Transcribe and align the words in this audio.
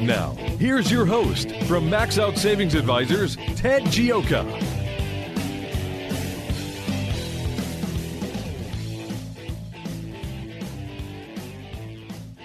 Now, 0.00 0.32
here's 0.58 0.90
your 0.90 1.04
host 1.04 1.54
from 1.66 1.90
Max 1.90 2.18
Out 2.18 2.38
Savings 2.38 2.74
Advisors, 2.74 3.36
Ted 3.54 3.82
Gioka. 3.82 4.46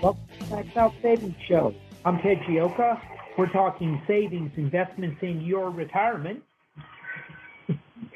Welcome 0.02 0.22
to 0.38 0.54
Max 0.54 0.76
Out 0.76 0.94
Savings 1.02 1.36
Show. 1.48 1.74
I'm 2.04 2.20
Ted 2.20 2.40
Gioka. 2.40 3.00
We're 3.38 3.48
talking 3.48 4.02
savings, 4.06 4.52
investments 4.58 5.20
in 5.22 5.40
your 5.40 5.70
retirement. 5.70 6.44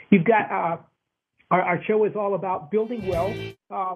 You've 0.10 0.26
got 0.26 0.52
uh, 0.52 0.78
our, 1.50 1.62
our, 1.62 1.84
show 1.86 2.04
is 2.04 2.18
all 2.18 2.36
about 2.36 2.72
building 2.72 3.08
wealth 3.08 3.38
uh, 3.72 3.96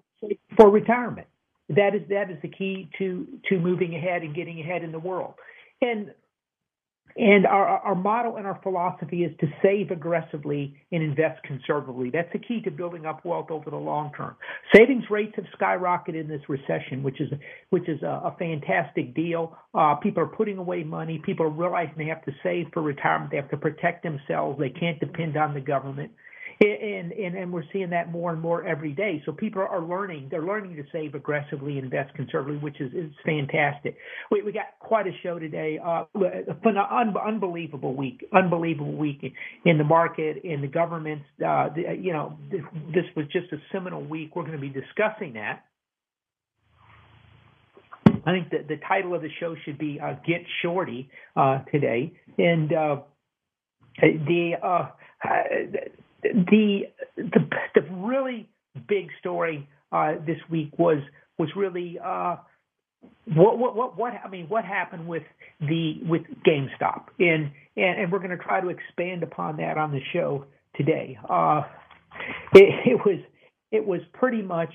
for 0.55 0.69
retirement. 0.69 1.27
That 1.69 1.95
is 1.95 2.01
that 2.09 2.29
is 2.29 2.37
the 2.41 2.49
key 2.49 2.89
to 2.97 3.27
to 3.49 3.59
moving 3.59 3.95
ahead 3.95 4.21
and 4.21 4.35
getting 4.35 4.59
ahead 4.59 4.83
in 4.83 4.91
the 4.91 4.99
world. 4.99 5.35
And 5.81 6.11
and 7.15 7.45
our, 7.45 7.67
our 7.67 7.95
motto 7.95 8.37
and 8.37 8.47
our 8.47 8.59
philosophy 8.63 9.23
is 9.23 9.31
to 9.39 9.47
save 9.61 9.91
aggressively 9.91 10.75
and 10.91 11.03
invest 11.03 11.43
conservatively. 11.43 12.09
That's 12.09 12.31
the 12.33 12.39
key 12.39 12.61
to 12.61 12.71
building 12.71 13.05
up 13.05 13.23
wealth 13.23 13.51
over 13.51 13.69
the 13.69 13.77
long 13.77 14.11
term. 14.17 14.35
Savings 14.75 15.03
rates 15.11 15.33
have 15.35 15.45
skyrocketed 15.59 16.19
in 16.19 16.27
this 16.27 16.41
recession, 16.49 17.03
which 17.03 17.21
is 17.21 17.29
which 17.69 17.87
is 17.87 18.01
a, 18.01 18.07
a 18.07 18.35
fantastic 18.39 19.13
deal. 19.13 19.55
Uh, 19.75 19.95
people 19.95 20.23
are 20.23 20.27
putting 20.27 20.57
away 20.57 20.83
money. 20.83 21.21
People 21.23 21.45
are 21.45 21.49
realizing 21.49 21.93
they 21.97 22.05
have 22.05 22.25
to 22.25 22.33
save 22.41 22.65
for 22.73 22.81
retirement. 22.81 23.29
They 23.29 23.37
have 23.37 23.51
to 23.51 23.57
protect 23.57 24.01
themselves. 24.01 24.57
They 24.59 24.71
can't 24.71 24.99
depend 24.99 25.37
on 25.37 25.53
the 25.53 25.61
government 25.61 26.11
and, 26.61 27.11
and 27.11 27.35
and 27.35 27.51
we're 27.51 27.63
seeing 27.71 27.89
that 27.89 28.11
more 28.11 28.31
and 28.31 28.41
more 28.41 28.63
every 28.65 28.91
day. 28.91 29.21
So 29.25 29.31
people 29.31 29.61
are 29.61 29.81
learning; 29.81 30.27
they're 30.29 30.45
learning 30.45 30.75
to 30.75 30.83
save 30.91 31.15
aggressively, 31.15 31.77
and 31.77 31.85
invest 31.85 32.13
conservatively, 32.15 32.57
which 32.61 32.79
is 32.79 32.93
is 32.93 33.11
fantastic. 33.25 33.97
We 34.31 34.41
we 34.43 34.51
got 34.51 34.77
quite 34.79 35.07
a 35.07 35.11
show 35.21 35.39
today. 35.39 35.79
Uh, 35.83 36.05
an 36.15 37.15
unbelievable 37.17 37.95
week, 37.95 38.25
unbelievable 38.33 38.95
week 38.95 39.33
in 39.65 39.77
the 39.77 39.83
market, 39.83 40.43
in 40.43 40.61
the 40.61 40.67
governments. 40.67 41.25
Uh, 41.45 41.69
you 41.99 42.13
know, 42.13 42.37
this 42.51 43.05
was 43.15 43.25
just 43.31 43.51
a 43.51 43.57
seminal 43.71 44.03
week. 44.03 44.35
We're 44.35 44.43
going 44.43 44.53
to 44.53 44.61
be 44.61 44.69
discussing 44.69 45.33
that. 45.33 45.63
I 48.25 48.31
think 48.31 48.49
the 48.51 48.65
the 48.67 48.79
title 48.87 49.15
of 49.15 49.21
the 49.21 49.29
show 49.39 49.55
should 49.65 49.77
be 49.77 49.99
uh, 49.99 50.13
"Get 50.25 50.41
Shorty" 50.61 51.09
uh, 51.35 51.59
today, 51.71 52.13
and 52.37 52.71
uh, 52.71 52.97
the 53.99 54.53
uh, 54.61 54.87
the 56.23 56.83
the 57.17 57.49
the 57.75 57.81
really 57.91 58.49
big 58.87 59.09
story 59.19 59.67
uh, 59.91 60.13
this 60.25 60.37
week 60.49 60.71
was 60.77 60.99
was 61.37 61.49
really 61.55 61.99
uh, 62.03 62.37
what, 63.33 63.57
what 63.57 63.75
what 63.75 63.97
what 63.97 64.13
I 64.23 64.29
mean 64.29 64.47
what 64.47 64.65
happened 64.65 65.07
with 65.07 65.23
the 65.59 65.99
with 66.05 66.23
GameStop 66.45 67.05
and 67.19 67.51
and, 67.75 68.01
and 68.01 68.11
we're 68.11 68.19
going 68.19 68.31
to 68.31 68.37
try 68.37 68.61
to 68.61 68.69
expand 68.69 69.23
upon 69.23 69.57
that 69.57 69.77
on 69.77 69.91
the 69.91 70.01
show 70.11 70.45
today. 70.75 71.17
Uh, 71.29 71.63
it, 72.53 72.91
it 72.91 73.05
was 73.05 73.19
it 73.71 73.85
was 73.85 74.01
pretty 74.13 74.41
much 74.41 74.73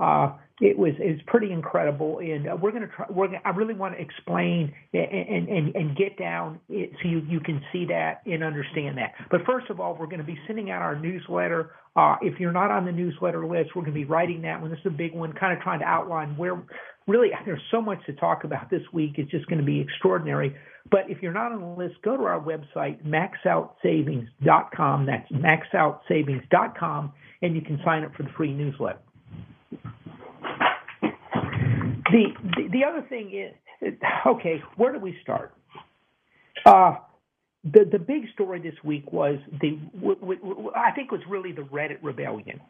uh, 0.00 0.32
it 0.60 0.78
was 0.78 0.92
it 0.98 1.12
was 1.12 1.20
pretty 1.26 1.52
incredible, 1.52 2.18
and 2.18 2.46
uh, 2.46 2.56
we're 2.60 2.72
to 2.72 2.86
try. 2.88 3.06
We're 3.08 3.28
gonna, 3.28 3.40
I 3.44 3.50
really 3.50 3.74
want 3.74 3.94
to 3.94 4.00
explain 4.00 4.74
and 4.92 5.48
and 5.48 5.74
and 5.74 5.96
get 5.96 6.18
down 6.18 6.60
it 6.68 6.90
so 7.02 7.08
you 7.08 7.22
you 7.28 7.40
can 7.40 7.62
see 7.72 7.86
that 7.86 8.20
and 8.26 8.44
understand 8.44 8.98
that. 8.98 9.14
But 9.30 9.46
first 9.46 9.70
of 9.70 9.80
all, 9.80 9.96
we're 9.98 10.06
going 10.06 10.18
to 10.18 10.24
be 10.24 10.38
sending 10.46 10.70
out 10.70 10.82
our 10.82 10.98
newsletter. 10.98 11.70
Uh, 11.96 12.16
if 12.20 12.38
you're 12.38 12.52
not 12.52 12.70
on 12.70 12.84
the 12.84 12.92
newsletter 12.92 13.46
list, 13.46 13.70
we're 13.74 13.82
going 13.82 13.94
to 13.94 14.00
be 14.00 14.04
writing 14.04 14.42
that 14.42 14.60
one. 14.60 14.70
This 14.70 14.78
is 14.80 14.86
a 14.86 14.90
big 14.90 15.14
one, 15.14 15.32
kind 15.32 15.56
of 15.56 15.62
trying 15.62 15.80
to 15.80 15.86
outline 15.86 16.36
where. 16.36 16.62
Really, 17.06 17.30
there's 17.44 17.62
so 17.72 17.80
much 17.80 18.04
to 18.06 18.12
talk 18.12 18.44
about 18.44 18.70
this 18.70 18.82
week. 18.92 19.14
It's 19.16 19.30
just 19.30 19.46
going 19.46 19.58
to 19.58 19.64
be 19.64 19.80
extraordinary. 19.80 20.54
But 20.90 21.08
if 21.08 21.22
you're 21.22 21.32
not 21.32 21.50
on 21.50 21.60
the 21.60 21.66
list, 21.66 21.94
go 22.02 22.16
to 22.16 22.22
our 22.24 22.40
website, 22.40 23.02
maxoutsavings.com. 23.04 25.06
That's 25.06 25.32
maxoutsavings.com, 25.32 27.12
and 27.42 27.56
you 27.56 27.62
can 27.62 27.80
sign 27.84 28.04
up 28.04 28.14
for 28.14 28.22
the 28.22 28.30
free 28.36 28.52
newsletter. 28.52 29.00
The, 32.12 32.24
the, 32.56 32.68
the 32.72 32.84
other 32.84 33.06
thing 33.08 33.32
is, 33.32 33.94
okay, 34.26 34.62
where 34.76 34.92
do 34.92 34.98
we 34.98 35.16
start? 35.22 35.54
Uh, 36.66 36.96
the 37.64 37.84
the 37.90 37.98
big 37.98 38.22
story 38.34 38.60
this 38.60 38.74
week 38.84 39.12
was 39.12 39.38
the 39.60 39.78
w- 39.94 40.16
w- 40.20 40.72
I 40.74 40.92
think 40.92 41.10
was 41.12 41.20
really 41.28 41.52
the 41.52 41.62
Reddit 41.62 41.98
rebellion. 42.02 42.60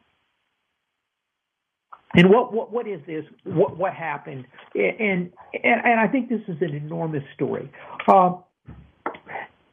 And 2.15 2.29
what 2.31 2.53
what 2.53 2.73
what 2.73 2.89
is 2.89 3.01
this? 3.07 3.25
What 3.45 3.77
what 3.77 3.95
happened? 3.95 4.47
And 4.75 5.33
and 5.55 5.81
and 5.85 6.01
I 6.01 6.09
think 6.09 6.29
this 6.29 6.41
is 6.49 6.57
an 6.61 6.75
enormous 6.75 7.23
story. 7.35 7.71
Uh, 8.09 8.35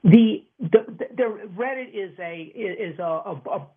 the, 0.04 0.44
the 0.60 0.86
the 1.16 1.40
Reddit 1.58 1.90
is 1.94 2.18
a 2.20 2.42
is 2.56 3.00
a, 3.00 3.04
a, 3.04 3.42
a 3.52 3.68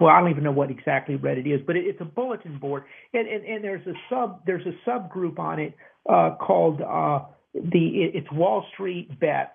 well, 0.00 0.10
I 0.10 0.20
don't 0.20 0.30
even 0.30 0.44
know 0.44 0.52
what 0.52 0.70
exactly 0.70 1.16
Reddit 1.16 1.46
is, 1.52 1.60
but 1.66 1.76
it's 1.76 2.00
a 2.00 2.04
bulletin 2.04 2.58
board, 2.58 2.84
and, 3.12 3.28
and, 3.28 3.44
and 3.44 3.64
there's 3.64 3.86
a 3.86 3.92
sub 4.08 4.44
there's 4.46 4.66
a 4.66 4.88
subgroup 4.88 5.38
on 5.38 5.58
it 5.60 5.74
uh, 6.08 6.36
called 6.40 6.80
uh, 6.80 7.20
the 7.54 8.10
it's 8.14 8.30
Wall 8.32 8.64
Street 8.74 9.18
Bets, 9.20 9.50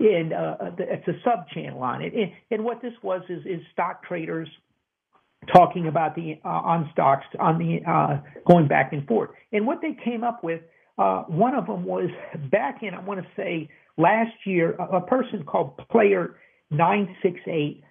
and 0.00 0.32
uh, 0.32 0.56
it's 0.78 1.08
a 1.08 1.14
sub 1.24 1.48
channel 1.54 1.82
on 1.82 2.02
it. 2.02 2.12
And, 2.14 2.32
and 2.50 2.64
what 2.64 2.82
this 2.82 2.92
was 3.02 3.22
is 3.28 3.44
is 3.46 3.60
stock 3.72 4.04
traders 4.04 4.48
talking 5.52 5.86
about 5.86 6.14
the 6.14 6.38
uh, 6.44 6.48
on 6.48 6.90
stocks 6.92 7.26
on 7.38 7.58
the 7.58 7.78
uh, 7.90 8.20
going 8.46 8.68
back 8.68 8.92
and 8.92 9.06
forth. 9.06 9.30
And 9.52 9.66
what 9.66 9.80
they 9.80 9.96
came 10.04 10.24
up 10.24 10.42
with, 10.42 10.60
uh, 10.98 11.22
one 11.22 11.54
of 11.54 11.66
them 11.66 11.84
was 11.84 12.10
back 12.50 12.82
in 12.82 12.94
I 12.94 13.00
want 13.00 13.20
to 13.20 13.26
say 13.36 13.68
last 13.96 14.34
year, 14.44 14.74
a, 14.76 14.96
a 14.96 15.00
person 15.00 15.44
called 15.44 15.76
Player 15.90 16.36
nine 16.70 17.16
six 17.22 17.40
eight 17.46 17.82
uh, 17.82 17.87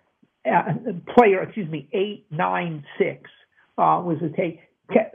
player, 1.16 1.44
excuse 1.44 1.70
me, 1.70 1.88
896 1.94 3.30
uh, 3.78 4.02
was 4.04 4.18
a 4.24 4.36
take, 4.36 4.60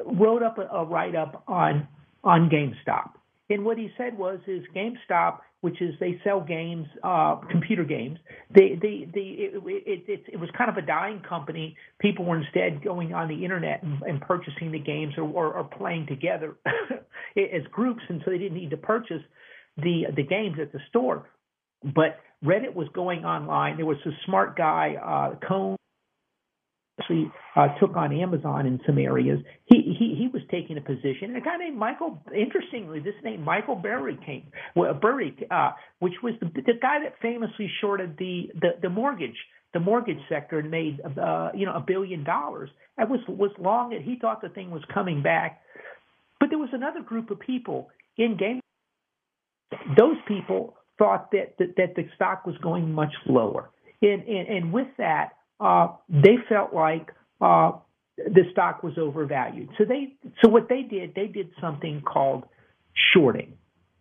wrote 0.05 0.43
up 0.43 0.59
a, 0.59 0.63
a 0.63 0.85
write 0.85 1.15
up 1.15 1.45
on 1.49 1.89
on 2.25 2.49
GameStop. 2.49 3.11
And 3.51 3.65
what 3.65 3.77
he 3.77 3.91
said 3.99 4.17
was, 4.17 4.39
is 4.47 4.63
GameStop, 4.75 5.39
which 5.61 5.81
is 5.83 5.95
they 6.01 6.21
sell 6.25 6.41
games, 6.41 6.87
uh, 7.03 7.37
computer 7.51 7.85
games. 7.85 8.19
They, 8.55 8.79
they, 8.81 9.09
they, 9.13 9.21
it, 9.21 9.63
it, 9.65 10.05
it, 10.09 10.25
it 10.35 10.41
was 10.41 10.49
kind 10.57 10.71
of 10.71 10.77
a 10.77 10.83
dying 10.87 11.21
company. 11.29 11.77
People 12.01 12.25
were 12.25 12.39
instead 12.39 12.83
going 12.83 13.13
on 13.13 13.29
the 13.29 13.45
internet 13.45 13.83
and, 13.83 14.01
and 14.03 14.21
purchasing 14.21 14.73
the 14.73 14.79
games 14.79 15.15
or, 15.17 15.25
or, 15.25 15.55
or 15.55 15.65
playing 15.65 16.07
together 16.07 16.57
as 17.37 17.63
groups, 17.71 18.03
and 18.09 18.23
so 18.25 18.31
they 18.31 18.39
didn't 18.39 18.57
need 18.57 18.71
to 18.71 18.77
purchase 18.77 19.23
the 19.77 20.05
the 20.15 20.23
games 20.23 20.57
at 20.61 20.73
the 20.73 20.81
store. 20.89 21.29
But 21.83 22.21
Reddit 22.45 22.75
was 22.75 22.89
going 22.95 23.25
online. 23.25 23.77
There 23.77 23.87
was 23.87 23.99
a 24.05 24.11
smart 24.27 24.57
guy, 24.57 24.95
uh, 25.03 25.47
Cohen, 25.47 25.77
actually 27.01 27.31
uh, 27.57 27.69
took 27.81 27.97
on 27.97 28.13
Amazon 28.13 28.67
in 28.67 28.81
some 28.87 28.99
areas. 28.99 29.39
He 29.67 29.97
he 29.99 30.15
he 30.19 30.29
was 30.29 30.43
taking 30.51 30.77
a 30.77 30.81
position. 30.81 31.31
And 31.31 31.37
a 31.37 31.41
guy 31.41 31.57
named 31.57 31.79
Michael, 31.79 32.23
interestingly, 32.35 33.01
this 33.01 33.15
name 33.25 33.43
Michael 33.43 33.77
Burry 33.77 34.19
came, 34.25 34.45
well, 34.75 34.91
uh, 35.51 35.71
which 36.01 36.15
was 36.23 36.35
the, 36.41 36.47
the 36.47 36.75
guy 36.81 37.01
that 37.05 37.15
famously 37.21 37.71
shorted 37.81 38.17
the 38.19 38.51
the, 38.61 38.71
the 38.83 38.89
mortgage 38.89 39.37
the 39.73 39.81
mortgage 39.81 40.19
sector 40.29 40.59
and 40.59 40.71
made 40.71 41.01
uh, 41.01 41.51
you 41.55 41.67
know 41.67 41.75
a 41.75 41.85
billion 41.87 42.25
dollars. 42.25 42.71
That 42.99 43.09
was 43.09 43.21
was 43.29 43.51
long. 43.59 43.93
He 44.05 44.19
thought 44.21 44.43
the 44.43 44.49
thing 44.49 44.71
was 44.71 44.83
coming 44.93 45.23
back, 45.23 45.61
but 46.41 46.51
there 46.51 46.59
was 46.59 46.71
another 46.73 47.01
group 47.01 47.31
of 47.31 47.41
people 47.41 47.89
in 48.17 48.37
game. 48.37 48.61
Those 49.97 50.17
people 50.29 50.77
thought 50.99 51.31
that, 51.33 51.57
that, 51.59 51.77
that 51.77 51.95
the 51.97 52.05
stock 52.15 52.47
was 52.47 52.57
going 52.59 52.93
much 52.93 53.13
lower. 53.27 53.71
And, 54.01 54.23
and, 54.25 54.49
and 54.49 54.73
with 54.73 54.89
that, 54.99 55.31
uh, 55.61 55.89
they 56.09 56.37
felt 56.49 56.75
like 56.75 57.11
uh, 57.41 57.73
the 58.17 58.43
stock 58.53 58.83
was 58.83 58.95
overvalued. 58.99 59.69
So 59.79 59.85
they 59.85 60.15
so 60.43 60.51
what 60.51 60.69
they 60.69 60.83
did, 60.83 61.15
they 61.15 61.27
did 61.27 61.51
something 61.61 62.03
called 62.03 62.45
shorting. 63.15 63.55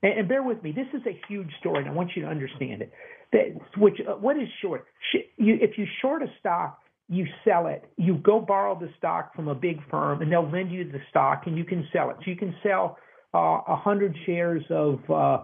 And, 0.03 0.27
bear 0.27 0.41
with 0.41 0.63
me, 0.63 0.71
this 0.71 0.87
is 0.93 1.05
a 1.05 1.19
huge 1.27 1.49
story, 1.59 1.79
and 1.79 1.89
I 1.89 1.93
want 1.93 2.11
you 2.15 2.23
to 2.23 2.27
understand 2.27 2.81
it. 2.81 2.91
That, 3.31 3.79
which 3.79 3.97
uh, 4.07 4.13
what 4.13 4.37
is 4.37 4.47
short? 4.61 4.85
Sh- 5.11 5.29
you, 5.37 5.57
if 5.61 5.77
you 5.77 5.85
short 6.01 6.23
a 6.23 6.27
stock, 6.39 6.79
you 7.07 7.25
sell 7.45 7.67
it. 7.67 7.83
You 7.97 8.15
go 8.15 8.39
borrow 8.39 8.77
the 8.79 8.89
stock 8.97 9.35
from 9.35 9.47
a 9.47 9.55
big 9.55 9.77
firm, 9.89 10.21
and 10.21 10.31
they'll 10.31 10.49
lend 10.49 10.71
you 10.71 10.89
the 10.89 10.99
stock, 11.09 11.43
and 11.45 11.57
you 11.57 11.63
can 11.63 11.87
sell 11.93 12.09
it. 12.09 12.17
So 12.23 12.31
you 12.31 12.35
can 12.35 12.55
sell 12.63 12.97
uh, 13.33 13.37
a 13.37 13.61
uh, 13.67 13.75
hundred 13.75 14.15
shares 14.25 14.63
of 14.69 14.99
uh, 15.09 15.43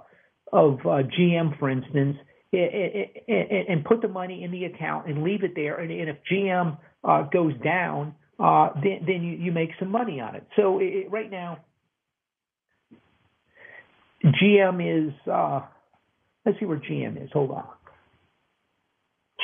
of 0.52 0.80
uh, 0.82 1.04
GM, 1.18 1.58
for 1.60 1.70
instance, 1.70 2.18
and 2.54 3.84
put 3.86 4.02
the 4.02 4.08
money 4.08 4.44
in 4.44 4.52
the 4.52 4.66
account 4.66 5.08
and 5.08 5.24
leave 5.24 5.44
it 5.44 5.52
there. 5.56 5.80
And 5.80 5.92
if 5.92 6.18
GM 6.32 6.78
uh, 7.04 7.24
goes 7.24 7.54
down, 7.64 8.16
uh, 8.40 8.70
then, 8.76 9.00
then 9.06 9.24
you, 9.24 9.38
you 9.38 9.52
make 9.52 9.72
some 9.80 9.92
money 9.92 10.20
on 10.20 10.36
it. 10.36 10.48
So 10.56 10.80
right 11.10 11.30
now, 11.30 11.60
GM 14.24 15.08
is, 15.08 15.14
uh, 15.32 15.62
let's 16.46 16.60
see 16.60 16.66
where 16.66 16.80
GM 16.80 17.24
is. 17.24 17.30
Hold 17.34 17.52
on. 17.52 17.68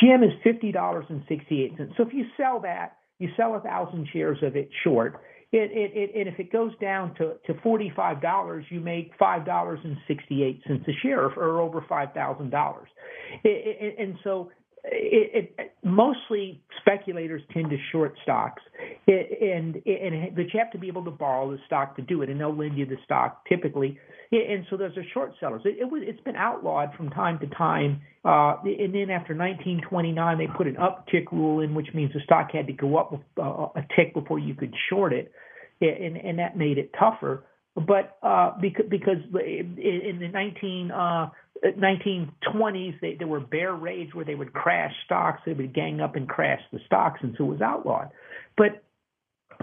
GM 0.01 0.23
is 0.23 0.31
$50.68. 0.45 1.97
So 1.97 2.03
if 2.03 2.13
you 2.13 2.25
sell 2.38 2.61
that, 2.61 2.97
you 3.19 3.29
sell 3.38 3.55
a 3.55 3.59
thousand 3.59 4.07
shares 4.11 4.39
of 4.41 4.55
it 4.55 4.69
short. 4.83 5.21
It, 5.55 5.71
it, 5.71 5.91
it, 5.95 6.19
and 6.19 6.27
if 6.27 6.39
it 6.39 6.51
goes 6.51 6.71
down 6.81 7.13
to, 7.15 7.35
to 7.45 7.53
$45, 7.61 8.63
you 8.69 8.79
make 8.79 9.15
$5.68 9.19 9.88
a 10.65 10.94
share 11.03 11.25
or 11.27 11.61
over 11.61 11.81
$5,000. 11.81 12.85
And 14.00 14.17
so 14.23 14.50
it, 14.85 15.53
it, 15.57 15.75
mostly 15.83 16.62
speculators 16.81 17.41
tend 17.53 17.69
to 17.69 17.77
short 17.91 18.15
stocks, 18.24 18.62
and, 19.07 19.75
and 19.85 20.35
but 20.35 20.53
you 20.53 20.59
have 20.59 20.71
to 20.71 20.77
be 20.77 20.88
able 20.88 21.06
to 21.06 21.12
borrow 21.12 21.50
the 21.51 21.57
stock 21.65 21.95
to 21.95 22.01
do 22.01 22.21
it, 22.21 22.30
and 22.30 22.39
they'll 22.39 22.56
lend 22.56 22.77
you 22.77 22.85
the 22.85 22.97
stock 23.06 23.47
typically. 23.47 23.97
And 24.31 24.65
so 24.69 24.77
those 24.77 24.97
are 24.97 25.03
short 25.13 25.33
sellers. 25.39 25.62
It, 25.63 25.77
it 25.80 25.85
was 25.85 26.01
it's 26.06 26.19
been 26.21 26.35
outlawed 26.35 26.94
from 26.95 27.09
time 27.12 27.39
to 27.39 27.47
time, 27.47 28.01
uh, 28.25 28.56
and 28.63 28.94
then 28.94 29.09
after 29.09 29.35
1929 29.35 30.38
they 30.38 30.47
put 30.47 30.68
an 30.68 30.75
uptick 30.75 31.31
rule 31.31 31.62
in, 31.62 31.74
which 31.74 31.88
means 31.94 32.12
the 32.13 32.21
stock 32.25 32.50
had 32.51 32.68
to 32.68 32.74
go 32.74 32.97
up 32.97 33.13
uh, 33.39 33.79
a 33.79 33.86
tick 33.95 34.13
before 34.13 34.39
you 34.39 34.53
could 34.53 34.74
short 34.89 35.13
it, 35.13 35.31
and 35.79 36.18
and 36.18 36.39
that 36.39 36.57
made 36.57 36.77
it 36.77 36.91
tougher. 37.00 37.45
But 37.75 38.18
uh, 38.21 38.51
because 38.59 38.86
because 38.89 39.18
in 39.33 40.18
the 40.19 40.27
19 40.27 40.91
uh, 40.91 41.29
1920s, 41.63 43.00
they, 43.00 43.15
there 43.15 43.27
were 43.27 43.39
bear 43.39 43.74
raids 43.74 44.13
where 44.13 44.25
they 44.25 44.36
would 44.36 44.54
crash 44.54 44.94
stocks. 45.06 45.42
They 45.45 45.54
would 45.54 45.74
gang 45.74 46.01
up 46.01 46.15
and 46.15 46.27
crash 46.27 46.62
the 46.71 46.80
stocks, 46.86 47.19
and 47.24 47.36
so 47.38 47.45
it 47.45 47.48
was 47.48 47.62
outlawed. 47.62 48.10
But 48.57 48.83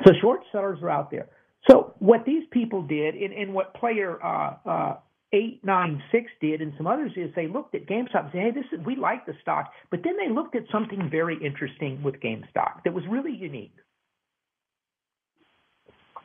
so 0.06 0.12
short 0.20 0.41
sellers 0.50 0.79
are 0.82 0.91
out 0.91 1.11
there. 1.11 1.29
So 1.69 1.94
what 1.99 2.25
these 2.25 2.44
people 2.50 2.82
did, 2.82 3.14
and, 3.14 3.32
and 3.35 3.52
what 3.52 3.75
player 3.75 4.19
uh, 4.25 4.56
uh, 4.64 4.97
eight 5.32 5.61
nine 5.62 6.02
six 6.11 6.31
did, 6.41 6.62
and 6.62 6.73
some 6.76 6.87
others 6.87 7.12
is 7.17 7.31
they 7.37 7.49
looked 7.49 7.75
at 7.75 7.87
GameStop 7.87 8.25
and 8.25 8.31
said, 8.32 8.41
"Hey, 8.41 8.50
this 8.50 8.64
is 8.73 8.85
we 8.85 8.97
like 8.97 9.26
the 9.26 9.35
stock," 9.43 9.73
but 9.91 10.00
then 10.02 10.17
they 10.17 10.32
looked 10.32 10.56
at 10.56 10.62
something 10.73 11.08
very 11.11 11.37
interesting 11.44 12.02
with 12.02 12.17
GameStop 12.20 12.85
that 12.85 12.94
was 12.94 13.05
really 13.11 13.35
unique. 13.35 13.75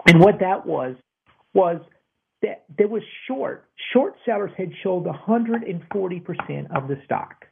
And 0.07 0.19
what 0.21 0.39
that 0.39 0.65
was 0.65 0.95
was 1.53 1.81
that 2.41 2.65
there 2.77 2.87
was 2.87 3.03
short. 3.27 3.69
Short 3.93 4.15
sellers 4.25 4.51
had 4.57 4.71
sold 4.83 5.05
140% 5.05 6.75
of 6.75 6.87
the 6.87 6.97
stock 7.05 7.45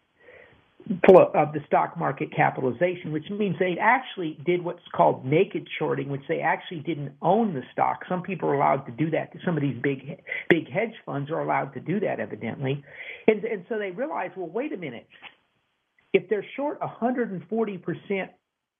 of 1.01 1.53
the 1.53 1.61
stock 1.65 1.97
market 1.97 2.29
capitalization, 2.35 3.13
which 3.13 3.29
means 3.29 3.55
they 3.57 3.77
actually 3.79 4.37
did 4.45 4.63
what's 4.63 4.81
called 4.93 5.25
naked 5.25 5.67
shorting, 5.79 6.09
which 6.09 6.23
they 6.27 6.41
actually 6.41 6.81
didn't 6.81 7.13
own 7.21 7.53
the 7.53 7.61
stock. 7.71 8.01
Some 8.09 8.21
people 8.21 8.49
are 8.49 8.55
allowed 8.55 8.85
to 8.87 8.91
do 8.91 9.09
that. 9.11 9.31
Some 9.45 9.55
of 9.55 9.61
these 9.61 9.77
big 9.81 10.21
big 10.49 10.69
hedge 10.69 10.93
funds 11.05 11.31
are 11.31 11.39
allowed 11.39 11.73
to 11.75 11.79
do 11.79 11.99
that, 12.01 12.19
evidently, 12.19 12.83
and 13.27 13.43
and 13.45 13.65
so 13.69 13.77
they 13.77 13.91
realized, 13.91 14.33
well, 14.35 14.49
wait 14.49 14.73
a 14.73 14.77
minute, 14.77 15.07
if 16.11 16.27
they're 16.29 16.45
short 16.55 16.79
140 16.81 17.77
percent 17.77 18.31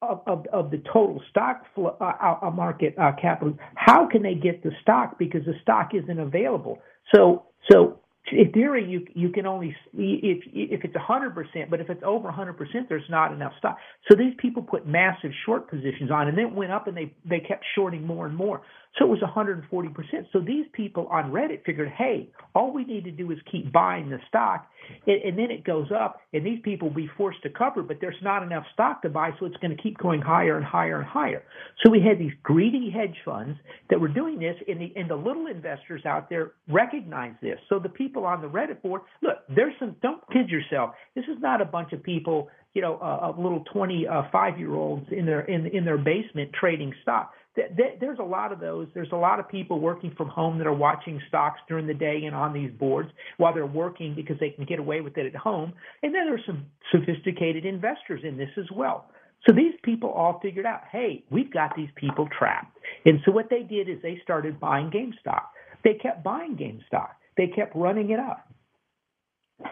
of, 0.10 0.22
of, 0.28 0.46
of 0.54 0.72
the 0.72 0.82
total 0.92 1.22
stock 1.30 1.64
flow, 1.74 1.96
uh, 2.00 2.36
uh, 2.42 2.52
market 2.52 2.96
uh, 2.98 3.12
capital, 3.22 3.58
how 3.76 4.08
can 4.08 4.24
they 4.24 4.36
get 4.36 4.64
the 4.64 4.72
stock 4.82 5.18
because 5.18 5.46
the 5.46 5.54
stock 5.62 5.92
isn't 5.94 6.20
available? 6.20 6.80
So, 7.14 7.46
so 7.72 8.00
in 8.32 8.52
theory, 8.52 8.90
you 8.90 9.06
you 9.14 9.30
can 9.30 9.46
only 9.46 9.76
if 9.94 10.44
if 10.54 10.84
it's 10.86 10.96
hundred 10.96 11.36
percent, 11.36 11.70
but 11.70 11.82
if 11.82 11.90
it's 11.90 12.04
over 12.06 12.32
hundred 12.32 12.54
percent, 12.54 12.88
there's 12.88 13.10
not 13.10 13.34
enough 13.34 13.52
stock. 13.60 13.78
So 14.10 14.18
these 14.18 14.34
people 14.38 14.64
put 14.64 14.88
massive 14.88 15.32
short 15.46 15.70
positions 15.70 16.10
on, 16.10 16.30
and 16.30 16.38
then 16.38 16.56
went 16.56 16.72
up, 16.72 16.88
and 16.88 16.96
they 16.96 17.14
they 17.26 17.40
kept 17.40 17.66
shorting 17.76 18.08
more 18.08 18.26
and 18.26 18.36
more. 18.36 18.62
So 19.00 19.06
it 19.06 19.10
was 19.10 19.22
140 19.22 19.90
percent. 19.90 20.28
So 20.32 20.40
these 20.40 20.66
people 20.74 21.08
on 21.08 21.32
Reddit 21.32 21.66
figured, 21.66 21.90
hey, 21.90 22.30
all 22.54 22.72
we 22.72 22.86
need 22.86 23.04
to 23.06 23.12
do 23.12 23.32
is 23.32 23.40
keep 23.52 23.72
buying 23.72 24.10
the 24.10 24.20
stock, 24.28 24.68
and, 25.08 25.22
and 25.24 25.38
then 25.38 25.50
it 25.50 25.64
goes 25.64 25.88
up, 25.92 26.22
and 26.32 26.46
these 26.46 26.60
people 26.64 26.90
will 26.90 26.96
be 26.96 27.10
forced 27.18 27.42
to 27.44 27.50
cover, 27.50 27.82
but 27.82 27.98
there's 28.02 28.22
not 28.22 28.44
enough 28.44 28.66
stock 28.74 29.02
to 29.02 29.10
buy, 29.10 29.32
so 29.40 29.48
it's 29.48 29.58
going 29.58 29.76
to 29.76 29.82
keep 29.82 29.98
going 29.98 30.22
higher 30.22 30.58
and 30.58 30.66
higher 30.66 31.00
and 31.00 31.08
higher. 31.08 31.44
So 31.84 31.90
we 31.90 32.02
had 32.02 32.20
these 32.20 32.34
greedy 32.44 32.92
hedge 32.92 33.16
funds 33.26 33.58
that 33.90 34.00
were 34.00 34.08
doing 34.08 34.38
this, 34.40 34.56
and 34.68 34.80
the 34.80 34.94
and 34.96 35.10
the 35.10 35.16
little 35.16 35.48
investors 35.48 36.06
out 36.06 36.30
there 36.30 36.52
recognize 36.68 37.34
this. 37.42 37.58
So 37.70 37.80
the 37.80 37.90
people 37.90 38.26
on 38.26 38.42
the 38.42 38.48
Reddit 38.48 38.84
board, 38.84 39.02
look, 39.24 39.38
there's 39.50 39.74
some. 39.80 39.96
Don't 40.04 40.22
kid 40.32 40.50
yourself. 40.50 40.92
This 41.16 41.26
is 41.26 41.38
not 41.40 41.62
a 41.62 41.66
bunch 41.66 41.94
of 41.94 42.04
people, 42.04 42.50
you 42.74 42.82
know, 42.84 42.98
uh, 42.98 43.34
little 43.36 43.64
25 43.74 44.60
year 44.60 44.76
olds 44.76 45.08
in 45.12 45.26
their 45.26 45.42
in 45.42 45.66
in 45.68 45.84
their 45.84 45.98
basement 45.98 46.52
trading 46.54 46.94
stock 47.02 47.32
there's 47.56 48.20
a 48.20 48.24
lot 48.24 48.52
of 48.52 48.60
those. 48.60 48.88
There's 48.94 49.12
a 49.12 49.18
lot 49.18 49.40
of 49.40 49.48
people 49.48 49.80
working 49.80 50.14
from 50.18 50.28
home 50.28 50.58
that 50.58 50.68
are 50.68 50.74
watching 50.74 51.22
stocks 51.28 51.60
during 51.68 51.86
the 51.86 51.94
day 51.94 52.24
and 52.26 52.36
on 52.36 52.54
these 52.54 52.72
boards 52.72 53.10
while 53.38 53.54
they're 53.54 53.66
working 53.66 54.16
because 54.16 54.38
they 54.40 54.50
can 54.50 54.66
get 54.66 54.80
away 54.80 55.02
with 55.02 55.18
it 55.18 55.28
at 55.28 55.36
home. 55.36 55.74
And 56.02 56.14
then 56.14 56.26
there's 56.26 56.46
some 56.46 56.66
sophisticated 56.92 57.66
investors 57.66 58.22
in 58.24 58.38
this 58.38 58.50
as 58.58 58.66
well. 58.74 59.06
So 59.46 59.54
these 59.54 59.74
people 59.84 60.10
all 60.10 60.40
figured 60.42 60.66
out, 60.66 60.82
hey, 60.92 61.24
we've 61.30 61.52
got 61.52 61.76
these 61.76 61.90
people 61.96 62.28
trapped. 62.38 62.78
And 63.06 63.20
so 63.26 63.32
what 63.32 63.50
they 63.50 63.62
did 63.62 63.90
is 63.90 64.02
they 64.02 64.20
started 64.24 64.60
buying 64.60 64.90
GameStop. 64.90 65.44
They 65.84 65.96
kept 65.96 66.24
buying 66.24 66.56
GameStop. 66.56 67.10
They 67.38 67.48
kept 67.48 67.76
running 67.76 68.12
it 68.12 68.20
up. 68.20 68.48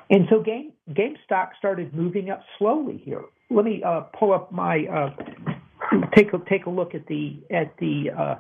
And 0.09 0.27
so 0.29 0.41
Game 0.41 0.73
GameStop 0.91 1.49
started 1.57 1.95
moving 1.95 2.29
up 2.29 2.43
slowly 2.59 3.01
here. 3.03 3.23
Let 3.49 3.65
me 3.65 3.81
uh, 3.85 4.01
pull 4.17 4.33
up 4.33 4.51
my 4.51 4.85
uh, 4.85 5.53
take 6.15 6.33
a 6.33 6.39
take 6.49 6.65
a 6.65 6.69
look 6.69 6.95
at 6.95 7.05
the 7.07 7.39
at 7.51 7.75
the. 7.79 8.09
Uh, 8.17 8.35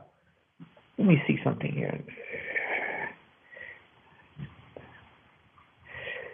let 0.97 1.07
me 1.07 1.21
see 1.27 1.37
something 1.43 1.71
here. 1.71 2.03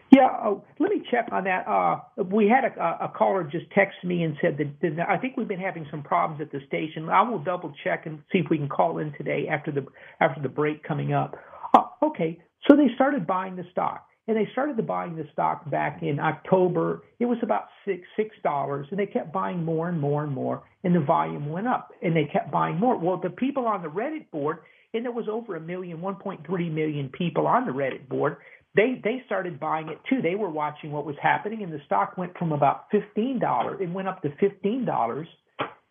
Yeah, 0.10 0.30
oh, 0.42 0.64
let 0.80 0.90
me 0.90 1.04
check 1.12 1.28
on 1.32 1.44
that. 1.44 1.68
Uh, 1.68 2.00
we 2.24 2.48
had 2.48 2.64
a, 2.64 3.06
a 3.06 3.14
caller 3.16 3.44
just 3.44 3.70
text 3.72 3.98
me 4.04 4.24
and 4.24 4.38
said 4.42 4.58
that, 4.58 4.96
that 4.96 5.10
I 5.10 5.18
think 5.18 5.36
we've 5.36 5.48
been 5.48 5.60
having 5.60 5.86
some 5.92 6.02
problems 6.02 6.42
at 6.42 6.52
the 6.52 6.66
station. 6.66 7.10
I 7.10 7.22
will 7.22 7.40
double 7.40 7.74
check 7.84 8.06
and 8.06 8.20
see 8.32 8.40
if 8.40 8.46
we 8.50 8.58
can 8.58 8.70
call 8.70 9.00
in 9.00 9.14
today 9.14 9.48
after 9.50 9.72
the 9.72 9.86
after 10.20 10.42
the 10.42 10.50
break 10.50 10.84
coming 10.84 11.14
up. 11.14 11.36
Uh, 11.78 11.84
okay, 12.06 12.40
so 12.68 12.76
they 12.76 12.88
started 12.96 13.28
buying 13.28 13.56
the 13.58 13.66
stock 13.72 14.08
and 14.28 14.36
they 14.36 14.48
started 14.52 14.86
buying 14.86 15.16
the 15.16 15.26
stock 15.32 15.70
back 15.70 16.02
in 16.02 16.20
October. 16.20 17.04
It 17.20 17.26
was 17.26 17.38
about 17.42 17.66
six 17.86 18.02
six 18.16 18.36
dollars, 18.44 18.88
and 18.92 19.00
they 19.00 19.06
kept 19.06 19.32
buying 19.32 19.64
more 19.64 19.90
and 19.90 20.00
more 20.00 20.24
and 20.24 20.32
more, 20.34 20.64
and 20.88 20.96
the 20.96 21.02
volume 21.02 21.50
went 21.50 21.68
up, 21.68 21.92
and 22.02 22.16
they 22.16 22.24
kept 22.32 22.50
buying 22.50 22.78
more. 22.78 22.98
Well, 22.98 23.20
the 23.22 23.30
people 23.30 23.68
on 23.68 23.82
the 23.82 23.90
Reddit 23.90 24.32
board, 24.32 24.60
and 24.94 25.04
there 25.04 25.12
was 25.12 25.28
over 25.30 25.58
a 25.58 25.60
million, 25.60 25.98
1.3 25.98 26.72
million 26.72 27.10
people 27.10 27.46
on 27.46 27.66
the 27.66 27.74
Reddit 27.74 28.08
board. 28.08 28.38
They 28.74 29.02
they 29.04 29.22
started 29.26 29.60
buying 29.60 29.90
it 29.90 30.00
too. 30.10 30.22
They 30.22 30.36
were 30.36 30.50
watching 30.50 30.94
what 30.94 31.06
was 31.06 31.18
happening, 31.22 31.62
and 31.62 31.74
the 31.74 31.82
stock 31.86 32.18
went 32.18 32.38
from 32.38 32.54
about 32.54 32.86
fifteen 32.90 33.38
dollars. 33.38 33.80
It 33.82 33.92
went 33.92 34.08
up 34.08 34.22
to 34.22 34.30
fifteen 34.40 34.86
dollars. 34.86 35.28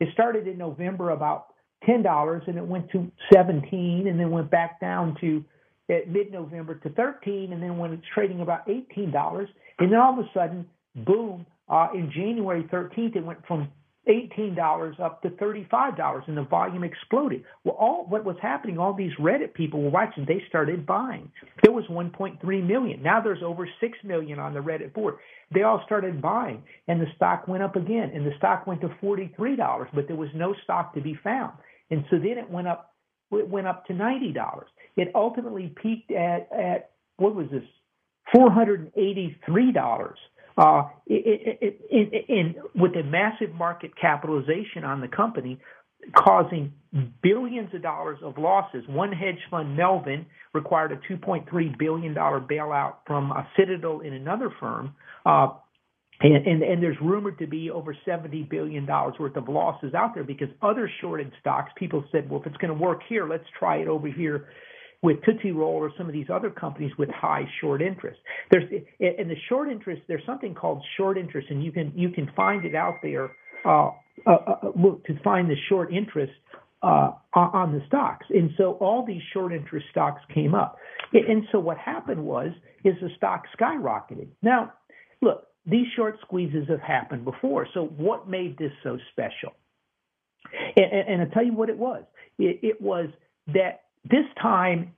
It 0.00 0.08
started 0.14 0.46
in 0.46 0.56
November 0.56 1.10
about 1.10 1.48
ten 1.84 2.02
dollars, 2.02 2.44
and 2.46 2.56
it 2.56 2.66
went 2.66 2.90
to 2.92 3.12
seventeen, 3.30 4.06
and 4.06 4.18
then 4.18 4.30
went 4.30 4.50
back 4.50 4.80
down 4.80 5.14
to 5.20 5.44
at 5.90 6.08
mid-November 6.08 6.76
to 6.76 6.90
13, 6.90 7.52
and 7.52 7.62
then 7.62 7.78
when 7.78 7.92
it's 7.92 8.02
trading 8.12 8.40
about 8.40 8.66
$18, 8.66 9.46
and 9.78 9.92
then 9.92 10.00
all 10.00 10.18
of 10.18 10.18
a 10.18 10.28
sudden, 10.34 10.66
boom, 10.96 11.46
uh, 11.68 11.86
in 11.94 12.10
January 12.10 12.64
13th, 12.72 13.14
it 13.14 13.24
went 13.24 13.38
from 13.46 13.68
$18 14.08 15.00
up 15.00 15.22
to 15.22 15.30
$35 15.30 16.28
and 16.28 16.36
the 16.36 16.42
volume 16.42 16.84
exploded. 16.84 17.44
Well, 17.64 17.76
all 17.78 18.06
what 18.08 18.24
was 18.24 18.36
happening, 18.40 18.78
all 18.78 18.94
these 18.94 19.12
Reddit 19.18 19.54
people 19.54 19.82
were 19.82 19.90
watching, 19.90 20.24
they 20.26 20.42
started 20.48 20.86
buying. 20.86 21.30
There 21.62 21.72
was 21.72 21.84
1.3 21.86 22.66
million. 22.66 23.02
Now 23.02 23.20
there's 23.20 23.42
over 23.42 23.68
6 23.80 23.98
million 24.04 24.38
on 24.38 24.54
the 24.54 24.60
Reddit 24.60 24.94
board. 24.94 25.16
They 25.52 25.62
all 25.62 25.82
started 25.86 26.22
buying 26.22 26.62
and 26.88 27.00
the 27.00 27.06
stock 27.16 27.48
went 27.48 27.62
up 27.62 27.76
again 27.76 28.12
and 28.14 28.26
the 28.26 28.36
stock 28.38 28.66
went 28.66 28.80
to 28.82 28.88
$43, 29.02 29.86
but 29.94 30.06
there 30.06 30.16
was 30.16 30.30
no 30.34 30.54
stock 30.64 30.94
to 30.94 31.00
be 31.00 31.18
found. 31.24 31.52
And 31.90 32.04
so 32.10 32.18
then 32.18 32.38
it 32.38 32.50
went 32.50 32.68
up 32.68 32.92
it 33.32 33.48
went 33.48 33.66
up 33.66 33.84
to 33.86 33.92
$90. 33.92 34.34
It 34.96 35.08
ultimately 35.14 35.74
peaked 35.82 36.12
at, 36.12 36.48
at 36.56 36.90
what 37.16 37.34
was 37.34 37.48
this? 37.50 37.64
$483. 38.34 40.14
Uh, 40.58 40.84
in, 41.06 41.22
in, 41.90 42.10
in, 42.28 42.54
with 42.74 42.92
a 42.96 43.02
massive 43.02 43.54
market 43.54 43.90
capitalization 44.00 44.84
on 44.84 45.02
the 45.02 45.08
company, 45.08 45.60
causing 46.16 46.72
billions 47.22 47.74
of 47.74 47.82
dollars 47.82 48.18
of 48.22 48.38
losses. 48.38 48.84
One 48.88 49.12
hedge 49.12 49.38
fund, 49.50 49.76
Melvin, 49.76 50.26
required 50.54 50.92
a 50.92 51.12
$2.3 51.12 51.78
billion 51.78 52.14
bailout 52.14 52.94
from 53.06 53.32
a 53.32 53.46
Citadel 53.56 54.00
in 54.00 54.12
another 54.12 54.50
firm. 54.60 54.94
Uh, 55.24 55.48
and, 56.20 56.46
and, 56.46 56.62
and, 56.62 56.82
there's 56.82 56.96
rumored 57.02 57.38
to 57.40 57.46
be 57.46 57.70
over 57.70 57.94
$70 58.06 58.48
billion 58.48 58.86
worth 58.86 59.36
of 59.36 59.48
losses 59.48 59.92
out 59.92 60.14
there 60.14 60.24
because 60.24 60.48
other 60.62 60.90
shorted 61.02 61.30
stocks, 61.40 61.70
people 61.76 62.02
said, 62.10 62.30
well, 62.30 62.40
if 62.40 62.46
it's 62.46 62.56
going 62.56 62.72
to 62.72 62.82
work 62.82 63.00
here, 63.06 63.28
let's 63.28 63.44
try 63.58 63.76
it 63.76 63.88
over 63.88 64.08
here 64.08 64.46
with 65.06 65.22
Tootsie 65.24 65.52
Roll 65.52 65.76
or 65.76 65.92
some 65.96 66.08
of 66.08 66.12
these 66.12 66.26
other 66.34 66.50
companies 66.50 66.90
with 66.98 67.08
high 67.10 67.44
short 67.60 67.80
interest. 67.80 68.18
There's 68.50 68.68
in 68.98 69.28
the 69.28 69.36
short 69.48 69.70
interest, 69.70 70.02
there's 70.08 70.26
something 70.26 70.52
called 70.52 70.82
short 70.96 71.16
interest, 71.16 71.46
and 71.48 71.62
you 71.62 71.70
can 71.70 71.92
you 71.94 72.10
can 72.10 72.28
find 72.34 72.64
it 72.64 72.74
out 72.74 72.96
there. 73.04 73.30
Uh, 73.64 73.90
uh, 74.26 74.30
uh, 74.30 74.56
look 74.74 75.04
to 75.04 75.16
find 75.22 75.48
the 75.48 75.54
short 75.68 75.92
interest 75.92 76.32
uh, 76.82 77.12
on 77.34 77.72
the 77.72 77.80
stocks, 77.86 78.26
and 78.30 78.50
so 78.56 78.72
all 78.80 79.06
these 79.06 79.22
short 79.32 79.52
interest 79.52 79.86
stocks 79.92 80.20
came 80.34 80.56
up, 80.56 80.76
and 81.12 81.44
so 81.52 81.60
what 81.60 81.78
happened 81.78 82.24
was 82.24 82.50
is 82.84 82.94
the 83.00 83.08
stock 83.16 83.44
skyrocketed. 83.56 84.26
Now, 84.42 84.72
look, 85.22 85.46
these 85.66 85.86
short 85.94 86.16
squeezes 86.22 86.68
have 86.68 86.80
happened 86.80 87.24
before. 87.24 87.68
So 87.74 87.84
what 87.96 88.28
made 88.28 88.58
this 88.58 88.72
so 88.82 88.98
special? 89.12 89.52
And, 90.76 91.08
and, 91.08 91.22
I'll 91.22 91.28
tell 91.30 91.44
you 91.44 91.52
what 91.52 91.68
it 91.68 91.78
was. 91.78 92.04
It, 92.38 92.60
it 92.62 92.80
was 92.80 93.08
that 93.48 93.85
this 94.10 94.26
time 94.40 94.92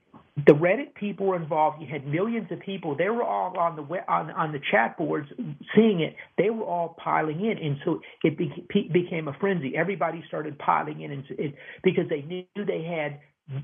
the 0.47 0.53
Reddit 0.53 0.93
people 0.95 1.27
were 1.27 1.35
involved. 1.35 1.81
You 1.81 1.87
had 1.87 2.05
millions 2.07 2.51
of 2.51 2.59
people. 2.59 2.95
They 2.95 3.09
were 3.09 3.23
all 3.23 3.57
on 3.57 3.75
the 3.75 3.83
on 4.07 4.31
on 4.31 4.51
the 4.51 4.59
chat 4.71 4.97
boards 4.97 5.27
seeing 5.75 6.01
it. 6.01 6.15
They 6.37 6.49
were 6.49 6.63
all 6.63 6.95
piling 7.03 7.43
in, 7.43 7.57
and 7.57 7.77
so 7.83 8.01
it 8.23 8.37
be, 8.37 8.51
became 8.91 9.27
a 9.27 9.33
frenzy. 9.39 9.75
Everybody 9.75 10.23
started 10.27 10.57
piling 10.59 11.01
in, 11.01 11.11
and 11.11 11.23
it, 11.31 11.55
because 11.83 12.05
they 12.09 12.21
knew 12.21 12.45
they 12.55 12.83
had 12.83 13.19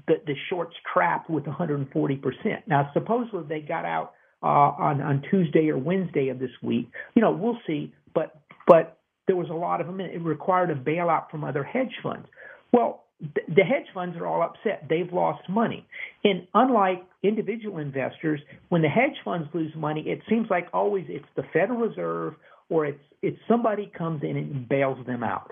the, 0.08 0.16
the 0.26 0.36
shorts 0.50 0.76
trapped 0.92 1.30
with 1.30 1.46
140 1.46 2.16
percent. 2.18 2.68
Now, 2.68 2.90
supposedly 2.94 3.44
they 3.48 3.62
got 3.62 3.86
out 3.86 4.14
uh, 4.44 4.48
on 4.48 5.02
on 5.02 5.24
Tuesday 5.30 5.70
or 5.70 5.78
Wednesday 5.78 6.30
of 6.30 6.40
this 6.40 6.52
week. 6.62 6.90
You 7.16 7.22
know, 7.22 7.32
we'll 7.32 7.60
see. 7.68 7.94
But 8.14 8.42
but 8.68 8.98
there 9.28 9.36
was 9.36 9.50
a 9.50 9.54
lot 9.54 9.82
of 9.82 9.88
them. 9.88 10.00
It 10.02 10.22
required 10.22 10.72
a 10.72 10.76
bailout 10.76 11.30
from 11.30 11.44
other 11.44 11.64
hedge 11.64 11.94
funds. 12.04 12.28
Well, 12.72 13.05
the 13.22 13.64
hedge 13.64 13.88
funds 13.94 14.18
are 14.18 14.26
all 14.26 14.42
upset. 14.42 14.88
They've 14.90 15.12
lost 15.12 15.48
money. 15.50 15.88
And 16.24 16.48
unlike 16.54 17.04
individual 17.24 17.78
investors, 17.78 18.42
when 18.70 18.82
the 18.82 18.90
hedge 18.90 19.16
funds 19.24 19.48
lose 19.54 19.74
money, 19.76 20.02
it 20.02 20.22
seems 20.30 20.50
like 20.50 20.68
always 20.74 21.06
it's 21.08 21.26
the 21.36 21.44
Federal 21.54 21.80
Reserve 21.80 22.36
or 22.70 22.86
it's 22.86 23.00
it's 23.22 23.38
somebody 23.48 23.92
comes 23.98 24.22
in 24.24 24.36
and 24.38 24.68
bails 24.68 25.04
them 25.06 25.24
out. 25.24 25.52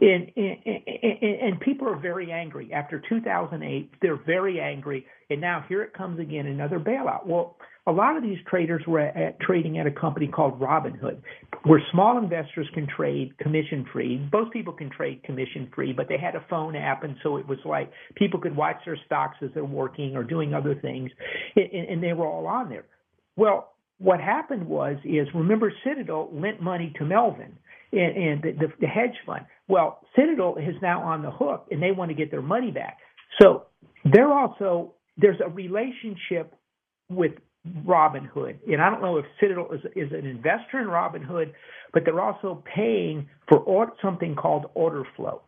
And, 0.00 0.30
and, 0.36 0.56
and, 0.66 1.40
and 1.42 1.60
people 1.60 1.88
are 1.88 1.96
very 1.96 2.32
angry. 2.32 2.72
After 2.72 3.02
2008, 3.08 3.90
they're 4.02 4.16
very 4.16 4.60
angry. 4.60 5.06
And 5.30 5.40
now 5.40 5.64
here 5.68 5.82
it 5.82 5.94
comes 5.94 6.18
again, 6.18 6.46
another 6.46 6.80
bailout. 6.80 7.26
Well, 7.26 7.56
a 7.86 7.92
lot 7.92 8.16
of 8.16 8.22
these 8.22 8.38
traders 8.48 8.82
were 8.86 9.00
at, 9.00 9.38
trading 9.40 9.78
at 9.78 9.86
a 9.86 9.90
company 9.90 10.26
called 10.26 10.58
Robinhood, 10.58 11.20
where 11.64 11.82
small 11.92 12.18
investors 12.18 12.66
can 12.72 12.86
trade 12.86 13.36
commission 13.38 13.86
free. 13.92 14.26
Most 14.32 14.52
people 14.52 14.72
can 14.72 14.90
trade 14.90 15.22
commission 15.22 15.70
free, 15.74 15.92
but 15.92 16.08
they 16.08 16.16
had 16.18 16.34
a 16.34 16.44
phone 16.48 16.76
app, 16.76 17.04
and 17.04 17.16
so 17.22 17.36
it 17.36 17.46
was 17.46 17.58
like 17.64 17.90
people 18.14 18.40
could 18.40 18.56
watch 18.56 18.76
their 18.86 18.98
stocks 19.04 19.36
as 19.42 19.50
they're 19.54 19.64
working 19.64 20.16
or 20.16 20.24
doing 20.24 20.54
other 20.54 20.74
things, 20.74 21.10
and, 21.56 21.88
and 21.88 22.02
they 22.02 22.14
were 22.14 22.26
all 22.26 22.46
on 22.46 22.70
there. 22.70 22.86
Well, 23.36 23.74
what 23.98 24.20
happened 24.20 24.66
was 24.66 24.96
is 25.04 25.28
remember 25.34 25.72
Citadel 25.84 26.30
lent 26.32 26.60
money 26.60 26.92
to 26.98 27.04
Melvin 27.04 27.56
and, 27.98 28.16
and 28.16 28.42
the, 28.42 28.66
the, 28.66 28.72
the 28.80 28.86
hedge 28.86 29.16
fund. 29.26 29.44
Well, 29.68 30.00
Citadel 30.16 30.56
is 30.56 30.74
now 30.82 31.02
on 31.02 31.22
the 31.22 31.30
hook, 31.30 31.68
and 31.70 31.82
they 31.82 31.92
want 31.92 32.10
to 32.10 32.14
get 32.14 32.30
their 32.30 32.42
money 32.42 32.70
back. 32.70 32.98
So 33.40 33.64
they're 34.04 34.32
also 34.32 34.94
there's 35.16 35.40
a 35.44 35.48
relationship 35.48 36.54
with 37.08 37.32
Robinhood. 37.86 38.58
And 38.66 38.82
I 38.82 38.90
don't 38.90 39.00
know 39.00 39.18
if 39.18 39.24
Citadel 39.40 39.68
is, 39.72 39.80
is 39.96 40.12
an 40.12 40.26
investor 40.26 40.80
in 40.80 40.88
Robinhood, 40.88 41.52
but 41.92 42.04
they're 42.04 42.20
also 42.20 42.62
paying 42.74 43.28
for 43.48 43.58
or, 43.58 43.92
something 44.02 44.34
called 44.34 44.66
order 44.74 45.04
flow, 45.16 45.42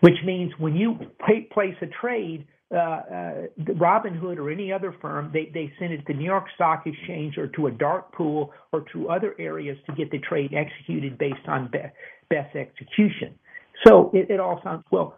which 0.00 0.14
means 0.24 0.52
when 0.58 0.74
you 0.74 0.98
pay, 1.26 1.48
place 1.52 1.74
a 1.82 1.86
trade, 1.86 2.46
uh, 2.70 2.76
uh, 2.76 3.32
Robinhood 3.58 4.36
or 4.36 4.50
any 4.50 4.72
other 4.72 4.94
firm, 5.00 5.30
they, 5.32 5.50
they 5.54 5.72
send 5.78 5.92
it 5.92 6.06
to 6.06 6.14
New 6.14 6.24
York 6.24 6.44
Stock 6.54 6.84
Exchange 6.86 7.38
or 7.38 7.48
to 7.48 7.66
a 7.66 7.70
dark 7.70 8.12
pool 8.12 8.52
or 8.72 8.84
to 8.92 9.08
other 9.08 9.34
areas 9.38 9.78
to 9.86 9.94
get 9.94 10.10
the 10.10 10.18
trade 10.18 10.52
executed 10.54 11.18
based 11.18 11.46
on 11.48 11.70
be, 11.72 11.78
best 12.28 12.54
execution. 12.54 13.34
So 13.86 14.10
it, 14.12 14.30
it 14.30 14.40
all 14.40 14.60
sounds 14.62 14.84
well. 14.90 15.17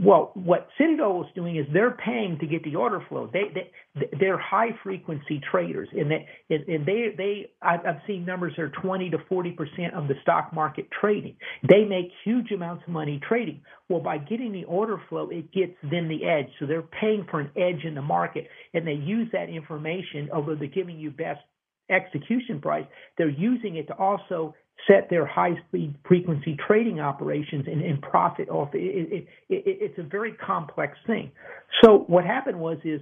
Well, 0.00 0.30
what 0.34 0.68
Citadel 0.78 1.24
is 1.24 1.34
doing 1.34 1.56
is 1.56 1.66
they're 1.72 1.90
paying 2.04 2.38
to 2.40 2.46
get 2.46 2.62
the 2.62 2.76
order 2.76 3.04
flow. 3.08 3.28
They, 3.32 3.44
they 3.52 4.06
they're 4.20 4.38
high 4.38 4.70
frequency 4.84 5.40
traders, 5.50 5.88
and 5.92 6.08
they 6.10 6.26
and 6.50 6.86
they 6.86 7.14
they 7.16 7.50
I've 7.60 8.00
seen 8.06 8.24
numbers 8.24 8.52
that 8.56 8.62
are 8.62 8.72
20 8.82 9.10
to 9.10 9.18
40 9.28 9.52
percent 9.52 9.94
of 9.94 10.06
the 10.06 10.14
stock 10.22 10.54
market 10.54 10.88
trading. 11.00 11.36
They 11.68 11.84
make 11.84 12.10
huge 12.24 12.52
amounts 12.52 12.84
of 12.86 12.92
money 12.92 13.20
trading. 13.28 13.62
Well, 13.88 14.00
by 14.00 14.18
getting 14.18 14.52
the 14.52 14.64
order 14.64 15.02
flow, 15.08 15.30
it 15.30 15.52
gets 15.52 15.74
them 15.82 16.08
the 16.08 16.24
edge. 16.24 16.48
So 16.60 16.66
they're 16.66 16.82
paying 16.82 17.26
for 17.28 17.40
an 17.40 17.50
edge 17.56 17.84
in 17.84 17.94
the 17.96 18.02
market, 18.02 18.46
and 18.74 18.86
they 18.86 18.92
use 18.92 19.28
that 19.32 19.48
information. 19.48 20.28
Although 20.32 20.54
they're 20.54 20.68
giving 20.68 20.98
you 20.98 21.10
best 21.10 21.40
execution 21.90 22.60
price, 22.60 22.86
they're 23.18 23.28
using 23.28 23.76
it 23.76 23.88
to 23.88 23.94
also 23.94 24.54
set 24.86 25.10
their 25.10 25.26
high 25.26 25.54
speed 25.68 25.94
frequency 26.06 26.56
trading 26.66 27.00
operations 27.00 27.66
and, 27.66 27.82
and 27.82 28.00
profit 28.00 28.48
off. 28.48 28.74
It, 28.74 28.78
it, 28.78 29.26
it, 29.48 29.62
it's 29.64 29.98
a 29.98 30.02
very 30.02 30.32
complex 30.32 30.96
thing. 31.06 31.32
So 31.82 32.04
what 32.06 32.24
happened 32.24 32.58
was 32.58 32.78
is 32.84 33.00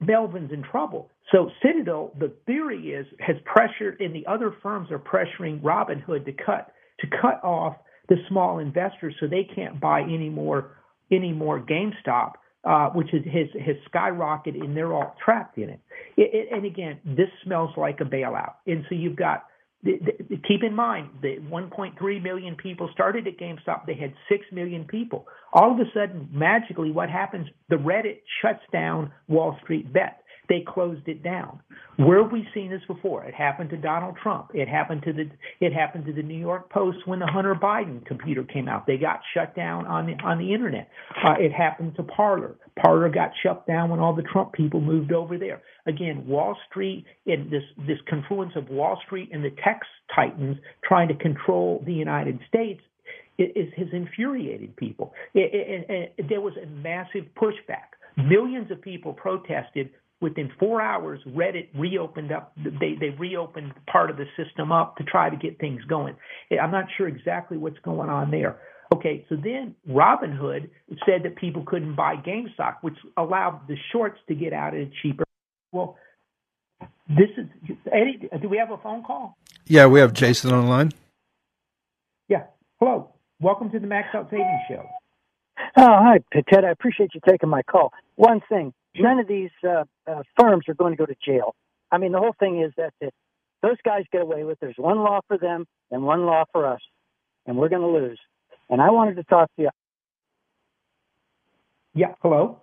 Melvin's 0.00 0.52
in 0.52 0.62
trouble. 0.62 1.10
So 1.32 1.50
Citadel, 1.62 2.12
the 2.18 2.32
theory 2.46 2.90
is, 2.90 3.06
has 3.20 3.36
pressured, 3.44 4.00
and 4.00 4.14
the 4.14 4.26
other 4.26 4.54
firms 4.62 4.90
are 4.90 4.98
pressuring 4.98 5.60
Robinhood 5.60 6.24
to 6.26 6.32
cut 6.32 6.72
to 7.00 7.06
cut 7.06 7.42
off 7.44 7.76
the 8.08 8.16
small 8.28 8.58
investors 8.58 9.14
so 9.20 9.26
they 9.26 9.48
can't 9.54 9.80
buy 9.80 10.02
any 10.02 10.28
more 10.28 10.76
any 11.10 11.32
more 11.32 11.60
GameStop, 11.60 12.32
uh, 12.64 12.90
which 12.90 13.12
is, 13.12 13.24
has 13.24 13.48
has 13.64 13.76
skyrocketed, 13.92 14.62
and 14.62 14.76
they're 14.76 14.92
all 14.92 15.16
trapped 15.24 15.58
in 15.58 15.70
it. 15.70 15.80
It, 16.16 16.30
it. 16.32 16.48
And 16.52 16.64
again, 16.64 17.00
this 17.04 17.28
smells 17.44 17.70
like 17.76 18.00
a 18.00 18.04
bailout. 18.04 18.54
And 18.66 18.84
so 18.88 18.94
you've 18.94 19.16
got 19.16 19.44
keep 19.84 20.62
in 20.62 20.74
mind 20.74 21.10
that 21.22 21.38
1.3 21.48 22.22
million 22.22 22.56
people 22.56 22.90
started 22.92 23.26
at 23.26 23.38
GameStop. 23.38 23.86
They 23.86 23.94
had 23.94 24.12
6 24.28 24.44
million 24.52 24.84
people. 24.84 25.26
All 25.52 25.72
of 25.72 25.78
a 25.78 25.90
sudden, 25.94 26.28
magically, 26.32 26.90
what 26.90 27.08
happens? 27.08 27.46
The 27.68 27.76
Reddit 27.76 28.18
shuts 28.42 28.62
down 28.72 29.12
Wall 29.28 29.56
Street 29.62 29.92
Bet 29.92 30.22
they 30.48 30.64
closed 30.66 31.06
it 31.06 31.22
down. 31.22 31.60
Where 31.96 32.22
have 32.22 32.32
we 32.32 32.48
seen 32.54 32.70
this 32.70 32.82
before? 32.86 33.24
It 33.24 33.34
happened 33.34 33.70
to 33.70 33.76
Donald 33.76 34.16
Trump. 34.22 34.50
It 34.54 34.68
happened 34.68 35.02
to 35.02 35.12
the 35.12 35.30
it 35.60 35.72
happened 35.72 36.06
to 36.06 36.12
the 36.12 36.22
New 36.22 36.38
York 36.38 36.70
Post 36.70 36.98
when 37.06 37.18
the 37.18 37.26
Hunter 37.26 37.54
Biden 37.54 38.04
computer 38.06 38.44
came 38.44 38.68
out. 38.68 38.86
They 38.86 38.96
got 38.96 39.20
shut 39.34 39.54
down 39.56 39.86
on 39.86 40.06
the 40.06 40.14
on 40.24 40.38
the 40.38 40.54
internet. 40.54 40.88
Uh, 41.24 41.34
it 41.38 41.52
happened 41.52 41.96
to 41.96 42.02
Parler. 42.02 42.56
Parler 42.80 43.08
got 43.08 43.32
shut 43.42 43.66
down 43.66 43.90
when 43.90 44.00
all 44.00 44.14
the 44.14 44.22
Trump 44.22 44.52
people 44.52 44.80
moved 44.80 45.12
over 45.12 45.38
there. 45.38 45.62
Again, 45.86 46.26
Wall 46.26 46.56
Street 46.70 47.04
and 47.26 47.50
this 47.50 47.64
this 47.86 47.98
confluence 48.08 48.52
of 48.56 48.68
Wall 48.68 48.98
Street 49.04 49.30
and 49.32 49.44
the 49.44 49.50
tech 49.62 49.80
titans 50.14 50.56
trying 50.84 51.08
to 51.08 51.14
control 51.14 51.82
the 51.84 51.92
United 51.92 52.38
States 52.48 52.80
is, 53.38 53.72
has 53.76 53.88
infuriated 53.92 54.76
people. 54.76 55.12
It, 55.34 55.50
it, 55.52 56.14
it, 56.18 56.28
there 56.28 56.40
was 56.40 56.54
a 56.62 56.66
massive 56.66 57.24
pushback. 57.36 57.94
Millions 58.16 58.70
of 58.70 58.82
people 58.82 59.12
protested 59.12 59.90
within 60.20 60.50
four 60.58 60.80
hours, 60.80 61.20
Reddit 61.26 61.68
reopened 61.74 62.32
up. 62.32 62.52
They 62.56 62.94
they 62.98 63.10
reopened 63.18 63.72
part 63.90 64.10
of 64.10 64.16
the 64.16 64.26
system 64.36 64.72
up 64.72 64.96
to 64.96 65.04
try 65.04 65.30
to 65.30 65.36
get 65.36 65.58
things 65.58 65.82
going. 65.88 66.16
Eh, 66.50 66.56
I'm 66.56 66.70
not 66.70 66.86
sure 66.96 67.08
exactly 67.08 67.58
what's 67.58 67.78
going 67.80 68.08
on 68.08 68.30
there. 68.30 68.58
Okay, 68.94 69.26
so 69.28 69.36
then 69.36 69.74
Robinhood 69.88 70.70
said 71.04 71.22
that 71.24 71.36
people 71.36 71.62
couldn't 71.66 71.94
buy 71.94 72.14
GameStop, 72.16 72.76
which 72.80 72.96
allowed 73.18 73.60
the 73.68 73.76
shorts 73.92 74.18
to 74.28 74.34
get 74.34 74.54
out 74.54 74.74
at 74.74 74.80
a 74.80 74.90
cheaper. 75.02 75.24
Well, 75.72 75.98
this 77.06 77.28
is 77.36 77.76
Eddie. 77.86 78.28
Do 78.40 78.48
we 78.48 78.56
have 78.56 78.70
a 78.70 78.78
phone 78.78 79.04
call? 79.04 79.36
Yeah, 79.66 79.86
we 79.86 80.00
have 80.00 80.14
Jason 80.14 80.52
on 80.52 80.64
the 80.64 80.70
line. 80.70 80.92
Yeah. 82.28 82.44
Hello. 82.80 83.12
Welcome 83.40 83.70
to 83.70 83.78
the 83.78 83.86
Max 83.86 84.08
Out 84.14 84.30
Savings 84.30 84.48
Show. 84.68 84.84
Oh, 85.76 85.98
hi, 86.00 86.20
Ted. 86.32 86.64
I 86.64 86.70
appreciate 86.70 87.10
you 87.14 87.20
taking 87.28 87.48
my 87.48 87.62
call. 87.62 87.92
One 88.16 88.40
thing, 88.48 88.72
none 89.00 89.18
of 89.18 89.28
these 89.28 89.50
uh, 89.64 89.84
uh, 90.06 90.22
firms 90.38 90.64
are 90.68 90.74
going 90.74 90.92
to 90.92 90.96
go 90.96 91.06
to 91.06 91.16
jail. 91.24 91.54
I 91.90 91.98
mean, 91.98 92.12
the 92.12 92.18
whole 92.18 92.34
thing 92.38 92.62
is 92.62 92.72
that 92.76 92.92
if 93.00 93.12
those 93.62 93.76
guys 93.84 94.04
get 94.12 94.22
away 94.22 94.44
with, 94.44 94.58
there's 94.60 94.76
one 94.76 94.98
law 94.98 95.20
for 95.26 95.38
them 95.38 95.66
and 95.90 96.02
one 96.02 96.26
law 96.26 96.44
for 96.52 96.66
us, 96.66 96.80
and 97.46 97.56
we're 97.56 97.68
going 97.68 97.82
to 97.82 97.88
lose. 97.88 98.18
And 98.68 98.80
I 98.80 98.90
wanted 98.90 99.16
to 99.16 99.24
talk 99.24 99.48
to 99.56 99.62
you. 99.62 99.70
Yeah. 101.94 102.14
Hello. 102.22 102.60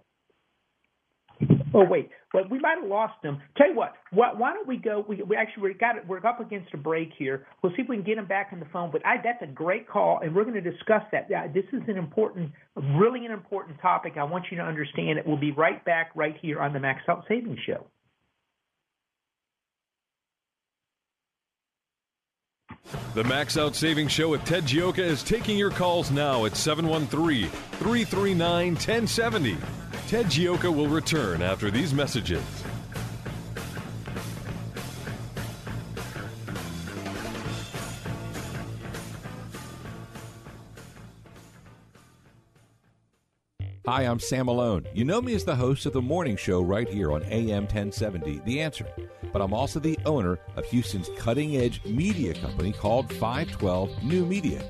Oh 1.73 1.83
wait, 1.83 2.09
well 2.33 2.43
we 2.49 2.59
might 2.59 2.77
have 2.79 2.89
lost 2.89 3.23
him. 3.23 3.41
Tell 3.57 3.69
you 3.69 3.75
what, 3.75 3.93
why, 4.11 4.33
why 4.33 4.53
don't 4.53 4.67
we 4.67 4.77
go? 4.77 5.05
We, 5.07 5.21
we 5.23 5.35
actually 5.35 5.63
we 5.63 5.73
got 5.73 5.97
it. 5.97 6.03
We're 6.07 6.25
up 6.25 6.39
against 6.39 6.73
a 6.73 6.77
break 6.77 7.09
here. 7.17 7.47
We'll 7.61 7.71
see 7.75 7.81
if 7.81 7.89
we 7.89 7.95
can 7.97 8.05
get 8.05 8.17
him 8.17 8.27
back 8.27 8.49
on 8.53 8.59
the 8.59 8.67
phone. 8.71 8.91
But 8.91 9.05
I, 9.05 9.15
that's 9.23 9.41
a 9.41 9.47
great 9.47 9.87
call, 9.87 10.19
and 10.21 10.35
we're 10.35 10.43
going 10.43 10.61
to 10.61 10.71
discuss 10.71 11.03
that. 11.11 11.27
Yeah, 11.29 11.47
this 11.47 11.65
is 11.73 11.81
an 11.87 11.97
important, 11.97 12.51
really 12.75 13.25
an 13.25 13.31
important 13.31 13.79
topic. 13.81 14.13
I 14.17 14.23
want 14.23 14.45
you 14.51 14.57
to 14.57 14.63
understand 14.63 15.17
it. 15.17 15.25
We'll 15.25 15.37
be 15.37 15.51
right 15.51 15.83
back 15.85 16.11
right 16.15 16.35
here 16.41 16.59
on 16.61 16.73
the 16.73 16.79
Max 16.79 17.01
Out 17.09 17.25
Savings 17.27 17.59
Show. 17.65 17.85
The 23.15 23.23
Max 23.23 23.57
Out 23.57 23.75
Savings 23.75 24.11
Show 24.11 24.29
with 24.29 24.43
Ted 24.43 24.65
Gioka 24.65 24.99
is 24.99 25.23
taking 25.23 25.57
your 25.57 25.71
calls 25.71 26.11
now 26.11 26.45
at 26.45 26.55
713 26.55 27.49
339 27.49 28.73
1070. 28.73 29.57
Ted 30.07 30.27
Gioka 30.27 30.71
will 30.71 30.87
return 30.87 31.41
after 31.41 31.71
these 31.71 31.91
messages. 31.91 32.43
Hi, 43.87 44.03
I'm 44.03 44.19
Sam 44.19 44.45
Malone. 44.45 44.85
You 44.93 45.05
know 45.05 45.21
me 45.23 45.33
as 45.33 45.43
the 45.43 45.55
host 45.55 45.87
of 45.87 45.93
the 45.93 46.01
morning 46.03 46.37
show 46.37 46.61
right 46.61 46.87
here 46.87 47.11
on 47.11 47.23
AM 47.23 47.63
1070, 47.63 48.41
The 48.45 48.61
Answer. 48.61 48.85
But 49.33 49.41
I'm 49.41 49.55
also 49.55 49.79
the 49.79 49.97
owner 50.05 50.37
of 50.55 50.65
Houston's 50.65 51.09
cutting 51.17 51.57
edge 51.57 51.83
media 51.83 52.35
company 52.35 52.73
called 52.73 53.11
512 53.11 54.03
New 54.03 54.25
Media. 54.27 54.69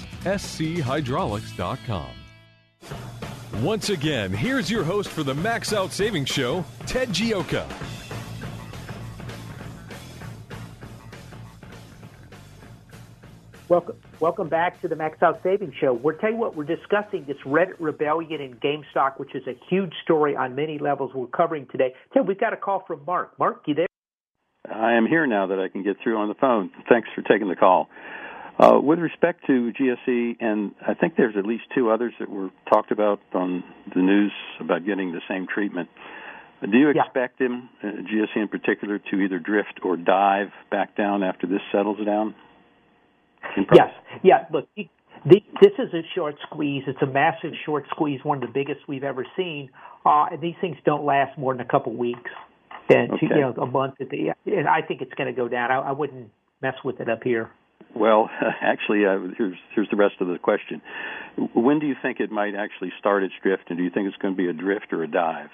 schydraulics.com. 0.23 2.09
Once 3.61 3.89
again, 3.89 4.31
here's 4.31 4.71
your 4.71 4.83
host 4.83 5.09
for 5.09 5.23
the 5.23 5.35
Max 5.35 5.73
Out 5.73 5.91
Savings 5.91 6.29
Show, 6.29 6.65
Ted 6.87 7.09
Gioka. 7.09 7.65
Welcome, 13.69 13.95
welcome 14.19 14.49
back 14.49 14.81
to 14.81 14.87
the 14.87 14.95
Max 14.95 15.21
Out 15.23 15.41
Savings 15.43 15.73
Show. 15.79 15.93
We're 15.93 16.13
telling 16.13 16.35
you 16.35 16.41
what 16.41 16.55
we're 16.57 16.65
discussing 16.65 17.23
this 17.25 17.37
Reddit 17.45 17.75
rebellion 17.79 18.41
in 18.41 18.55
GameStop, 18.55 19.17
which 19.17 19.33
is 19.33 19.43
a 19.47 19.53
huge 19.69 19.93
story 20.03 20.35
on 20.35 20.55
many 20.55 20.77
levels. 20.77 21.13
We're 21.13 21.27
covering 21.27 21.67
today. 21.71 21.93
Ted, 22.13 22.27
we've 22.27 22.39
got 22.39 22.51
a 22.51 22.57
call 22.57 22.83
from 22.85 23.05
Mark. 23.05 23.37
Mark, 23.39 23.63
you 23.67 23.75
there? 23.75 23.87
I 24.69 24.95
am 24.95 25.05
here 25.07 25.25
now 25.25 25.47
that 25.47 25.59
I 25.59 25.69
can 25.69 25.83
get 25.83 25.97
through 26.03 26.17
on 26.17 26.27
the 26.27 26.35
phone. 26.35 26.69
Thanks 26.89 27.07
for 27.15 27.21
taking 27.21 27.47
the 27.47 27.55
call. 27.55 27.87
Uh, 28.61 28.79
with 28.79 28.99
respect 28.99 29.43
to 29.47 29.71
GSE, 29.73 30.37
and 30.39 30.71
I 30.87 30.93
think 30.93 31.15
there's 31.17 31.35
at 31.35 31.47
least 31.47 31.63
two 31.73 31.89
others 31.89 32.13
that 32.19 32.29
were 32.29 32.51
talked 32.71 32.91
about 32.91 33.19
on 33.33 33.63
the 33.95 34.01
news 34.01 34.31
about 34.59 34.85
getting 34.85 35.11
the 35.11 35.21
same 35.27 35.47
treatment. 35.47 35.89
Do 36.61 36.77
you 36.77 36.89
expect 36.89 37.41
yeah. 37.41 37.47
him, 37.47 37.69
uh, 37.81 37.87
GSE 37.87 38.37
in 38.37 38.47
particular, 38.49 38.99
to 38.99 39.15
either 39.15 39.39
drift 39.39 39.79
or 39.83 39.97
dive 39.97 40.49
back 40.69 40.95
down 40.95 41.23
after 41.23 41.47
this 41.47 41.61
settles 41.71 41.97
down? 42.05 42.35
Yes. 43.73 43.89
Yeah. 44.21 44.45
Look, 44.53 44.69
the, 44.75 45.43
this 45.59 45.71
is 45.79 45.91
a 45.95 46.03
short 46.13 46.35
squeeze. 46.43 46.83
It's 46.85 47.01
a 47.01 47.07
massive 47.07 47.53
short 47.65 47.85
squeeze, 47.89 48.19
one 48.23 48.43
of 48.43 48.47
the 48.47 48.53
biggest 48.53 48.81
we've 48.87 49.03
ever 49.03 49.25
seen. 49.35 49.71
Uh, 50.05 50.25
and 50.31 50.39
these 50.39 50.55
things 50.61 50.77
don't 50.85 51.03
last 51.03 51.35
more 51.35 51.51
than 51.51 51.61
a 51.61 51.69
couple 51.69 51.95
weeks, 51.95 52.29
and 52.89 53.11
okay. 53.13 53.25
you 53.27 53.41
know, 53.41 53.55
a 53.59 53.65
month. 53.65 53.95
At 53.99 54.09
the, 54.09 54.33
and 54.45 54.67
I 54.67 54.83
think 54.83 55.01
it's 55.01 55.13
going 55.15 55.33
to 55.33 55.35
go 55.35 55.47
down. 55.47 55.71
I, 55.71 55.79
I 55.79 55.91
wouldn't 55.93 56.29
mess 56.61 56.75
with 56.83 56.99
it 56.99 57.09
up 57.09 57.23
here. 57.23 57.49
Well, 57.95 58.29
actually, 58.61 59.05
uh, 59.05 59.19
here's 59.37 59.57
here's 59.75 59.89
the 59.89 59.97
rest 59.97 60.15
of 60.19 60.27
the 60.27 60.37
question. 60.37 60.81
When 61.53 61.79
do 61.79 61.87
you 61.87 61.95
think 62.01 62.19
it 62.19 62.31
might 62.31 62.55
actually 62.55 62.91
start 62.99 63.23
its 63.23 63.33
drift, 63.41 63.63
and 63.69 63.77
do 63.77 63.83
you 63.83 63.89
think 63.89 64.07
it's 64.07 64.17
going 64.17 64.33
to 64.33 64.37
be 64.37 64.49
a 64.49 64.53
drift 64.53 64.91
or 64.91 65.03
a 65.03 65.07
dive? 65.07 65.49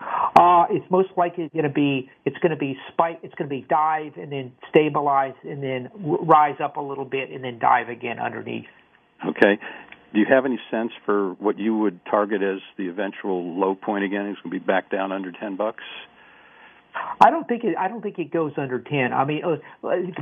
Uh, 0.00 0.64
it's 0.70 0.90
most 0.90 1.10
likely 1.16 1.50
going 1.52 1.64
to 1.64 1.68
be 1.68 2.10
it's 2.24 2.38
going 2.38 2.50
to 2.50 2.56
be 2.56 2.76
spike. 2.92 3.20
It's 3.22 3.34
going 3.34 3.48
to 3.48 3.54
be 3.54 3.66
dive 3.68 4.12
and 4.16 4.32
then 4.32 4.52
stabilize 4.70 5.34
and 5.44 5.62
then 5.62 5.90
rise 5.94 6.56
up 6.62 6.76
a 6.76 6.80
little 6.80 7.04
bit 7.04 7.30
and 7.30 7.44
then 7.44 7.58
dive 7.58 7.88
again 7.88 8.18
underneath. 8.18 8.66
Okay. 9.26 9.58
Do 10.12 10.18
you 10.18 10.26
have 10.28 10.44
any 10.44 10.58
sense 10.70 10.90
for 11.04 11.34
what 11.34 11.58
you 11.58 11.76
would 11.76 12.00
target 12.06 12.42
as 12.42 12.58
the 12.76 12.88
eventual 12.88 13.58
low 13.58 13.74
point 13.74 14.04
again? 14.04 14.26
It's 14.26 14.40
going 14.40 14.52
to 14.52 14.60
be 14.60 14.64
back 14.64 14.90
down 14.90 15.12
under 15.12 15.30
ten 15.32 15.56
bucks. 15.56 15.84
I 17.20 17.30
don't 17.30 17.46
think 17.46 17.64
it. 17.64 17.76
I 17.78 17.88
don't 17.88 18.02
think 18.02 18.18
it 18.18 18.32
goes 18.32 18.52
under 18.56 18.78
ten. 18.80 19.12
I 19.12 19.24
mean, 19.24 19.42
uh, 19.44 19.56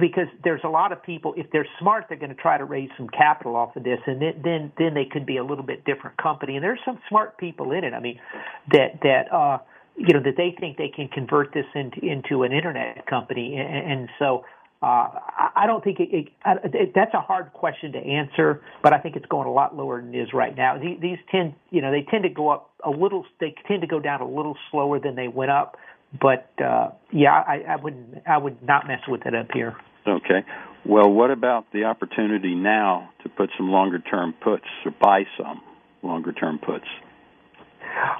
because 0.00 0.26
there's 0.44 0.60
a 0.64 0.68
lot 0.68 0.92
of 0.92 1.02
people. 1.02 1.34
If 1.36 1.46
they're 1.52 1.66
smart, 1.80 2.06
they're 2.08 2.18
going 2.18 2.34
to 2.34 2.40
try 2.40 2.58
to 2.58 2.64
raise 2.64 2.90
some 2.96 3.08
capital 3.08 3.56
off 3.56 3.76
of 3.76 3.84
this, 3.84 4.00
and 4.06 4.20
then 4.20 4.72
then, 4.76 4.94
they 4.94 5.04
could 5.04 5.26
be 5.26 5.36
a 5.36 5.44
little 5.44 5.64
bit 5.64 5.84
different 5.84 6.16
company. 6.16 6.56
And 6.56 6.64
there's 6.64 6.80
some 6.84 6.98
smart 7.08 7.38
people 7.38 7.72
in 7.72 7.84
it. 7.84 7.94
I 7.94 8.00
mean, 8.00 8.18
that 8.72 9.00
that 9.02 9.32
uh, 9.32 9.58
you 9.96 10.12
know 10.12 10.22
that 10.22 10.36
they 10.36 10.56
think 10.58 10.76
they 10.76 10.88
can 10.94 11.08
convert 11.08 11.54
this 11.54 11.66
into 11.74 12.00
into 12.04 12.42
an 12.42 12.52
internet 12.52 13.06
company, 13.06 13.56
and, 13.56 13.92
and 13.92 14.08
so. 14.18 14.44
Uh, 14.80 15.10
I 15.56 15.64
don't 15.66 15.82
think 15.82 15.98
it, 15.98 16.08
it, 16.12 16.28
it, 16.72 16.92
that's 16.94 17.12
a 17.12 17.20
hard 17.20 17.52
question 17.52 17.90
to 17.90 17.98
answer, 17.98 18.62
but 18.80 18.92
I 18.92 18.98
think 19.00 19.16
it's 19.16 19.26
going 19.26 19.48
a 19.48 19.52
lot 19.52 19.76
lower 19.76 20.00
than 20.00 20.14
it 20.14 20.18
is 20.20 20.28
right 20.32 20.56
now. 20.56 20.78
These, 20.78 21.00
these 21.00 21.18
tend, 21.32 21.54
you 21.70 21.82
know, 21.82 21.90
they 21.90 22.06
tend 22.08 22.22
to 22.22 22.28
go 22.28 22.48
up 22.50 22.70
a 22.84 22.90
little. 22.90 23.24
They 23.40 23.56
tend 23.66 23.80
to 23.80 23.88
go 23.88 23.98
down 23.98 24.20
a 24.20 24.28
little 24.28 24.56
slower 24.70 25.00
than 25.00 25.16
they 25.16 25.26
went 25.26 25.50
up 25.50 25.76
but 26.20 26.50
uh, 26.62 26.90
yeah, 27.12 27.42
I, 27.46 27.64
I 27.68 27.76
would 27.76 28.22
I 28.26 28.38
would 28.38 28.62
not 28.62 28.86
mess 28.86 29.00
with 29.08 29.26
it 29.26 29.34
up 29.34 29.48
here. 29.52 29.76
Okay. 30.06 30.44
Well, 30.86 31.10
what 31.10 31.30
about 31.30 31.66
the 31.72 31.84
opportunity 31.84 32.54
now 32.54 33.10
to 33.22 33.28
put 33.28 33.50
some 33.56 33.70
longer 33.70 33.98
term 33.98 34.34
puts 34.42 34.64
or 34.84 34.92
buy 35.00 35.24
some 35.36 35.60
longer 36.02 36.32
term 36.32 36.58
puts? 36.58 36.86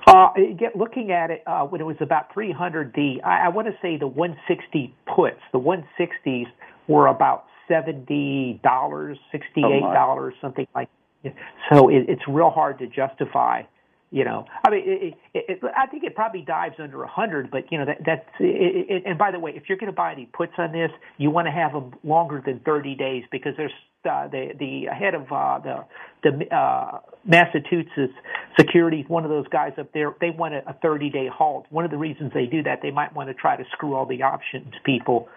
Uh, 0.07 0.29
get 0.59 0.77
looking 0.77 1.12
at 1.12 1.31
it 1.31 1.42
uh, 1.46 1.62
when 1.64 1.81
it 1.81 1.85
was 1.85 1.96
about 2.01 2.33
300. 2.35 2.92
The 2.94 3.20
I, 3.24 3.46
I 3.46 3.48
want 3.48 3.68
to 3.68 3.74
say 3.81 3.96
the 3.96 4.07
160 4.07 4.94
puts. 5.14 5.40
The 5.53 5.61
160s 5.61 6.46
were 6.88 7.07
about 7.07 7.44
seventy 7.68 8.61
dollars, 8.64 9.18
sixty-eight 9.31 9.81
dollars, 9.81 10.35
oh 10.37 10.40
something 10.40 10.66
like. 10.74 10.88
That. 11.22 11.35
So 11.72 11.88
it, 11.88 12.07
it's 12.09 12.22
real 12.29 12.51
hard 12.51 12.79
to 12.79 12.87
justify 12.87 13.62
You 14.10 14.24
know, 14.24 14.46
I 14.66 14.70
mean, 14.70 14.82
it, 14.86 15.14
it, 15.34 15.44
it, 15.48 15.60
I 15.76 15.86
think 15.86 16.02
it 16.02 16.14
probably 16.14 16.40
dives 16.40 16.76
under 16.78 17.02
a 17.02 17.08
hundred, 17.08 17.50
but 17.50 17.70
you 17.70 17.76
know 17.76 17.84
that 17.84 17.98
that's. 18.06 18.26
It, 18.40 19.02
and 19.04 19.18
by 19.18 19.32
the 19.32 19.38
way, 19.38 19.52
if 19.54 19.64
you're 19.68 19.76
going 19.76 19.92
to 19.92 19.96
buy 19.96 20.12
any 20.12 20.24
puts 20.24 20.52
on 20.56 20.72
this, 20.72 20.90
you 21.18 21.30
want 21.30 21.46
to 21.46 21.52
have 21.52 21.72
them 21.72 21.92
longer 22.02 22.42
than 22.44 22.60
30 22.60 22.94
days 22.94 23.24
because 23.30 23.52
there's 23.58 23.72
uh, 24.08 24.26
the 24.28 24.52
the 24.58 24.86
head 24.92 25.14
of 25.14 25.30
uh, 25.30 25.58
the 25.58 25.84
the 26.22 26.56
uh, 26.56 27.00
Massachusetts 27.24 28.14
Securities, 28.58 29.04
one 29.08 29.24
of 29.24 29.30
those 29.30 29.46
guys 29.48 29.72
up 29.78 29.92
there, 29.92 30.14
they 30.20 30.30
want 30.30 30.54
a 30.54 30.74
30 30.82 31.10
day 31.10 31.28
halt. 31.32 31.66
One 31.70 31.84
of 31.84 31.90
the 31.90 31.98
reasons 31.98 32.32
they 32.32 32.46
do 32.46 32.62
that, 32.62 32.80
they 32.82 32.90
might 32.90 33.14
want 33.14 33.28
to 33.28 33.34
try 33.34 33.56
to 33.56 33.64
screw 33.72 33.94
all 33.94 34.06
the 34.06 34.22
options 34.22 34.72
people. 34.84 35.28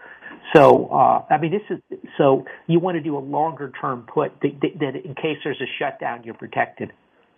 So 0.55 0.88
uh, 0.88 1.25
I 1.29 1.38
mean, 1.39 1.51
this 1.51 1.77
is 1.77 1.99
so 2.17 2.45
you 2.67 2.79
want 2.79 2.95
to 2.95 3.01
do 3.01 3.17
a 3.17 3.19
longer 3.19 3.71
term 3.81 4.07
put 4.12 4.31
that, 4.41 4.62
that 4.79 4.95
in 4.95 5.13
case 5.15 5.38
there's 5.43 5.62
a 5.62 5.69
shutdown, 5.77 6.23
you're 6.23 6.36
protected. 6.36 6.93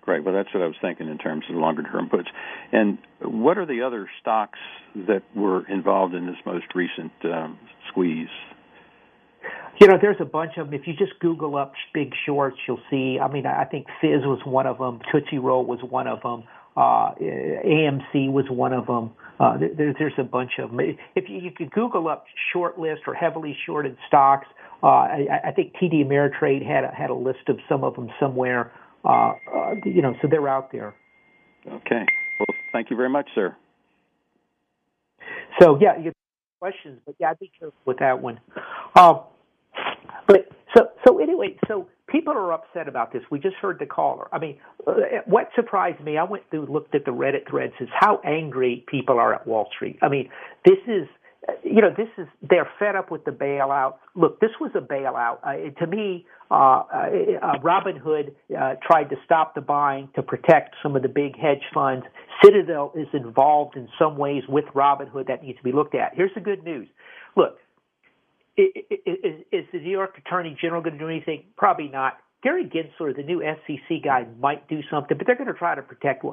Right. 0.06 0.24
Well, 0.24 0.34
that's 0.34 0.54
what 0.54 0.62
I 0.62 0.68
was 0.68 0.76
thinking 0.82 1.08
in 1.08 1.18
terms 1.18 1.46
of 1.50 1.56
longer 1.56 1.84
term 1.84 2.10
puts. 2.10 2.28
And 2.74 2.98
what 3.22 3.58
are 3.58 3.66
the 3.66 3.84
other 3.84 4.10
stocks 4.20 4.60
that 4.96 5.24
were 5.34 5.66
involved 5.68 6.14
in 6.14 6.26
this 6.26 6.36
most 6.46 6.66
recent 6.76 7.12
um, 7.24 7.58
squeeze? 7.90 8.28
You 9.80 9.88
know, 9.88 9.98
there's 10.02 10.18
a 10.20 10.26
bunch 10.26 10.54
of 10.58 10.68
them. 10.68 10.80
If 10.80 10.88
you 10.88 10.94
just 10.94 11.20
Google 11.20 11.56
up 11.56 11.74
big 11.94 12.14
shorts, 12.26 12.58
you'll 12.68 12.82
see. 12.90 13.18
I 13.20 13.32
mean, 13.32 13.46
I 13.46 13.64
think 13.66 13.88
Fizz 14.02 14.22
was 14.24 14.40
one 14.46 14.68
of 14.68 14.78
them. 14.78 15.00
Tootsie 15.12 15.40
Roll 15.40 15.66
was 15.66 15.80
one 15.82 16.08
of 16.08 16.22
them. 16.22 16.44
Uh, 16.76 17.14
AMC 17.16 18.32
was 18.32 18.46
one 18.50 18.74
of 18.74 18.88
them. 18.88 19.12
Uh, 19.40 19.58
there, 19.58 19.94
there's 19.98 20.14
a 20.18 20.24
bunch 20.24 20.52
of 20.60 20.72
them. 20.72 20.80
If 21.16 21.30
you, 21.30 21.38
you 21.38 21.52
could 21.52 21.72
Google 21.72 22.08
up 22.08 22.26
short 22.52 22.78
list 22.78 23.02
or 23.08 23.14
heavily 23.14 23.58
shorted 23.66 23.98
stocks, 24.08 24.48
uh, 24.82 24.88
I, 24.88 25.40
I 25.46 25.52
think 25.52 25.74
TD 25.82 26.06
Ameritrade 26.06 26.66
had 26.66 26.84
a, 26.84 26.90
had 26.90 27.10
a 27.10 27.16
list 27.16 27.48
of 27.48 27.58
some 27.70 27.84
of 27.84 27.96
them 27.96 28.10
somewhere. 28.20 28.72
Uh, 29.06 29.34
uh, 29.54 29.74
you 29.86 30.02
know, 30.02 30.16
so 30.22 30.28
they're 30.30 30.48
out 30.48 30.72
there. 30.72 30.94
Okay. 31.68 32.06
Well, 32.40 32.56
thank 32.72 32.90
you 32.90 32.96
very 32.96 33.10
much, 33.10 33.28
sir. 33.36 33.56
So 35.62 35.78
yeah, 35.80 35.98
you 35.98 36.12
questions, 36.60 37.00
but 37.06 37.16
yeah, 37.20 37.30
I'd 37.32 37.40
be 37.40 37.52
careful 37.60 37.78
with 37.86 38.00
that 38.00 38.22
one. 38.22 38.40
Uh, 38.96 39.20
but 40.28 40.48
so 40.76 40.88
so 41.06 41.20
anyway, 41.20 41.58
so 41.68 41.88
people 42.08 42.34
are 42.34 42.54
upset 42.54 42.88
about 42.88 43.12
this. 43.12 43.22
We 43.30 43.40
just 43.40 43.56
heard 43.58 43.80
the 43.80 43.86
caller. 43.86 44.28
I 44.32 44.40
mean, 44.40 44.58
uh, 44.88 44.94
what 45.26 45.50
surprised 45.56 46.02
me, 46.02 46.18
I 46.18 46.24
went 46.24 46.44
through 46.50 46.68
looked 46.68 46.96
at 46.96 47.06
the 47.06 47.12
Reddit 47.12 47.50
threads, 47.50 47.74
is 47.80 47.90
how 47.94 48.22
angry 48.26 48.86
people 48.88 49.20
are 49.20 49.34
at 49.34 49.46
Wall 49.46 49.68
Street. 49.76 50.00
I 50.02 50.08
mean, 50.08 50.30
this 50.66 50.80
is 50.88 51.08
you 51.64 51.82
know, 51.82 51.94
this 51.96 52.08
is 52.18 52.28
they're 52.42 52.70
fed 52.80 52.96
up 52.96 53.12
with 53.12 53.26
the 53.26 53.32
bailout. 53.32 53.96
Look, 54.16 54.40
this 54.40 54.52
was 54.60 54.72
a 54.76 54.80
bailout. 54.80 55.40
Uh, 55.44 55.72
to 55.80 55.88
me, 55.88 56.26
uh, 56.52 56.54
uh, 56.54 56.84
uh 57.42 57.60
Robinhood 57.60 58.34
uh, 58.58 58.76
tried 58.86 59.10
to 59.10 59.16
stop 59.26 59.56
the 59.56 59.62
buying 59.62 60.10
to 60.16 60.22
protect 60.22 60.76
some 60.82 60.96
of 60.96 61.02
the 61.02 61.10
big 61.10 61.38
hedge 61.38 61.64
funds. 61.74 62.06
Citadel 62.44 62.94
is 62.96 63.08
involved 63.14 63.76
in 63.76 63.88
some 64.00 64.18
ways 64.18 64.44
with 64.48 64.66
Robinhood 64.76 65.28
that 65.28 65.44
needs 65.44 65.58
to 65.58 65.64
be 65.64 65.72
looked 65.72 65.96
at. 65.96 66.14
Here's 66.16 66.34
the 66.36 66.42
good 66.42 66.64
news. 66.64 66.88
Look, 67.36 67.58
is, 68.58 68.70
is 69.52 69.66
the 69.72 69.80
New 69.80 69.92
York 69.92 70.18
Attorney 70.18 70.56
General 70.60 70.82
going 70.82 70.94
to 70.94 71.00
do 71.00 71.10
anything? 71.10 71.46
Probably 71.58 71.88
not. 71.88 72.18
Gary 72.44 72.66
Gensler, 72.66 73.16
the 73.16 73.24
new 73.24 73.42
SEC 73.42 74.04
guy, 74.04 74.26
might 74.40 74.68
do 74.68 74.82
something, 74.92 75.18
but 75.18 75.26
they're 75.26 75.38
going 75.38 75.48
to 75.48 75.54
try 75.54 75.76
to 75.76 75.82
protect 75.82 76.24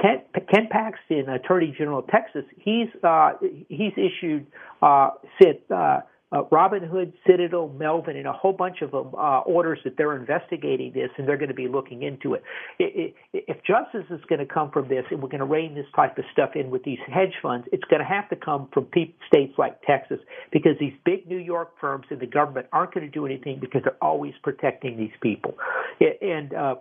Ken, 0.00 0.22
Ken 0.50 0.68
Paxton, 0.70 1.28
Attorney 1.28 1.74
General 1.76 2.00
of 2.00 2.08
Texas, 2.08 2.44
he's 2.58 2.88
uh, 3.02 3.32
he's 3.68 3.92
issued 3.96 4.46
uh, 4.82 5.10
said 5.40 5.60
uh, 5.70 6.00
uh, 6.34 6.42
Robinhood, 6.50 7.12
Citadel, 7.26 7.68
Melvin, 7.68 8.16
and 8.16 8.26
a 8.26 8.32
whole 8.32 8.52
bunch 8.52 8.82
of 8.82 8.90
them 8.90 9.12
uh, 9.16 9.40
orders 9.40 9.78
that 9.84 9.96
they're 9.96 10.16
investigating 10.16 10.92
this 10.92 11.10
and 11.16 11.28
they're 11.28 11.36
going 11.36 11.48
to 11.48 11.54
be 11.54 11.68
looking 11.68 12.02
into 12.02 12.34
it. 12.34 12.42
it, 12.80 13.14
it 13.32 13.44
if 13.46 13.58
justice 13.58 14.06
is 14.10 14.20
going 14.28 14.40
to 14.40 14.46
come 14.46 14.70
from 14.72 14.88
this 14.88 15.04
and 15.10 15.22
we're 15.22 15.28
going 15.28 15.38
to 15.38 15.46
rein 15.46 15.74
this 15.76 15.86
type 15.94 16.18
of 16.18 16.24
stuff 16.32 16.50
in 16.56 16.70
with 16.70 16.82
these 16.82 16.98
hedge 17.06 17.34
funds, 17.40 17.68
it's 17.70 17.84
going 17.84 18.00
to 18.00 18.08
have 18.08 18.28
to 18.30 18.36
come 18.36 18.68
from 18.72 18.88
states 19.28 19.54
like 19.58 19.80
Texas 19.82 20.18
because 20.50 20.72
these 20.80 20.94
big 21.04 21.28
New 21.28 21.38
York 21.38 21.72
firms 21.80 22.06
and 22.10 22.18
the 22.18 22.26
government 22.26 22.66
aren't 22.72 22.92
going 22.92 23.06
to 23.06 23.12
do 23.12 23.26
anything 23.26 23.58
because 23.60 23.82
they're 23.84 24.02
always 24.02 24.34
protecting 24.42 24.96
these 24.96 25.14
people. 25.22 25.56
And 26.00 26.52
uh, 26.52 26.74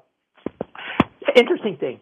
interesting 1.36 1.78
thing 1.78 2.00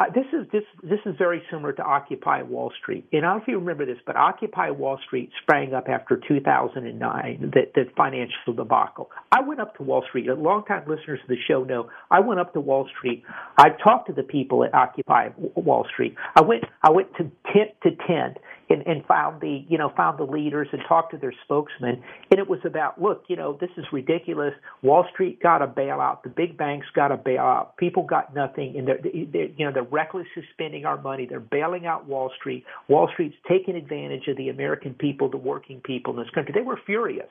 uh, 0.00 0.04
this 0.14 0.24
is 0.32 0.46
this 0.50 0.62
this 0.82 0.98
is 1.04 1.14
very 1.18 1.42
similar 1.50 1.74
to 1.74 1.82
Occupy 1.82 2.42
Wall 2.42 2.72
Street. 2.80 3.06
And 3.12 3.24
I 3.24 3.28
don't 3.28 3.36
know 3.36 3.42
if 3.42 3.48
you 3.48 3.58
remember 3.58 3.84
this, 3.84 3.98
but 4.06 4.16
Occupy 4.16 4.70
Wall 4.70 4.98
Street 5.06 5.30
sprang 5.42 5.74
up 5.74 5.88
after 5.88 6.18
2009, 6.26 7.50
the, 7.52 7.60
the 7.74 7.84
financial 7.96 8.54
debacle. 8.54 9.10
I 9.30 9.42
went 9.42 9.60
up 9.60 9.76
to 9.76 9.82
Wall 9.82 10.02
Street. 10.08 10.26
Longtime 10.26 10.84
listeners 10.88 11.20
of 11.22 11.28
the 11.28 11.36
show 11.46 11.64
know 11.64 11.90
I 12.10 12.20
went 12.20 12.40
up 12.40 12.54
to 12.54 12.60
Wall 12.60 12.88
Street. 12.96 13.24
I 13.58 13.68
talked 13.84 14.06
to 14.06 14.14
the 14.14 14.22
people 14.22 14.64
at 14.64 14.72
Occupy 14.72 15.30
Wall 15.36 15.86
Street. 15.92 16.14
I 16.34 16.40
went 16.40 16.64
I 16.82 16.90
went 16.90 17.12
to 17.16 17.24
tent 17.52 17.72
to 17.82 17.90
tent 18.06 18.38
and, 18.70 18.86
and 18.86 19.04
found 19.06 19.40
the 19.40 19.64
you 19.68 19.76
know 19.76 19.92
found 19.96 20.18
the 20.18 20.24
leaders 20.24 20.68
and 20.72 20.80
talked 20.88 21.10
to 21.12 21.18
their 21.18 21.34
spokesman 21.44 22.02
and 22.30 22.40
it 22.40 22.48
was 22.48 22.60
about 22.64 23.00
look 23.00 23.24
you 23.28 23.36
know 23.36 23.58
this 23.60 23.70
is 23.76 23.84
ridiculous. 23.92 24.54
Wall 24.82 25.04
street 25.12 25.42
got 25.42 25.60
a 25.60 25.66
bailout. 25.66 26.22
The 26.22 26.30
big 26.30 26.56
banks 26.56 26.86
got 26.94 27.12
a 27.12 27.16
bailout. 27.16 27.76
People 27.76 28.04
got 28.04 28.34
nothing. 28.34 28.76
And 28.78 28.88
they're, 28.88 29.00
they're 29.02 29.48
you 29.56 29.66
know 29.66 29.72
they're 29.72 29.82
recklessly 29.82 30.44
spending 30.52 30.86
our 30.86 31.00
money. 31.00 31.26
They're 31.26 31.40
bailing 31.40 31.86
out 31.86 32.06
wall 32.06 32.30
street. 32.38 32.64
Wall 32.88 33.10
street's 33.12 33.36
taking 33.48 33.76
advantage 33.76 34.28
of 34.28 34.36
the 34.36 34.48
american 34.48 34.94
people 34.94 35.28
the 35.28 35.36
working 35.36 35.80
people 35.80 36.12
in 36.14 36.20
this 36.20 36.30
country. 36.34 36.54
They 36.54 36.62
were 36.62 36.78
furious. 36.86 37.28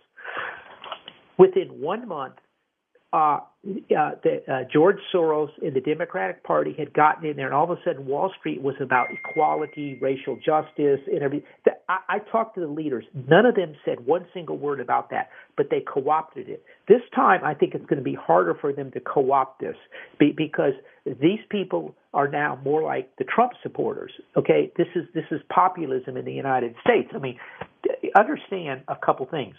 Within 1.37 1.67
one 1.79 2.07
month 2.07 2.35
uh, 3.11 3.39
uh, 3.65 4.11
that 4.23 4.43
uh, 4.47 4.59
George 4.71 4.97
Soros 5.13 5.49
and 5.61 5.75
the 5.75 5.81
Democratic 5.81 6.43
Party 6.43 6.73
had 6.77 6.93
gotten 6.93 7.27
in 7.27 7.35
there, 7.35 7.47
and 7.47 7.55
all 7.55 7.63
of 7.63 7.71
a 7.71 7.81
sudden 7.83 8.05
Wall 8.05 8.31
Street 8.39 8.61
was 8.61 8.75
about 8.79 9.07
equality, 9.11 9.97
racial 10.01 10.35
justice, 10.37 11.01
and 11.07 11.21
everything. 11.21 11.47
I, 11.89 11.97
I 12.07 12.19
talked 12.31 12.55
to 12.55 12.61
the 12.61 12.67
leaders. 12.67 13.03
None 13.27 13.45
of 13.45 13.55
them 13.55 13.73
said 13.83 14.05
one 14.05 14.27
single 14.33 14.57
word 14.57 14.79
about 14.79 15.09
that, 15.09 15.29
but 15.57 15.69
they 15.69 15.81
co-opted 15.81 16.49
it. 16.49 16.63
This 16.87 17.01
time, 17.15 17.41
I 17.43 17.53
think 17.53 17.73
it's 17.73 17.85
going 17.85 17.97
to 17.97 18.03
be 18.03 18.15
harder 18.15 18.53
for 18.53 18.71
them 18.71 18.91
to 18.91 18.99
co-opt 18.99 19.59
this 19.59 19.75
be, 20.19 20.31
because 20.31 20.73
these 21.05 21.39
people 21.49 21.95
are 22.13 22.27
now 22.27 22.59
more 22.63 22.83
like 22.83 23.13
the 23.17 23.25
Trump 23.25 23.53
supporters. 23.63 24.11
Okay, 24.37 24.71
this 24.77 24.87
is 24.95 25.03
this 25.13 25.25
is 25.31 25.41
populism 25.53 26.15
in 26.15 26.25
the 26.25 26.33
United 26.33 26.75
States. 26.81 27.09
I 27.13 27.17
mean, 27.17 27.39
understand 28.15 28.83
a 28.87 28.95
couple 28.95 29.25
things. 29.25 29.55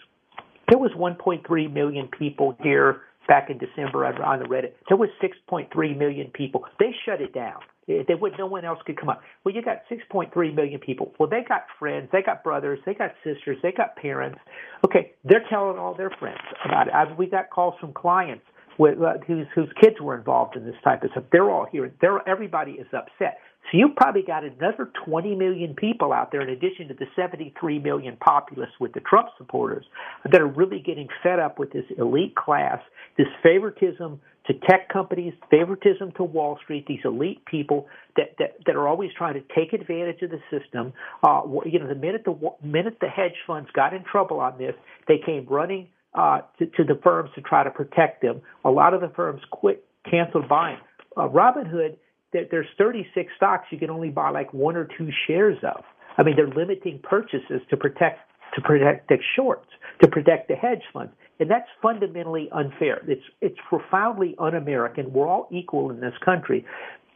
There 0.69 0.79
was 0.79 0.91
1.3 0.97 1.73
million 1.73 2.07
people 2.07 2.55
here 2.63 3.01
back 3.27 3.49
in 3.49 3.57
December 3.57 4.05
on 4.05 4.39
the 4.39 4.45
Reddit. 4.45 4.73
There 4.87 4.97
was 4.97 5.09
6.3 5.21 5.97
million 5.97 6.31
people. 6.33 6.65
They 6.79 6.93
shut 7.05 7.21
it 7.21 7.33
down. 7.33 7.61
They 7.87 8.15
would. 8.15 8.33
No 8.37 8.45
one 8.45 8.63
else 8.63 8.79
could 8.85 8.97
come 8.97 9.09
up. 9.09 9.21
Well, 9.43 9.53
you 9.53 9.61
got 9.61 9.83
6.3 9.91 10.55
million 10.55 10.79
people. 10.79 11.13
Well, 11.19 11.27
they 11.29 11.43
got 11.47 11.63
friends, 11.79 12.09
they 12.11 12.21
got 12.21 12.43
brothers, 12.43 12.79
they 12.85 12.93
got 12.93 13.11
sisters, 13.23 13.57
they 13.63 13.71
got 13.71 13.95
parents. 13.95 14.39
Okay, 14.85 15.13
they're 15.25 15.43
telling 15.49 15.77
all 15.77 15.93
their 15.93 16.11
friends 16.19 16.39
about 16.63 16.87
it. 16.87 16.93
I've, 16.93 17.17
we 17.17 17.27
got 17.27 17.49
calls 17.49 17.73
from 17.79 17.93
clients 17.93 18.45
with, 18.77 19.01
uh, 19.01 19.13
whose 19.27 19.47
whose 19.53 19.69
kids 19.81 19.95
were 20.01 20.17
involved 20.17 20.55
in 20.55 20.65
this 20.65 20.75
type 20.83 21.03
of 21.03 21.11
stuff. 21.11 21.23
They're 21.31 21.49
all 21.49 21.67
here. 21.71 21.91
They're 22.01 22.27
everybody 22.27 22.73
is 22.73 22.87
upset. 22.93 23.39
So 23.69 23.77
you've 23.77 23.95
probably 23.95 24.23
got 24.23 24.43
another 24.43 24.91
20 25.05 25.35
million 25.35 25.75
people 25.75 26.11
out 26.11 26.31
there, 26.31 26.41
in 26.41 26.49
addition 26.49 26.87
to 26.87 26.93
the 26.93 27.05
73 27.15 27.79
million 27.79 28.17
populace 28.17 28.71
with 28.79 28.93
the 28.93 29.01
Trump 29.01 29.29
supporters, 29.37 29.85
that 30.29 30.41
are 30.41 30.47
really 30.47 30.79
getting 30.79 31.07
fed 31.21 31.39
up 31.39 31.59
with 31.59 31.71
this 31.71 31.85
elite 31.97 32.35
class, 32.35 32.79
this 33.17 33.27
favoritism 33.43 34.19
to 34.47 34.53
tech 34.67 34.89
companies, 34.89 35.33
favoritism 35.51 36.11
to 36.17 36.23
Wall 36.23 36.57
Street, 36.63 36.85
these 36.87 37.01
elite 37.05 37.45
people 37.45 37.87
that, 38.17 38.35
that, 38.39 38.57
that 38.65 38.75
are 38.75 38.87
always 38.87 39.11
trying 39.15 39.35
to 39.35 39.43
take 39.55 39.73
advantage 39.73 40.21
of 40.23 40.31
the 40.31 40.41
system. 40.49 40.91
Uh, 41.23 41.41
you 41.65 41.79
know, 41.79 41.87
the 41.87 41.95
minute 41.95 42.23
the 42.25 42.35
minute 42.63 42.97
the 42.99 43.07
hedge 43.07 43.37
funds 43.45 43.69
got 43.73 43.93
in 43.93 44.03
trouble 44.03 44.39
on 44.39 44.57
this, 44.57 44.73
they 45.07 45.19
came 45.23 45.45
running 45.47 45.87
uh, 46.13 46.39
to, 46.59 46.65
to 46.65 46.83
the 46.83 46.99
firms 47.03 47.29
to 47.35 47.41
try 47.41 47.63
to 47.63 47.71
protect 47.71 48.21
them. 48.21 48.41
A 48.65 48.69
lot 48.69 48.93
of 48.93 49.01
the 49.01 49.09
firms 49.15 49.41
quit, 49.51 49.85
canceled 50.09 50.49
buying. 50.49 50.77
Uh, 51.15 51.27
Robinhood 51.27 51.97
there's 52.33 52.67
36 52.77 53.31
stocks 53.35 53.67
you 53.71 53.77
can 53.77 53.89
only 53.89 54.09
buy 54.09 54.29
like 54.29 54.53
one 54.53 54.75
or 54.75 54.87
two 54.97 55.09
shares 55.27 55.57
of. 55.63 55.83
I 56.17 56.23
mean, 56.23 56.35
they're 56.35 56.47
limiting 56.47 56.99
purchases 57.03 57.61
to 57.69 57.77
protect 57.77 58.19
to 58.55 58.61
protect 58.61 59.07
the 59.07 59.17
shorts, 59.35 59.69
to 60.01 60.09
protect 60.09 60.49
the 60.49 60.55
hedge 60.55 60.81
funds, 60.91 61.13
and 61.39 61.49
that's 61.49 61.69
fundamentally 61.81 62.49
unfair. 62.51 63.01
It's 63.07 63.23
it's 63.39 63.57
profoundly 63.69 64.35
un-American. 64.39 65.13
We're 65.13 65.27
all 65.27 65.47
equal 65.51 65.89
in 65.89 66.01
this 66.01 66.13
country. 66.23 66.65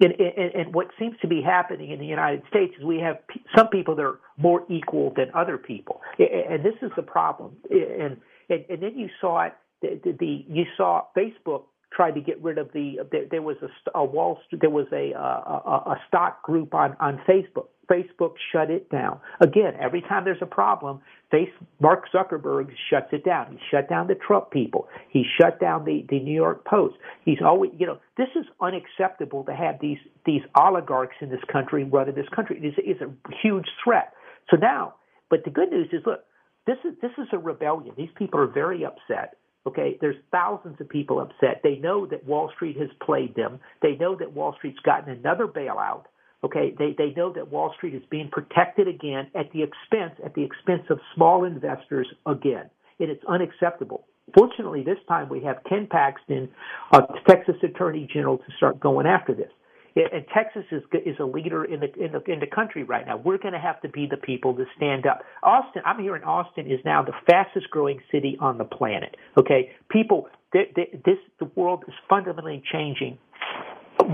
And, 0.01 0.11
and, 0.19 0.53
and 0.53 0.75
what 0.75 0.87
seems 0.99 1.15
to 1.21 1.27
be 1.27 1.41
happening 1.41 1.91
in 1.91 1.99
the 1.99 2.05
United 2.05 2.43
States 2.49 2.73
is 2.77 2.83
we 2.83 2.99
have 2.99 3.17
some 3.55 3.69
people 3.69 3.95
that 3.95 4.01
are 4.01 4.19
more 4.37 4.65
equal 4.69 5.13
than 5.15 5.27
other 5.33 5.57
people, 5.57 6.01
and 6.19 6.65
this 6.65 6.75
is 6.81 6.91
the 6.97 7.01
problem. 7.01 7.55
And 7.69 8.17
and, 8.49 8.65
and 8.69 8.81
then 8.81 8.97
you 8.97 9.09
saw 9.19 9.43
it. 9.43 9.53
The, 9.81 9.99
the, 10.03 10.11
the 10.17 10.45
you 10.47 10.65
saw 10.77 11.03
Facebook 11.17 11.63
tried 11.91 12.11
to 12.11 12.21
get 12.21 12.41
rid 12.41 12.57
of 12.57 12.71
the. 12.73 12.99
There, 13.11 13.25
there 13.29 13.41
was 13.41 13.57
a, 13.61 13.97
a 13.97 14.03
Wall 14.03 14.39
Street. 14.45 14.61
There 14.61 14.69
was 14.69 14.87
a, 14.91 15.11
a 15.13 15.91
a 15.91 15.95
stock 16.07 16.43
group 16.43 16.73
on 16.73 16.95
on 16.99 17.21
Facebook. 17.27 17.67
Facebook 17.89 18.33
shut 18.51 18.71
it 18.71 18.89
down. 18.89 19.19
Again, 19.41 19.73
every 19.79 20.01
time 20.01 20.25
there's 20.25 20.41
a 20.41 20.47
problem, 20.47 21.01
face, 21.29 21.49
Mark 21.79 22.05
Zuckerberg 22.13 22.69
shuts 22.89 23.09
it 23.11 23.23
down. 23.23 23.51
He 23.51 23.59
shut 23.69 23.89
down 23.89 24.07
the 24.07 24.15
Trump 24.15 24.51
people. 24.51 24.87
He 25.09 25.23
shut 25.39 25.59
down 25.59 25.85
the, 25.85 26.05
the 26.09 26.19
New 26.19 26.33
York 26.33 26.65
Post. 26.65 26.95
He's 27.23 27.37
always, 27.45 27.71
you 27.77 27.85
know, 27.85 27.99
this 28.17 28.29
is 28.35 28.45
unacceptable 28.61 29.43
to 29.43 29.53
have 29.53 29.75
these 29.81 29.99
these 30.25 30.41
oligarchs 30.59 31.15
in 31.21 31.29
this 31.29 31.43
country 31.51 31.83
running 31.83 32.15
this 32.15 32.29
country. 32.35 32.57
It 32.57 32.65
is, 32.65 32.73
it 32.77 32.89
is 32.89 33.01
a 33.01 33.11
huge 33.43 33.67
threat. 33.83 34.13
So 34.49 34.57
now, 34.57 34.95
but 35.29 35.43
the 35.43 35.51
good 35.51 35.71
news 35.71 35.89
is, 35.91 36.01
look, 36.05 36.23
this 36.65 36.77
is 36.83 36.93
this 37.01 37.11
is 37.17 37.27
a 37.31 37.37
rebellion. 37.37 37.93
These 37.97 38.09
people 38.17 38.39
are 38.39 38.47
very 38.47 38.85
upset. 38.85 39.37
Okay, 39.67 39.97
there's 39.99 40.15
thousands 40.31 40.79
of 40.79 40.87
people 40.87 41.19
upset. 41.19 41.61
They 41.63 41.77
know 41.77 42.05
that 42.05 42.25
Wall 42.25 42.51
Street 42.55 42.77
has 42.77 42.89
played 43.03 43.35
them. 43.35 43.59
They 43.81 43.95
know 43.95 44.15
that 44.15 44.33
Wall 44.33 44.53
Street's 44.57 44.79
gotten 44.79 45.09
another 45.11 45.47
bailout. 45.47 46.03
Okay, 46.43 46.75
they 46.77 46.95
they 46.97 47.13
know 47.15 47.33
that 47.33 47.51
Wall 47.51 47.73
Street 47.75 47.95
is 47.95 48.03
being 48.09 48.29
protected 48.31 48.87
again 48.87 49.27
at 49.33 49.51
the 49.51 49.63
expense 49.63 50.13
at 50.23 50.35
the 50.35 50.43
expense 50.43 50.83
of 50.89 50.99
small 51.15 51.45
investors 51.45 52.07
again, 52.25 52.69
and 52.99 53.09
it's 53.09 53.23
unacceptable. 53.27 54.05
Fortunately, 54.37 54.83
this 54.83 54.97
time 55.07 55.29
we 55.29 55.41
have 55.43 55.57
Ken 55.67 55.87
Paxton, 55.89 56.49
uh, 56.91 57.01
Texas 57.27 57.55
Attorney 57.63 58.07
General, 58.11 58.37
to 58.37 58.51
start 58.57 58.79
going 58.79 59.05
after 59.05 59.33
this. 59.33 59.51
And 59.95 60.25
Texas 60.33 60.63
is 60.71 60.83
is 61.05 61.15
a 61.19 61.23
leader 61.23 61.63
in 61.63 61.79
the 61.79 61.93
in 61.93 62.11
the 62.11 62.21
in 62.31 62.39
the 62.41 62.47
country 62.53 62.83
right 62.83 63.05
now. 63.05 63.15
We're 63.15 63.37
going 63.37 63.53
to 63.53 63.59
have 63.59 63.79
to 63.81 63.89
be 63.89 64.07
the 64.09 64.17
people 64.17 64.53
to 64.55 64.65
stand 64.75 65.05
up. 65.05 65.21
Austin, 65.41 65.83
I'm 65.85 66.01
here 66.01 66.17
in 66.17 66.23
Austin, 66.23 66.69
is 66.69 66.79
now 66.83 67.01
the 67.01 67.13
fastest 67.25 67.69
growing 67.69 68.01
city 68.11 68.35
on 68.41 68.57
the 68.57 68.65
planet. 68.65 69.15
Okay, 69.39 69.71
people, 69.89 70.27
they, 70.51 70.69
they, 70.75 70.99
this 71.05 71.17
the 71.39 71.49
world 71.55 71.85
is 71.87 71.93
fundamentally 72.09 72.61
changing 72.73 73.17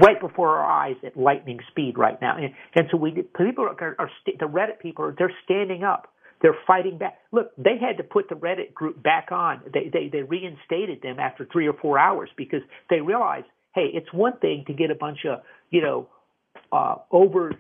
right 0.04 0.20
before 0.22 0.58
our 0.58 0.72
eyes 0.72 0.96
at 1.04 1.18
lightning 1.18 1.60
speed 1.72 1.98
right 1.98 2.22
now. 2.22 2.38
And, 2.38 2.54
and 2.76 2.86
so 2.92 2.98
we 2.98 3.12
people 3.36 3.66
are, 3.66 3.96
are 3.98 4.10
st- 4.22 4.40
the 4.40 4.46
Reddit 4.46 4.80
people 4.80 5.06
are 5.06 5.16
they're 5.18 5.34
standing 5.46 5.84
up. 5.84 6.14
They're 6.44 6.58
fighting 6.66 6.98
back. 6.98 7.20
Look, 7.32 7.52
they 7.58 7.78
had 7.80 7.98
to 7.98 8.04
put 8.04 8.30
the 8.30 8.36
Reddit 8.36 8.74
group 8.74 9.02
back 9.02 9.30
on. 9.32 9.62
They 9.74 9.90
they 9.92 10.10
they 10.12 10.24
reinstated 10.24 11.02
them 11.02 11.20
after 11.20 11.48
three 11.52 11.68
or 11.68 11.74
four 11.74 12.00
hours 12.00 12.30
because 12.36 12.62
they 12.90 13.02
realized, 13.02 13.46
hey, 13.74 13.90
it's 13.94 14.12
one 14.14 14.38
thing 14.38 14.64
to 14.68 14.74
get 14.74 14.92
a 14.92 14.96
bunch 14.96 15.26
of 15.26 15.42
you 15.72 15.82
know, 15.82 16.08
uh, 16.72 16.96
over 17.12 17.54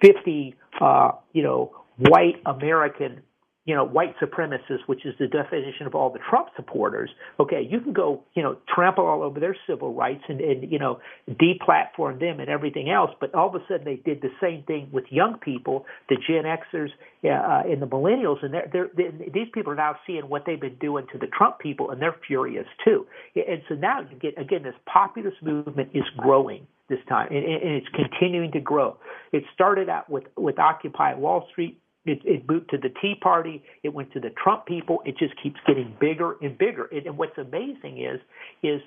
50, 0.00 0.56
uh, 0.80 1.12
you 1.32 1.42
know, 1.42 1.70
white 1.98 2.40
American, 2.46 3.22
you 3.64 3.74
know, 3.76 3.84
white 3.84 4.14
supremacists, 4.20 4.82
which 4.86 5.06
is 5.06 5.14
the 5.20 5.28
definition 5.28 5.86
of 5.86 5.94
all 5.94 6.10
the 6.10 6.18
Trump 6.28 6.48
supporters. 6.56 7.10
Okay, 7.38 7.66
you 7.68 7.80
can 7.80 7.92
go, 7.92 8.24
you 8.34 8.42
know, 8.42 8.56
trample 8.74 9.06
all 9.06 9.22
over 9.22 9.38
their 9.38 9.56
civil 9.68 9.94
rights 9.94 10.24
and, 10.28 10.40
and 10.40 10.70
you 10.70 10.78
know, 10.78 10.98
deplatform 11.30 12.18
them 12.18 12.40
and 12.40 12.48
everything 12.48 12.90
else. 12.90 13.10
But 13.20 13.34
all 13.34 13.48
of 13.48 13.54
a 13.54 13.64
sudden, 13.68 13.84
they 13.84 13.96
did 13.96 14.20
the 14.20 14.30
same 14.40 14.64
thing 14.64 14.88
with 14.92 15.04
young 15.10 15.38
people, 15.38 15.86
the 16.08 16.16
Gen 16.16 16.44
Xers 16.44 16.88
uh, 17.24 17.70
and 17.70 17.80
the 17.80 17.86
millennials, 17.86 18.42
and 18.42 18.52
they're, 18.52 18.68
they're, 18.72 18.90
they're, 18.96 19.12
these 19.32 19.48
people 19.54 19.72
are 19.72 19.76
now 19.76 19.96
seeing 20.06 20.28
what 20.28 20.42
they've 20.44 20.60
been 20.60 20.78
doing 20.80 21.06
to 21.12 21.18
the 21.18 21.28
Trump 21.28 21.60
people, 21.60 21.90
and 21.92 22.02
they're 22.02 22.16
furious 22.26 22.66
too. 22.84 23.06
And 23.36 23.62
so 23.68 23.76
now 23.76 24.00
you 24.00 24.16
get 24.18 24.40
again, 24.40 24.64
this 24.64 24.74
populist 24.92 25.36
movement 25.42 25.90
is 25.94 26.04
growing 26.16 26.66
this 26.88 26.98
time, 27.08 27.28
and, 27.30 27.44
and 27.44 27.72
it's 27.74 27.86
continuing 27.94 28.50
to 28.52 28.60
grow. 28.60 28.96
It 29.32 29.44
started 29.54 29.88
out 29.88 30.10
with 30.10 30.24
with 30.36 30.58
Occupy 30.58 31.14
Wall 31.14 31.46
Street. 31.50 31.78
It, 32.04 32.20
it 32.24 32.48
moved 32.48 32.70
to 32.70 32.78
the 32.78 32.88
Tea 33.00 33.14
Party. 33.20 33.62
It 33.82 33.94
went 33.94 34.12
to 34.12 34.20
the 34.20 34.30
Trump 34.30 34.66
people. 34.66 35.02
It 35.04 35.16
just 35.18 35.34
keeps 35.40 35.60
getting 35.66 35.94
bigger 36.00 36.36
and 36.42 36.58
bigger. 36.58 36.88
And, 36.90 37.06
and 37.06 37.16
what's 37.16 37.38
amazing 37.38 38.02
is 38.02 38.20
is 38.62 38.80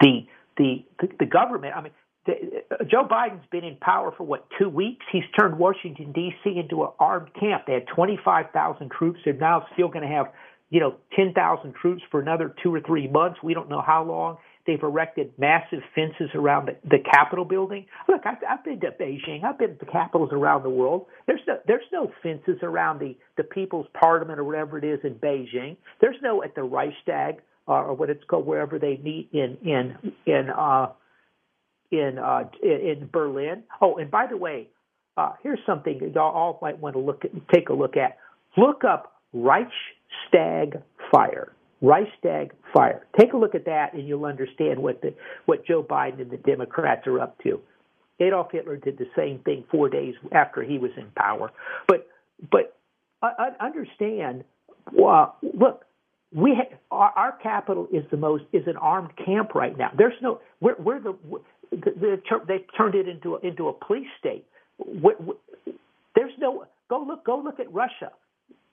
the 0.00 0.26
the 0.58 0.84
the, 1.18 1.26
government. 1.26 1.74
I 1.74 1.82
mean, 1.82 1.92
the, 2.26 2.32
uh, 2.70 2.84
Joe 2.84 3.06
Biden's 3.08 3.46
been 3.50 3.64
in 3.64 3.76
power 3.76 4.12
for 4.16 4.24
what 4.24 4.46
two 4.58 4.68
weeks. 4.68 5.04
He's 5.10 5.24
turned 5.38 5.58
Washington 5.58 6.12
D.C. 6.12 6.58
into 6.58 6.82
an 6.82 6.90
armed 6.98 7.32
camp. 7.38 7.64
They 7.66 7.74
had 7.74 7.86
25,000 7.94 8.90
troops. 8.90 9.20
They're 9.24 9.34
now 9.34 9.66
still 9.72 9.88
going 9.88 10.06
to 10.06 10.14
have 10.14 10.26
you 10.68 10.80
know 10.80 10.96
10,000 11.14 11.74
troops 11.74 12.02
for 12.10 12.20
another 12.20 12.54
two 12.62 12.74
or 12.74 12.80
three 12.80 13.08
months. 13.08 13.38
We 13.42 13.54
don't 13.54 13.70
know 13.70 13.82
how 13.84 14.04
long. 14.04 14.36
They've 14.66 14.82
erected 14.82 15.32
massive 15.38 15.80
fences 15.94 16.30
around 16.34 16.68
the, 16.68 16.76
the 16.88 16.98
Capitol 16.98 17.44
building. 17.44 17.86
Look, 18.08 18.22
I've, 18.24 18.38
I've 18.48 18.64
been 18.64 18.80
to 18.80 18.90
Beijing. 18.90 19.44
I've 19.44 19.58
been 19.58 19.78
to 19.78 19.86
capitals 19.86 20.30
around 20.32 20.64
the 20.64 20.70
world. 20.70 21.06
There's 21.26 21.40
no 21.46 21.58
there's 21.66 21.84
no 21.92 22.10
fences 22.22 22.58
around 22.62 22.98
the 22.98 23.16
the 23.36 23.44
People's 23.44 23.86
Parliament 23.98 24.38
or 24.38 24.44
whatever 24.44 24.78
it 24.78 24.84
is 24.84 24.98
in 25.04 25.14
Beijing. 25.14 25.76
There's 26.00 26.16
no 26.22 26.42
at 26.42 26.54
the 26.54 26.62
Reichstag 26.62 27.36
uh, 27.68 27.72
or 27.72 27.94
what 27.94 28.10
it's 28.10 28.24
called 28.28 28.46
wherever 28.46 28.78
they 28.78 28.96
meet 29.02 29.28
in 29.32 29.56
in 29.62 30.12
in 30.26 30.50
uh, 30.50 30.88
in 31.90 32.18
uh, 32.18 32.44
in 32.62 33.08
Berlin. 33.12 33.62
Oh, 33.80 33.96
and 33.96 34.10
by 34.10 34.26
the 34.28 34.36
way, 34.36 34.68
uh, 35.16 35.32
here's 35.42 35.60
something 35.64 36.00
y'all 36.14 36.34
all 36.34 36.58
might 36.60 36.78
want 36.78 36.94
to 36.94 37.00
look 37.00 37.24
at, 37.24 37.30
take 37.54 37.68
a 37.68 37.74
look 37.74 37.96
at. 37.96 38.18
Look 38.56 38.82
up 38.84 39.12
Reichstag 39.32 40.82
fire. 41.12 41.52
Reichstag 41.82 42.52
fire. 42.72 43.06
Take 43.18 43.32
a 43.32 43.36
look 43.36 43.54
at 43.54 43.66
that, 43.66 43.92
and 43.92 44.06
you'll 44.08 44.24
understand 44.24 44.82
what 44.82 45.02
the 45.02 45.14
what 45.44 45.66
Joe 45.66 45.82
Biden 45.82 46.20
and 46.22 46.30
the 46.30 46.38
Democrats 46.38 47.06
are 47.06 47.20
up 47.20 47.38
to. 47.42 47.60
Adolf 48.18 48.48
Hitler 48.50 48.76
did 48.76 48.96
the 48.96 49.06
same 49.14 49.40
thing 49.40 49.64
four 49.70 49.88
days 49.88 50.14
after 50.32 50.62
he 50.62 50.78
was 50.78 50.90
in 50.96 51.10
power. 51.16 51.52
But 51.86 52.08
but 52.50 52.76
uh, 53.22 53.28
understand. 53.60 54.44
Uh, 54.96 55.26
look, 55.42 55.84
we 56.34 56.54
ha- 56.54 56.76
our, 56.90 57.12
our 57.16 57.32
capital 57.42 57.88
is 57.92 58.04
the 58.10 58.16
most 58.16 58.44
is 58.52 58.66
an 58.66 58.76
armed 58.76 59.10
camp 59.24 59.54
right 59.54 59.76
now. 59.76 59.90
There's 59.96 60.14
no 60.22 60.40
we're, 60.60 60.76
we're 60.78 61.00
the, 61.00 61.16
the, 61.70 61.90
the 62.00 62.20
they 62.46 62.64
turned 62.76 62.94
it 62.94 63.08
into 63.08 63.36
a, 63.36 63.40
into 63.40 63.68
a 63.68 63.72
police 63.72 64.08
state. 64.18 64.46
We, 64.78 65.12
we, 65.20 65.34
there's 66.14 66.32
no 66.38 66.66
go 66.88 67.04
look 67.06 67.24
go 67.24 67.38
look 67.38 67.60
at 67.60 67.72
Russia, 67.72 68.12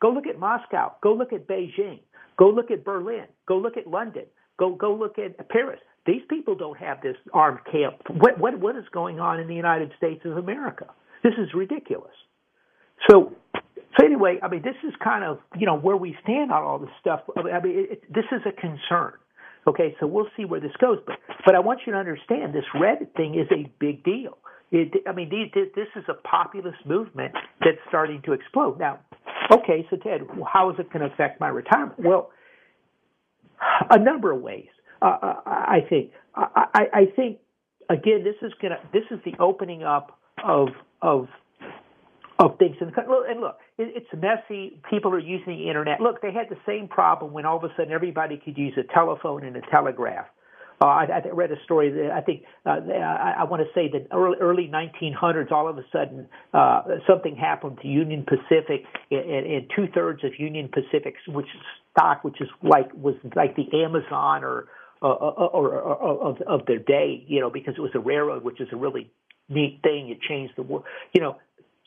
go 0.01 0.09
look 0.09 0.27
at 0.27 0.39
Moscow, 0.39 0.93
go 1.01 1.13
look 1.13 1.33
at 1.33 1.47
Beijing. 1.47 1.99
Go 2.37 2.49
look 2.49 2.71
at 2.71 2.83
Berlin. 2.83 3.25
Go 3.47 3.57
look 3.57 3.77
at 3.77 3.87
London. 3.87 4.25
Go 4.57 4.75
go 4.75 4.93
look 4.93 5.17
at 5.17 5.49
Paris. 5.49 5.79
These 6.05 6.21
people 6.29 6.55
don't 6.55 6.77
have 6.77 7.01
this 7.01 7.15
armed 7.33 7.59
camp. 7.71 7.95
What 8.09 8.39
what 8.39 8.59
what 8.59 8.75
is 8.75 8.85
going 8.91 9.19
on 9.19 9.39
in 9.39 9.47
the 9.47 9.55
United 9.55 9.91
States 9.97 10.21
of 10.25 10.37
America? 10.37 10.87
This 11.23 11.33
is 11.37 11.53
ridiculous. 11.53 12.13
So 13.09 13.33
so 13.97 14.05
anyway, 14.05 14.39
I 14.41 14.47
mean, 14.47 14.63
this 14.63 14.75
is 14.87 14.93
kind 15.03 15.23
of 15.23 15.39
you 15.57 15.65
know 15.65 15.77
where 15.77 15.97
we 15.97 16.15
stand 16.23 16.51
on 16.51 16.63
all 16.63 16.79
this 16.79 16.89
stuff. 16.99 17.21
I 17.37 17.59
mean, 17.59 17.79
it, 17.79 17.91
it, 17.91 18.13
this 18.13 18.25
is 18.31 18.41
a 18.45 18.51
concern. 18.51 19.13
Okay, 19.65 19.95
so 19.99 20.07
we'll 20.07 20.27
see 20.35 20.45
where 20.45 20.59
this 20.59 20.73
goes. 20.79 20.99
But 21.05 21.17
but 21.45 21.55
I 21.55 21.59
want 21.59 21.81
you 21.85 21.93
to 21.93 21.99
understand 21.99 22.53
this 22.53 22.65
Reddit 22.75 23.15
thing 23.15 23.35
is 23.39 23.47
a 23.51 23.71
big 23.79 24.03
deal. 24.03 24.37
It, 24.71 25.03
I 25.07 25.11
mean, 25.13 25.29
these, 25.29 25.51
this 25.75 25.87
is 25.95 26.03
a 26.09 26.15
populist 26.27 26.83
movement 26.85 27.33
that's 27.59 27.77
starting 27.89 28.23
to 28.23 28.33
explode. 28.33 28.79
Now, 28.79 28.99
okay, 29.51 29.85
so 29.89 29.97
Ted, 29.97 30.21
how 30.51 30.69
is 30.71 30.75
it 30.79 30.91
going 30.91 31.07
to 31.07 31.13
affect 31.13 31.39
my 31.39 31.47
retirement? 31.47 31.99
Well, 31.99 32.31
a 33.89 33.99
number 33.99 34.31
of 34.31 34.41
ways. 34.41 34.67
Uh, 35.01 35.17
uh 35.21 35.33
I 35.45 35.79
think. 35.89 36.11
I, 36.35 36.87
I 36.91 37.05
think 37.15 37.37
again, 37.89 38.23
this 38.23 38.35
is 38.41 38.53
going 38.61 38.71
to 38.71 38.79
this 38.91 39.03
is 39.11 39.19
the 39.23 39.33
opening 39.39 39.83
up 39.83 40.19
of 40.43 40.69
of 41.01 41.27
of 42.39 42.57
things 42.57 42.75
in 42.81 42.87
the. 42.87 42.93
And 43.29 43.41
look, 43.41 43.57
it's 43.77 44.07
messy. 44.13 44.79
People 44.89 45.11
are 45.11 45.19
using 45.19 45.57
the 45.57 45.67
internet. 45.67 46.01
Look, 46.01 46.21
they 46.21 46.31
had 46.31 46.49
the 46.49 46.57
same 46.65 46.87
problem 46.87 47.33
when 47.33 47.45
all 47.45 47.57
of 47.57 47.63
a 47.63 47.69
sudden 47.77 47.91
everybody 47.91 48.37
could 48.43 48.57
use 48.57 48.73
a 48.77 48.93
telephone 48.93 49.43
and 49.43 49.55
a 49.55 49.61
telegraph. 49.71 50.25
Uh, 50.83 50.87
I, 50.87 51.05
I 51.05 51.29
read 51.31 51.49
a 51.49 51.63
story 51.63 51.89
that 51.91 52.11
I 52.11 52.19
think 52.19 52.43
uh, 52.65 52.71
I, 52.71 53.35
I 53.39 53.43
want 53.45 53.61
to 53.61 53.69
say 53.73 53.89
that 53.93 54.13
early, 54.13 54.35
early 54.41 54.69
1900s, 54.69 55.49
all 55.49 55.69
of 55.69 55.77
a 55.77 55.83
sudden 55.93 56.27
uh, 56.53 56.81
something 57.07 57.37
happened 57.37 57.79
to 57.83 57.87
Union 57.87 58.25
Pacific, 58.27 58.83
and, 59.09 59.45
and 59.45 59.71
two 59.73 59.87
thirds 59.95 60.25
of 60.25 60.31
Union 60.37 60.67
Pacific's 60.67 61.21
which 61.29 61.45
stock, 61.91 62.25
which 62.25 62.41
is 62.41 62.49
like 62.63 62.93
was 62.93 63.15
like 63.33 63.55
the 63.55 63.63
Amazon 63.81 64.43
or 64.43 64.67
uh, 65.01 65.07
or, 65.07 65.53
or, 65.53 65.79
or 65.79 66.27
of 66.27 66.41
of 66.41 66.65
their 66.65 66.79
day, 66.79 67.23
you 67.29 67.39
know, 67.39 67.49
because 67.49 67.75
it 67.77 67.81
was 67.81 67.91
a 67.95 67.99
railroad, 67.99 68.43
which 68.43 68.59
is 68.59 68.67
a 68.73 68.75
really 68.75 69.09
neat 69.47 69.79
thing. 69.83 70.09
It 70.09 70.19
changed 70.27 70.55
the 70.57 70.63
world. 70.63 70.83
You 71.13 71.21
know, 71.21 71.37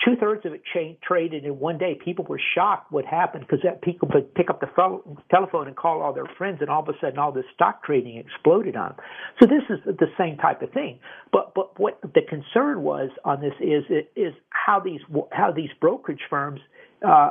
two 0.06 0.16
thirds 0.16 0.46
of 0.46 0.52
it 0.52 0.62
cha- 0.72 0.96
traded 1.06 1.44
in 1.44 1.58
one 1.58 1.78
day. 1.78 1.98
People 2.02 2.24
were 2.24 2.40
shocked 2.54 2.92
what 2.92 3.04
happened 3.04 3.44
because 3.46 3.62
that 3.64 3.82
people 3.82 4.08
would 4.14 4.32
pick 4.34 4.48
up 4.48 4.60
the 4.60 4.68
phone, 4.76 5.18
telephone 5.30 5.66
and 5.66 5.76
call 5.76 6.00
all 6.00 6.12
their 6.12 6.30
friends, 6.38 6.58
and 6.60 6.70
all 6.70 6.82
of 6.82 6.88
a 6.88 6.92
sudden 7.00 7.18
all 7.18 7.32
this 7.32 7.44
stock 7.54 7.82
trading 7.84 8.16
exploded 8.16 8.76
on 8.76 8.90
them. 8.90 8.96
So 9.40 9.46
this 9.46 9.62
is 9.68 9.84
the 9.84 10.06
same 10.16 10.36
type 10.36 10.62
of 10.62 10.70
thing. 10.70 11.00
But 11.32 11.54
but 11.54 11.78
what 11.78 12.00
the 12.02 12.22
concern 12.28 12.82
was 12.82 13.10
on 13.24 13.40
this 13.40 13.54
is 13.60 13.84
is 14.14 14.32
how 14.50 14.80
these 14.80 15.00
how 15.32 15.52
these 15.52 15.70
brokerage 15.80 16.22
firms 16.30 16.60
uh, 17.06 17.30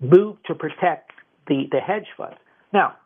move 0.00 0.36
to 0.46 0.54
protect 0.54 1.12
the 1.46 1.64
the 1.70 1.80
hedge 1.80 2.06
funds. 2.16 2.36
Now, 2.72 2.96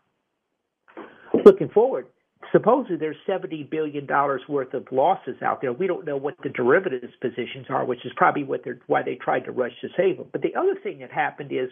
looking 1.44 1.68
forward, 1.68 2.06
supposedly 2.52 2.96
there's 2.96 3.16
70 3.26 3.64
billion 3.64 4.06
dollars 4.06 4.42
worth 4.48 4.74
of 4.74 4.86
losses 4.90 5.36
out 5.42 5.60
there. 5.60 5.72
We 5.72 5.86
don't 5.86 6.04
know 6.04 6.16
what 6.16 6.34
the 6.42 6.48
derivatives 6.48 7.12
positions 7.20 7.66
are, 7.68 7.84
which 7.84 8.04
is 8.04 8.12
probably 8.16 8.44
what 8.44 8.62
they're 8.64 8.80
why 8.86 9.02
they 9.02 9.14
tried 9.14 9.44
to 9.44 9.52
rush 9.52 9.72
to 9.82 9.88
save 9.96 10.16
them. 10.16 10.26
But 10.32 10.42
the 10.42 10.54
other 10.56 10.74
thing 10.82 11.00
that 11.00 11.10
happened 11.12 11.52
is 11.52 11.70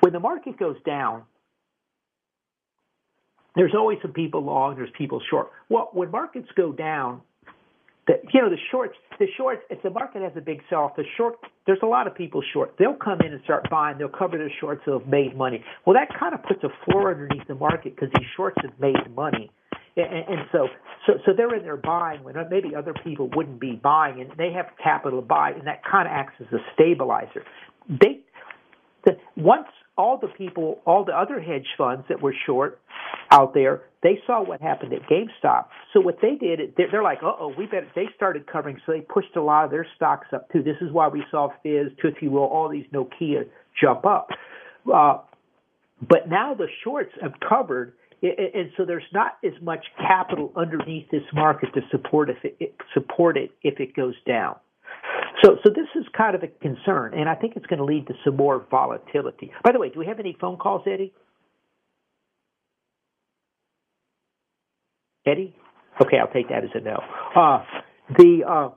when 0.00 0.12
the 0.12 0.20
market 0.20 0.58
goes 0.58 0.76
down, 0.84 1.24
there's 3.56 3.74
always 3.74 3.98
some 4.02 4.12
people 4.12 4.42
long, 4.42 4.76
there's 4.76 4.90
people 4.96 5.20
short. 5.28 5.50
Well, 5.68 5.90
when 5.92 6.10
markets 6.10 6.48
go 6.56 6.72
down, 6.72 7.22
the, 8.06 8.14
you 8.32 8.40
know 8.40 8.50
the 8.50 8.58
shorts, 8.70 8.94
the 9.18 9.26
shorts. 9.36 9.62
If 9.70 9.82
the 9.82 9.90
market 9.90 10.22
has 10.22 10.32
a 10.36 10.40
big 10.40 10.62
sell-off, 10.68 10.96
the 10.96 11.04
short, 11.16 11.34
there's 11.66 11.78
a 11.82 11.86
lot 11.86 12.06
of 12.06 12.14
people 12.14 12.42
short. 12.52 12.74
They'll 12.78 12.94
come 12.94 13.20
in 13.20 13.32
and 13.32 13.42
start 13.44 13.68
buying. 13.70 13.98
They'll 13.98 14.08
cover 14.08 14.38
their 14.38 14.52
shorts. 14.60 14.82
They'll 14.86 14.98
have 14.98 15.08
made 15.08 15.36
money. 15.36 15.64
Well, 15.86 15.94
that 15.94 16.08
kind 16.18 16.34
of 16.34 16.42
puts 16.42 16.64
a 16.64 16.70
floor 16.84 17.12
underneath 17.12 17.46
the 17.46 17.54
market 17.54 17.94
because 17.94 18.10
these 18.16 18.26
shorts 18.36 18.56
have 18.62 18.78
made 18.80 18.96
money. 19.14 19.50
And, 19.96 20.06
and 20.06 20.40
so, 20.52 20.68
so, 21.06 21.14
so 21.26 21.32
they're 21.36 21.54
in 21.54 21.62
there 21.62 21.76
buying 21.76 22.22
when 22.22 22.36
maybe 22.50 22.74
other 22.74 22.94
people 23.04 23.28
wouldn't 23.34 23.60
be 23.60 23.72
buying, 23.72 24.20
and 24.20 24.30
they 24.38 24.52
have 24.52 24.66
capital 24.82 25.20
to 25.20 25.26
buy, 25.26 25.50
and 25.50 25.66
that 25.66 25.82
kind 25.84 26.06
of 26.06 26.12
acts 26.12 26.34
as 26.40 26.46
a 26.52 26.58
stabilizer. 26.74 27.44
They, 27.88 28.19
the, 29.04 29.16
once 29.36 29.66
all 29.96 30.18
the 30.18 30.28
people, 30.28 30.80
all 30.86 31.04
the 31.04 31.12
other 31.12 31.40
hedge 31.40 31.66
funds 31.76 32.04
that 32.08 32.22
were 32.22 32.34
short 32.46 32.80
out 33.30 33.52
there, 33.54 33.82
they 34.02 34.18
saw 34.26 34.42
what 34.42 34.60
happened 34.60 34.92
at 34.92 35.02
GameStop. 35.02 35.66
So 35.92 36.00
what 36.00 36.18
they 36.22 36.36
did, 36.36 36.74
they're 36.76 37.02
like, 37.02 37.18
uh 37.22 37.32
oh, 37.38 37.52
we 37.56 37.66
better. 37.66 37.88
They 37.94 38.08
started 38.16 38.46
covering, 38.46 38.80
so 38.86 38.92
they 38.92 39.00
pushed 39.02 39.36
a 39.36 39.42
lot 39.42 39.66
of 39.66 39.70
their 39.70 39.86
stocks 39.96 40.28
up 40.32 40.50
too. 40.50 40.62
This 40.62 40.76
is 40.80 40.90
why 40.90 41.08
we 41.08 41.22
saw 41.30 41.48
Fizz, 41.62 41.92
Tootsie 42.00 42.28
Roll, 42.28 42.46
all 42.46 42.68
these 42.70 42.86
Nokia 42.94 43.46
jump 43.78 44.06
up. 44.06 44.28
Uh, 44.92 45.18
but 46.08 46.28
now 46.28 46.54
the 46.54 46.66
shorts 46.82 47.12
have 47.20 47.32
covered, 47.46 47.92
and 48.22 48.70
so 48.76 48.86
there's 48.86 49.02
not 49.12 49.32
as 49.44 49.52
much 49.60 49.84
capital 49.98 50.50
underneath 50.56 51.10
this 51.10 51.22
market 51.34 51.68
to 51.74 51.82
support 51.90 52.30
if 52.30 52.38
it, 52.42 52.74
support 52.94 53.36
it 53.36 53.50
if 53.62 53.80
it 53.80 53.94
goes 53.94 54.14
down. 54.26 54.56
So, 55.42 55.56
so 55.64 55.70
this 55.70 55.86
is 55.96 56.04
kind 56.16 56.34
of 56.34 56.42
a 56.42 56.48
concern, 56.48 57.14
and 57.14 57.28
I 57.28 57.34
think 57.34 57.54
it's 57.56 57.66
going 57.66 57.78
to 57.78 57.84
lead 57.84 58.06
to 58.08 58.14
some 58.24 58.36
more 58.36 58.66
volatility. 58.70 59.52
By 59.64 59.72
the 59.72 59.78
way, 59.78 59.88
do 59.88 59.98
we 59.98 60.06
have 60.06 60.20
any 60.20 60.36
phone 60.38 60.58
calls, 60.58 60.82
Eddie? 60.86 61.14
Eddie? 65.26 65.54
Okay, 66.02 66.18
I'll 66.18 66.32
take 66.32 66.48
that 66.48 66.64
as 66.64 66.70
a 66.74 66.80
no. 66.80 67.00
Uh, 67.36 67.64
the 68.16 68.40
uh, 68.48 68.68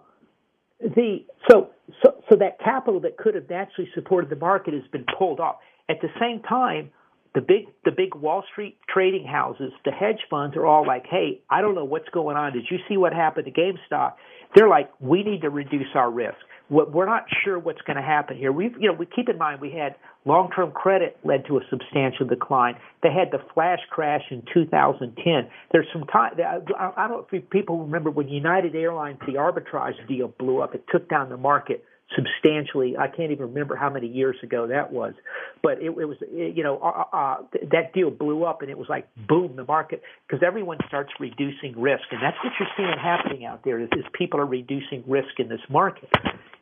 the 0.81 1.25
so 1.49 1.69
so 2.03 2.15
so 2.29 2.35
that 2.37 2.59
capital 2.63 2.99
that 3.01 3.17
could 3.17 3.35
have 3.35 3.49
naturally 3.49 3.89
supported 3.93 4.29
the 4.29 4.35
market 4.35 4.73
has 4.73 4.83
been 4.91 5.05
pulled 5.17 5.39
off. 5.39 5.57
At 5.89 5.97
the 6.01 6.09
same 6.19 6.41
time, 6.41 6.91
the 7.33 7.41
big 7.41 7.67
the 7.85 7.91
big 7.91 8.15
Wall 8.15 8.43
Street 8.51 8.77
trading 8.89 9.25
houses, 9.25 9.71
the 9.85 9.91
hedge 9.91 10.19
funds 10.29 10.55
are 10.57 10.65
all 10.65 10.85
like, 10.85 11.05
"Hey, 11.09 11.41
I 11.49 11.61
don't 11.61 11.75
know 11.75 11.85
what's 11.85 12.09
going 12.09 12.35
on. 12.35 12.53
Did 12.53 12.65
you 12.69 12.77
see 12.89 12.97
what 12.97 13.13
happened 13.13 13.45
to 13.45 13.51
GameStop?" 13.51 14.13
They're 14.55 14.69
like, 14.69 14.91
"We 14.99 15.23
need 15.23 15.41
to 15.41 15.49
reduce 15.49 15.95
our 15.95 16.11
risk. 16.11 16.37
We're 16.73 17.05
not 17.05 17.25
sure 17.43 17.59
what's 17.59 17.81
going 17.81 17.97
to 17.97 18.03
happen 18.03 18.37
here." 18.37 18.51
We've, 18.51 18.75
you 18.79 18.87
know 18.89 18.93
we 18.93 19.05
keep 19.05 19.29
in 19.29 19.37
mind 19.37 19.61
we 19.61 19.71
had 19.71 19.95
long-term 20.25 20.71
credit 20.71 21.17
led 21.23 21.45
to 21.47 21.57
a 21.57 21.61
substantial 21.69 22.25
decline. 22.25 22.75
They 23.03 23.09
had 23.09 23.31
the 23.31 23.39
flash 23.53 23.79
crash 23.89 24.23
in 24.31 24.41
2010. 24.53 25.49
There's 25.71 25.87
some 25.93 26.05
time. 26.05 26.33
I 26.39 27.07
don't 27.07 27.11
know 27.11 27.27
if 27.31 27.49
people 27.49 27.79
remember 27.79 28.09
when 28.09 28.27
United 28.27 28.75
Airlines 28.75 29.19
the 29.27 29.33
arbitrage 29.33 30.07
deal 30.07 30.29
blew 30.39 30.61
up. 30.61 30.73
It 30.73 30.85
took 30.91 31.09
down 31.09 31.29
the 31.29 31.37
market 31.37 31.83
substantially. 32.15 32.95
I 32.97 33.07
can't 33.07 33.31
even 33.31 33.47
remember 33.47 33.75
how 33.75 33.89
many 33.89 34.07
years 34.07 34.35
ago 34.43 34.67
that 34.67 34.91
was, 34.91 35.13
but 35.61 35.81
it, 35.81 35.85
it 35.85 36.05
was 36.05 36.17
it, 36.21 36.55
you 36.55 36.63
know 36.63 36.77
uh, 36.79 37.03
uh, 37.11 37.15
uh 37.15 37.37
that 37.71 37.93
deal 37.93 38.11
blew 38.11 38.43
up 38.43 38.61
and 38.61 38.69
it 38.69 38.77
was 38.77 38.87
like 38.89 39.07
boom 39.27 39.55
the 39.55 39.63
market 39.65 40.01
because 40.27 40.43
everyone 40.45 40.77
starts 40.87 41.11
reducing 41.19 41.73
risk 41.79 42.03
and 42.11 42.21
that's 42.21 42.37
what 42.43 42.53
you're 42.59 42.69
seeing 42.77 42.97
happening 43.01 43.45
out 43.45 43.63
there 43.63 43.79
is, 43.79 43.89
is 43.93 44.05
people 44.13 44.39
are 44.39 44.45
reducing 44.45 45.03
risk 45.07 45.39
in 45.39 45.49
this 45.49 45.61
market, 45.69 46.09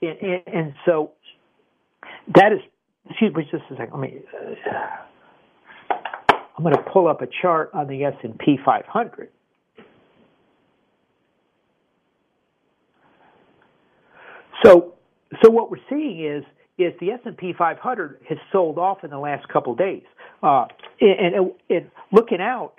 and, 0.01 0.17
and, 0.21 0.41
and 0.47 0.73
so 0.85 1.11
that 2.35 2.53
is 2.53 2.59
excuse 3.09 3.33
me 3.33 3.43
just 3.51 3.63
a 3.71 3.75
second. 3.75 3.99
Let 3.99 4.01
me. 4.01 4.19
Uh, 4.31 5.95
I'm 6.57 6.63
going 6.63 6.75
to 6.75 6.91
pull 6.91 7.07
up 7.07 7.21
a 7.21 7.27
chart 7.41 7.71
on 7.73 7.87
the 7.87 8.03
S 8.03 8.13
and 8.23 8.37
P 8.37 8.57
500. 8.63 9.29
So 14.63 14.90
so 15.43 15.49
what 15.49 15.71
we're 15.71 15.77
seeing 15.89 16.23
is 16.25 16.43
is 16.77 16.93
the 16.99 17.11
S&P 17.11 17.53
500 17.57 18.19
has 18.27 18.37
sold 18.51 18.77
off 18.77 19.03
in 19.03 19.09
the 19.09 19.19
last 19.19 19.47
couple 19.49 19.73
of 19.73 19.77
days. 19.77 20.03
Uh, 20.41 20.65
and, 20.99 21.51
and, 21.69 21.91
looking 22.11 22.41
out, 22.41 22.73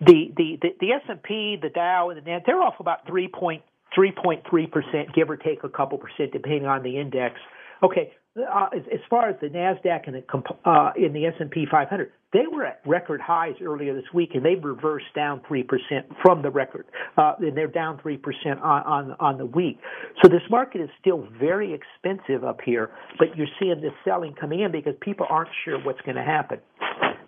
the 0.00 0.32
the 0.36 0.58
the, 0.60 0.68
the 0.80 0.92
S&P, 0.92 1.56
the 1.60 1.68
Dow, 1.68 2.10
and 2.10 2.18
the 2.18 2.28
Nasdaq, 2.28 2.46
they're 2.46 2.62
off 2.62 2.80
about 2.80 3.06
3.3.3 3.06 4.72
percent, 4.72 5.14
give 5.14 5.30
or 5.30 5.36
take 5.36 5.62
a 5.62 5.68
couple 5.68 5.98
percent, 5.98 6.32
depending 6.32 6.66
on 6.66 6.82
the 6.82 6.98
index. 6.98 7.36
Okay, 7.82 8.12
uh, 8.36 8.66
as, 8.74 9.00
far 9.08 9.28
as 9.28 9.36
the 9.40 9.46
Nasdaq 9.46 10.08
and 10.08 10.16
the 10.16 10.68
uh, 10.68 10.92
in 10.96 11.12
the 11.12 11.26
S 11.26 11.34
and 11.38 11.50
P 11.50 11.66
500, 11.70 12.10
they 12.32 12.42
were 12.52 12.64
at 12.64 12.80
record 12.84 13.20
highs 13.20 13.54
earlier 13.62 13.94
this 13.94 14.12
week, 14.12 14.30
and 14.34 14.44
they've 14.44 14.62
reversed 14.62 15.06
down 15.14 15.40
three 15.46 15.62
percent 15.62 16.06
from 16.20 16.42
the 16.42 16.50
record, 16.50 16.86
uh, 17.16 17.34
and 17.38 17.56
they're 17.56 17.68
down 17.68 18.00
three 18.02 18.16
percent 18.16 18.60
on, 18.60 18.82
on 18.82 19.16
on 19.20 19.38
the 19.38 19.46
week. 19.46 19.78
So 20.20 20.28
this 20.28 20.42
market 20.50 20.80
is 20.80 20.90
still 21.00 21.28
very 21.38 21.72
expensive 21.72 22.42
up 22.44 22.58
here, 22.64 22.90
but 23.18 23.36
you're 23.36 23.46
seeing 23.60 23.80
this 23.80 23.92
selling 24.04 24.34
coming 24.34 24.60
in 24.60 24.72
because 24.72 24.94
people 25.00 25.26
aren't 25.30 25.50
sure 25.64 25.78
what's 25.84 26.00
going 26.00 26.16
to 26.16 26.24
happen. 26.24 26.58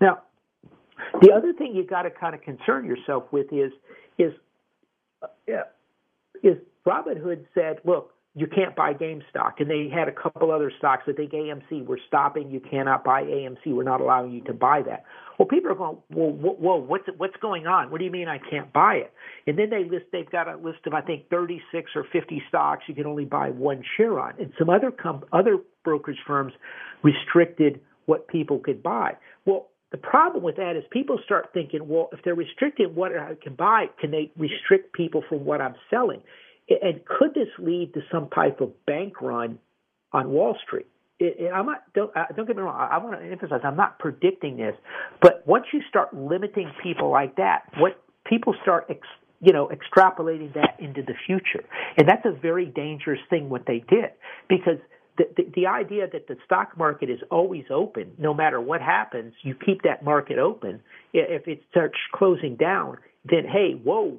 Now, 0.01 0.23
the 1.21 1.33
other 1.33 1.53
thing 1.53 1.73
you've 1.77 1.89
got 1.89 2.03
to 2.03 2.11
kind 2.11 2.35
of 2.35 2.43
concern 2.43 2.85
yourself 2.85 3.25
with 3.31 3.53
is 3.53 3.71
is 4.19 4.33
uh, 5.23 5.29
is 6.43 6.57
Robinhood 6.85 7.45
said, 7.55 7.79
look 7.85 8.13
you 8.37 8.47
can't 8.47 8.77
buy 8.77 8.93
GameStop. 8.93 9.55
And 9.61 9.71
they 9.71 9.89
had 9.89 10.09
a 10.09 10.13
couple 10.13 10.53
other 10.53 10.71
stocks. 10.79 11.05
I 11.09 11.13
think 11.13 11.33
AMC, 11.33 11.87
we're 11.87 11.97
stopping. 12.07 12.51
You 12.51 12.61
cannot 12.61 13.03
buy 13.03 13.23
AMC. 13.23 13.75
We're 13.75 13.83
not 13.83 14.03
allowing 14.03 14.31
you 14.31 14.43
to 14.43 14.53
buy 14.53 14.83
that. 14.83 15.05
Well, 15.39 15.49
people 15.49 15.73
are 15.73 15.75
going, 15.75 15.97
well, 16.11 16.31
whoa, 16.31 16.77
what's 16.77 17.05
what's 17.17 17.37
going 17.41 17.67
on? 17.67 17.91
What 17.91 17.99
do 17.99 18.05
you 18.05 18.11
mean 18.11 18.29
I 18.29 18.39
can't 18.39 18.71
buy 18.75 18.97
it? 18.97 19.13
And 19.47 19.59
then 19.59 19.71
they 19.71 19.85
list, 19.85 20.07
they've 20.13 20.31
got 20.31 20.49
a 20.49 20.57
list 20.57 20.81
of 20.87 20.93
I 20.93 21.01
think 21.01 21.31
36 21.31 21.91
or 21.95 22.05
50 22.13 22.43
stocks 22.49 22.85
you 22.89 22.95
can 22.95 23.07
only 23.07 23.25
buy 23.25 23.49
one 23.51 23.83
share 23.97 24.21
on. 24.21 24.35
And 24.39 24.53
some 24.59 24.69
other 24.69 24.91
com- 24.91 25.25
other 25.33 25.57
brokerage 25.83 26.19
firms 26.27 26.53
restricted 27.03 27.81
what 28.05 28.29
people 28.29 28.59
could 28.59 28.83
buy. 28.83 29.17
Well, 29.47 29.69
the 29.93 29.99
problem 29.99 30.43
with 30.43 30.57
that 30.57 30.77
is 30.77 30.85
people 30.91 31.19
start 31.25 31.51
thinking, 31.55 31.89
well, 31.89 32.11
if 32.13 32.21
they're 32.23 32.35
restricting 32.35 32.95
what 32.95 33.13
I 33.17 33.35
can 33.43 33.55
buy, 33.55 33.87
can 33.99 34.11
they 34.11 34.31
restrict 34.37 34.93
people 34.93 35.23
from 35.27 35.45
what 35.47 35.63
I'm 35.63 35.77
selling? 35.89 36.21
And 36.69 37.05
could 37.05 37.35
this 37.35 37.49
lead 37.59 37.95
to 37.95 38.01
some 38.11 38.29
type 38.31 38.61
of 38.61 38.73
bank 38.87 39.21
run 39.21 39.59
on 40.13 40.31
Wall 40.31 40.57
Street? 40.67 40.87
I'm 41.21 41.67
not. 41.67 41.83
Don't, 41.95 42.15
uh, 42.15 42.25
don't 42.37 42.47
get 42.47 42.57
me 42.57 42.63
wrong. 42.63 42.77
I, 42.77 42.97
I 42.97 42.99
want 42.99 43.19
to 43.19 43.27
emphasize. 43.27 43.61
I'm 43.65 43.77
not 43.77 43.99
predicting 43.99 44.57
this, 44.59 44.75
but 45.23 45.43
once 45.47 45.65
you 45.73 45.81
start 45.89 46.15
limiting 46.15 46.71
people 46.83 47.11
like 47.11 47.37
that, 47.37 47.61
what 47.79 48.03
people 48.27 48.55
start, 48.63 48.87
ex, 48.91 49.01
you 49.41 49.53
know, 49.53 49.69
extrapolating 49.69 50.53
that 50.55 50.77
into 50.79 51.03
the 51.03 51.15
future, 51.27 51.65
and 51.97 52.07
that's 52.07 52.27
a 52.27 52.33
very 52.33 52.67
dangerous 52.67 53.21
thing. 53.31 53.49
What 53.49 53.65
they 53.67 53.79
did, 53.89 54.11
because 54.47 54.79
the, 55.17 55.25
the, 55.37 55.45
the 55.55 55.67
idea 55.67 56.07
that 56.13 56.29
the 56.29 56.37
stock 56.45 56.77
market 56.77 57.09
is 57.09 57.21
always 57.31 57.65
open, 57.71 58.13
no 58.19 58.35
matter 58.35 58.61
what 58.61 58.83
happens, 58.83 59.33
you 59.43 59.55
keep 59.55 59.83
that 59.83 60.05
market 60.05 60.39
open. 60.39 60.83
If 61.15 61.49
it 61.49 61.63
starts 61.71 61.97
closing 62.15 62.57
down, 62.57 62.99
then 63.25 63.45
hey, 63.51 63.81
whoa, 63.83 64.19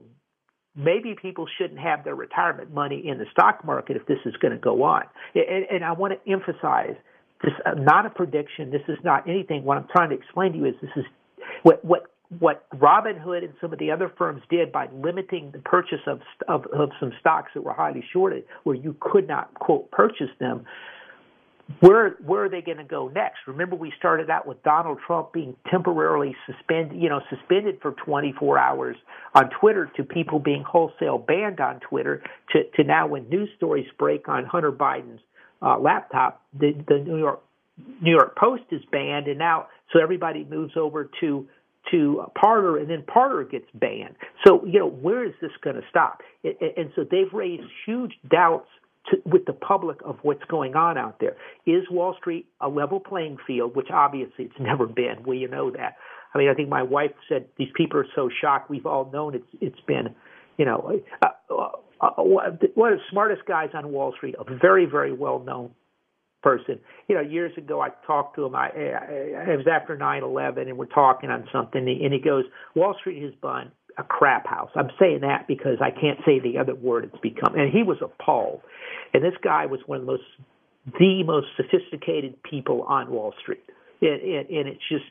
maybe 0.78 1.16
people 1.20 1.48
shouldn't 1.58 1.80
have 1.80 2.04
their 2.04 2.16
retirement 2.16 2.74
money 2.74 3.04
in 3.06 3.18
the 3.18 3.26
stock 3.32 3.66
market 3.66 3.98
if 3.98 4.06
this 4.06 4.20
is 4.26 4.34
going 4.38 4.54
to 4.54 4.60
go 4.60 4.84
on. 4.84 5.04
And, 5.36 5.66
and 5.72 5.84
I 5.84 5.92
want 5.94 6.14
to 6.14 6.32
emphasize 6.32 6.96
this 7.44 7.54
uh, 7.66 7.74
not 7.74 8.06
a 8.06 8.10
prediction. 8.10 8.72
This 8.72 8.82
is 8.88 8.98
not 9.04 9.28
anything. 9.28 9.64
What 9.64 9.78
I'm 9.78 9.88
trying 9.92 10.10
to 10.10 10.16
explain 10.16 10.54
to 10.54 10.58
you 10.60 10.66
is 10.66 10.76
this 10.82 10.92
is 10.96 11.06
what 11.64 11.84
what 11.84 12.04
what 12.40 12.68
Robinhood 12.72 13.44
and 13.44 13.54
some 13.62 13.72
of 13.72 13.80
the 13.80 13.92
other 13.92 14.12
firms 14.18 14.42
did 14.50 14.72
by 14.72 14.88
limiting 14.94 15.52
the 15.52 15.60
purchase 15.60 16.02
of, 16.08 16.20
of, 16.50 16.66
of 16.74 16.90
some 17.00 17.14
stocks 17.22 17.52
that 17.56 17.62
were 17.62 17.72
highly 17.72 18.04
shorted, 18.12 18.44
where 18.64 18.76
you 18.76 18.98
could 19.00 19.30
not 19.30 19.54
quote 19.54 19.90
purchase 19.92 20.30
them 20.40 20.66
where 21.82 22.12
where 22.26 22.46
are 22.46 22.50
they 22.50 22.62
going 22.62 22.78
to 22.78 22.84
go 22.84 23.10
next? 23.10 23.40
Remember, 23.46 23.76
we 23.76 23.92
started 23.98 24.30
out 24.30 24.48
with 24.48 24.62
Donald 24.64 25.00
Trump 25.06 25.34
being 25.34 25.56
temporarily 25.70 26.36
suspended, 26.46 27.00
you 27.00 27.10
know, 27.10 27.20
suspended 27.30 27.80
for 27.82 27.92
24 28.06 28.58
hours 28.58 28.96
on 29.36 29.50
Twitter, 29.60 29.92
to 29.98 30.04
people 30.04 30.40
being 30.40 30.64
wholesale 30.64 31.18
banned 31.18 31.60
on 31.60 31.80
Twitter, 31.82 32.24
to 32.52 32.64
to 32.76 32.84
now 32.84 33.08
when 33.08 33.28
news 33.30 33.50
stories 33.58 33.88
break 34.00 34.30
on 34.30 34.46
Hunter 34.46 34.72
Biden's 34.72 35.20
uh, 35.62 35.78
laptop, 35.78 36.42
the 36.58 36.74
the 36.88 37.00
New 37.00 37.18
York 37.18 37.44
New 38.02 38.12
York 38.12 38.38
Post 38.38 38.64
is 38.72 38.82
banned, 38.92 39.28
and 39.28 39.38
now 39.38 39.68
so 39.92 40.02
everybody 40.02 40.46
moves 40.46 40.74
over 40.78 41.10
to 41.20 41.48
to 41.92 42.26
Parler, 42.40 42.78
and 42.78 42.90
then 42.90 43.04
Parler 43.04 43.44
gets 43.44 43.68
banned. 43.74 44.16
So 44.46 44.66
you 44.66 44.80
know, 44.80 44.90
where 44.90 45.26
is 45.26 45.34
this 45.42 45.52
going 45.62 45.76
to 45.76 45.84
stop? 45.90 46.22
And 46.44 46.92
so 46.96 47.04
they've 47.10 47.32
raised 47.34 47.64
huge 47.86 48.14
doubts 48.30 48.70
to, 49.10 49.18
with 49.26 49.46
the 49.46 49.54
public 49.54 49.98
of 50.06 50.18
what's 50.22 50.44
going 50.50 50.76
on 50.76 50.98
out 50.98 51.20
there. 51.20 51.36
Is 51.66 51.84
Wall 51.90 52.16
Street 52.20 52.48
a 52.62 52.68
level 52.68 53.00
playing 53.00 53.38
field, 53.46 53.76
which 53.76 53.88
obviously 53.94 54.46
it's 54.46 54.56
never 54.60 54.86
been. 54.86 55.24
You 55.28 55.48
know 55.48 55.72
that. 55.72 55.98
I 56.34 56.38
mean, 56.38 56.50
I 56.50 56.54
think 56.54 56.70
my 56.70 56.84
wife 56.84 57.12
said 57.30 57.48
these 57.58 57.70
people 57.76 58.00
are 58.00 58.08
so 58.16 58.30
shocked. 58.42 58.70
We've 58.70 58.86
all 58.86 59.10
known 59.12 59.36
it's 59.36 59.48
it's 59.62 59.80
been, 59.88 60.16
you 60.58 60.66
know, 60.66 61.00
uh, 61.22 61.28
uh, 61.50 61.70
uh, 62.02 62.10
one 62.18 62.48
of 62.54 62.60
the 62.60 63.00
smartest 63.10 63.46
guys 63.48 63.70
on 63.74 63.92
Wall 63.92 64.14
Street, 64.16 64.36
a 64.40 64.58
very 64.58 64.86
very 64.86 65.14
well 65.14 65.40
known 65.40 65.72
person. 66.44 66.80
You 67.08 67.16
know, 67.16 67.22
years 67.22 67.52
ago 67.58 67.82
I 67.82 67.90
talked 68.06 68.36
to 68.36 68.46
him. 68.46 68.56
I, 68.56 68.68
I 68.68 69.52
it 69.52 69.58
was 69.58 69.68
after 69.72 69.98
nine 69.98 70.24
eleven, 70.24 70.68
and 70.68 70.78
we're 70.78 70.86
talking 70.86 71.30
on 71.30 71.48
something, 71.52 71.82
and 71.82 72.14
he 72.14 72.20
goes, 72.20 72.44
"Wall 72.76 72.96
Street 73.00 73.24
has 73.24 73.34
been 73.42 73.72
a 73.98 74.04
crap 74.04 74.48
house." 74.48 74.72
I'm 74.76 74.92
saying 75.00 75.22
that 75.22 75.48
because 75.48 75.78
I 75.82 75.92
can't 75.92 76.20
say 76.26 76.40
the 76.40 76.58
other 76.58 76.76
word 76.76 77.06
it's 77.06 77.22
become. 77.22 77.56
And 77.56 77.72
he 77.72 77.84
was 77.84 77.98
appalled. 78.02 78.62
And 79.14 79.24
this 79.24 79.36
guy 79.44 79.66
was 79.66 79.80
one 79.86 80.00
of 80.00 80.06
the 80.06 80.12
most 80.12 80.24
the 81.00 81.24
most 81.24 81.48
sophisticated 81.58 82.42
people 82.44 82.84
on 82.84 83.12
Wall 83.12 83.34
Street, 83.42 83.64
and, 84.02 84.22
and, 84.22 84.50
and 84.50 84.68
it's 84.70 84.88
just 84.90 85.06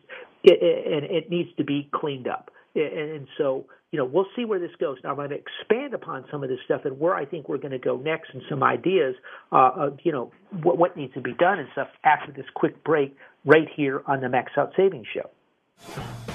it, 0.45 0.59
and 0.63 1.05
it 1.05 1.31
needs 1.31 1.51
to 1.59 1.65
be 1.65 1.89
cleaned 1.93 2.29
up. 2.29 2.51
And, 2.75 3.11
and 3.11 3.29
so 3.37 3.67
you 3.93 3.99
know, 3.99 4.05
we'll 4.05 4.27
see 4.35 4.45
where 4.45 4.59
this 4.59 4.73
goes. 4.81 4.99
Now, 5.05 5.11
I'm 5.11 5.17
going 5.17 5.31
to 5.31 5.37
expand 5.37 5.95
upon 5.95 6.25
some 6.31 6.43
of 6.43 6.49
this 6.49 6.59
stuff 6.65 6.83
and 6.85 6.99
where 6.99 7.15
I 7.15 7.25
think 7.25 7.49
we're 7.49 7.59
going 7.59 7.73
to 7.73 7.79
go 7.79 7.97
next 7.97 8.31
and 8.35 8.43
some 8.49 8.63
ideas 8.63 9.15
uh, 9.53 9.71
of, 9.77 9.99
you 10.03 10.13
know, 10.13 10.33
what, 10.63 10.77
what 10.77 10.97
needs 10.97 11.15
to 11.15 11.21
be 11.21 11.33
done 11.35 11.59
and 11.59 11.69
stuff 11.73 11.89
after 12.05 12.33
this 12.33 12.47
quick 12.55 12.83
break 12.85 13.17
right 13.45 13.69
here 13.75 14.03
on 14.07 14.21
the 14.21 14.29
Max 14.29 14.53
Out 14.59 14.73
Savings 14.77 15.07
Show. 15.15 15.31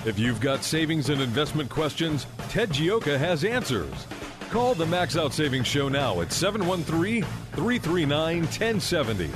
If 0.04 0.18
you've 0.18 0.42
got 0.42 0.64
savings 0.64 1.10
and 1.10 1.22
investment 1.22 1.70
questions, 1.70 2.26
Ted 2.50 2.70
Gioka 2.70 3.20
has 3.20 3.44
answers. 3.44 4.08
Call 4.50 4.74
the 4.74 4.86
Max 4.86 5.16
Out 5.16 5.32
Savings 5.32 5.68
Show 5.68 5.90
now 5.90 6.22
at 6.22 6.32
713 6.32 7.24
339 7.24 8.40
1070. 8.42 9.30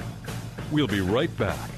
We'll 0.72 0.88
be 0.88 1.01
right 1.01 1.36
back. 1.38 1.70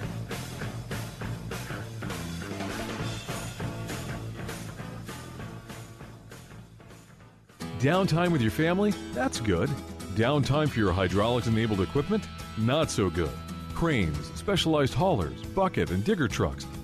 Downtime 7.79 8.31
with 8.31 8.41
your 8.41 8.51
family? 8.51 8.93
That's 9.13 9.41
good. 9.41 9.69
Downtime 10.15 10.69
for 10.69 10.79
your 10.79 10.93
hydraulics 10.93 11.47
enabled 11.47 11.81
equipment? 11.81 12.25
Not 12.57 12.89
so 12.89 13.09
good. 13.09 13.29
Cranes, 13.75 14.31
specialized 14.33 14.93
haulers, 14.93 15.43
bucket, 15.43 15.91
and 15.91 16.03
digger 16.05 16.29
trucks. 16.29 16.65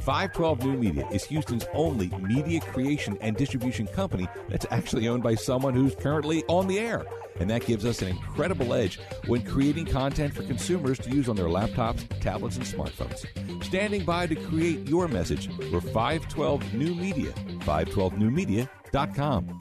512 0.00 0.64
New 0.64 0.78
Media 0.78 1.06
is 1.10 1.24
Houston's 1.24 1.66
only 1.74 2.08
media 2.20 2.60
creation 2.60 3.18
and 3.20 3.36
distribution 3.36 3.86
company 3.86 4.28
that's 4.48 4.66
actually 4.70 5.08
owned 5.08 5.22
by 5.22 5.34
someone 5.34 5.74
who's 5.74 5.94
currently 5.94 6.42
on 6.48 6.66
the 6.66 6.78
air. 6.78 7.04
And 7.38 7.48
that 7.50 7.64
gives 7.64 7.84
us 7.84 8.02
an 8.02 8.08
incredible 8.08 8.74
edge 8.74 8.98
when 9.26 9.42
creating 9.42 9.86
content 9.86 10.34
for 10.34 10.42
consumers 10.42 10.98
to 11.00 11.10
use 11.10 11.28
on 11.28 11.36
their 11.36 11.46
laptops, 11.46 12.06
tablets, 12.20 12.56
and 12.56 12.66
smartphones. 12.66 13.24
Standing 13.64 14.04
by 14.04 14.26
to 14.26 14.34
create 14.34 14.88
your 14.88 15.08
message, 15.08 15.48
we're 15.72 15.80
512 15.80 16.74
New 16.74 16.94
Media, 16.94 17.32
512newmedia.com. 17.60 19.60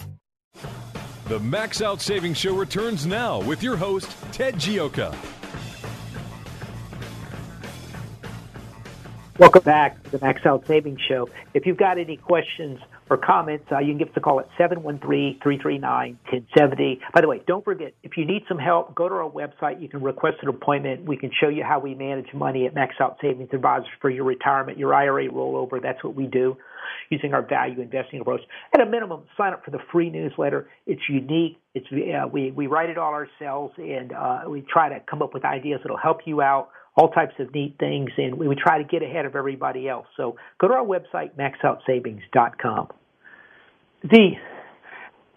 The 1.27 1.39
Max 1.39 1.81
Out 1.81 2.01
Savings 2.01 2.37
Show 2.37 2.55
returns 2.55 3.05
now 3.05 3.39
with 3.41 3.61
your 3.61 3.77
host, 3.77 4.09
Ted 4.31 4.55
Gioka. 4.55 5.15
Welcome 9.39 9.63
back 9.63 10.03
to 10.03 10.11
the 10.11 10.19
Max 10.19 10.45
Out 10.45 10.67
Savings 10.67 10.99
Show. 11.07 11.29
If 11.53 11.65
you've 11.65 11.77
got 11.77 11.97
any 11.97 12.17
questions 12.17 12.77
or 13.09 13.15
comments, 13.15 13.67
uh, 13.71 13.79
you 13.79 13.93
can 13.93 13.97
give 13.97 14.09
us 14.09 14.13
a 14.17 14.19
call 14.19 14.41
at 14.41 14.49
713-339-1070. 14.59 16.99
By 17.13 17.21
the 17.21 17.27
way, 17.29 17.41
don't 17.47 17.63
forget, 17.63 17.93
if 18.03 18.17
you 18.17 18.25
need 18.25 18.43
some 18.49 18.57
help, 18.57 18.93
go 18.95 19.07
to 19.07 19.15
our 19.15 19.29
website. 19.29 19.81
You 19.81 19.87
can 19.87 20.01
request 20.01 20.39
an 20.41 20.49
appointment. 20.49 21.05
We 21.05 21.15
can 21.15 21.31
show 21.39 21.47
you 21.47 21.63
how 21.63 21.79
we 21.79 21.95
manage 21.95 22.33
money 22.33 22.65
at 22.65 22.75
Max 22.75 22.95
Out 22.99 23.15
Savings 23.21 23.47
Advisors 23.53 23.87
for 24.01 24.09
your 24.09 24.25
retirement, 24.25 24.77
your 24.77 24.93
IRA 24.93 25.29
rollover. 25.29 25.81
That's 25.81 26.03
what 26.03 26.15
we 26.15 26.27
do 26.27 26.57
using 27.09 27.33
our 27.33 27.41
value 27.41 27.79
investing 27.79 28.19
approach. 28.19 28.41
At 28.73 28.81
a 28.81 28.85
minimum, 28.85 29.21
sign 29.37 29.53
up 29.53 29.63
for 29.63 29.71
the 29.71 29.79
free 29.89 30.09
newsletter. 30.09 30.67
It's 30.85 31.07
unique. 31.07 31.57
It's 31.73 31.87
uh, 31.93 32.27
we 32.27 32.51
we 32.51 32.67
write 32.67 32.89
it 32.89 32.97
all 32.97 33.13
ourselves, 33.13 33.73
and 33.77 34.11
uh, 34.11 34.41
we 34.49 34.65
try 34.69 34.89
to 34.89 34.99
come 35.09 35.21
up 35.21 35.33
with 35.33 35.45
ideas 35.45 35.79
that'll 35.81 35.95
help 35.95 36.23
you 36.25 36.41
out 36.41 36.71
all 36.99 37.09
types 37.09 37.35
of 37.39 37.53
neat 37.53 37.75
things, 37.79 38.09
and 38.17 38.35
we, 38.35 38.53
try 38.55 38.77
to 38.77 38.83
get 38.83 39.01
ahead 39.01 39.25
of 39.25 39.33
everybody 39.37 39.87
else. 39.87 40.05
So 40.17 40.35
go 40.59 40.67
to 40.67 40.73
our 40.73 40.85
website, 40.85 41.31
maxoutsavings.com. 41.37 42.87
The 44.03 44.31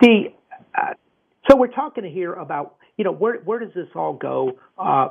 the 0.01 0.25
uh, 0.77 0.95
so 1.49 1.57
we're 1.57 1.69
talking 1.69 2.05
here 2.05 2.33
about 2.33 2.77
you 2.97 3.05
know 3.05 3.13
where 3.13 3.37
where 3.45 3.61
does 3.61 3.73
this 3.75 3.87
all 3.95 4.15
go? 4.15 4.59
Uh, 4.77 5.11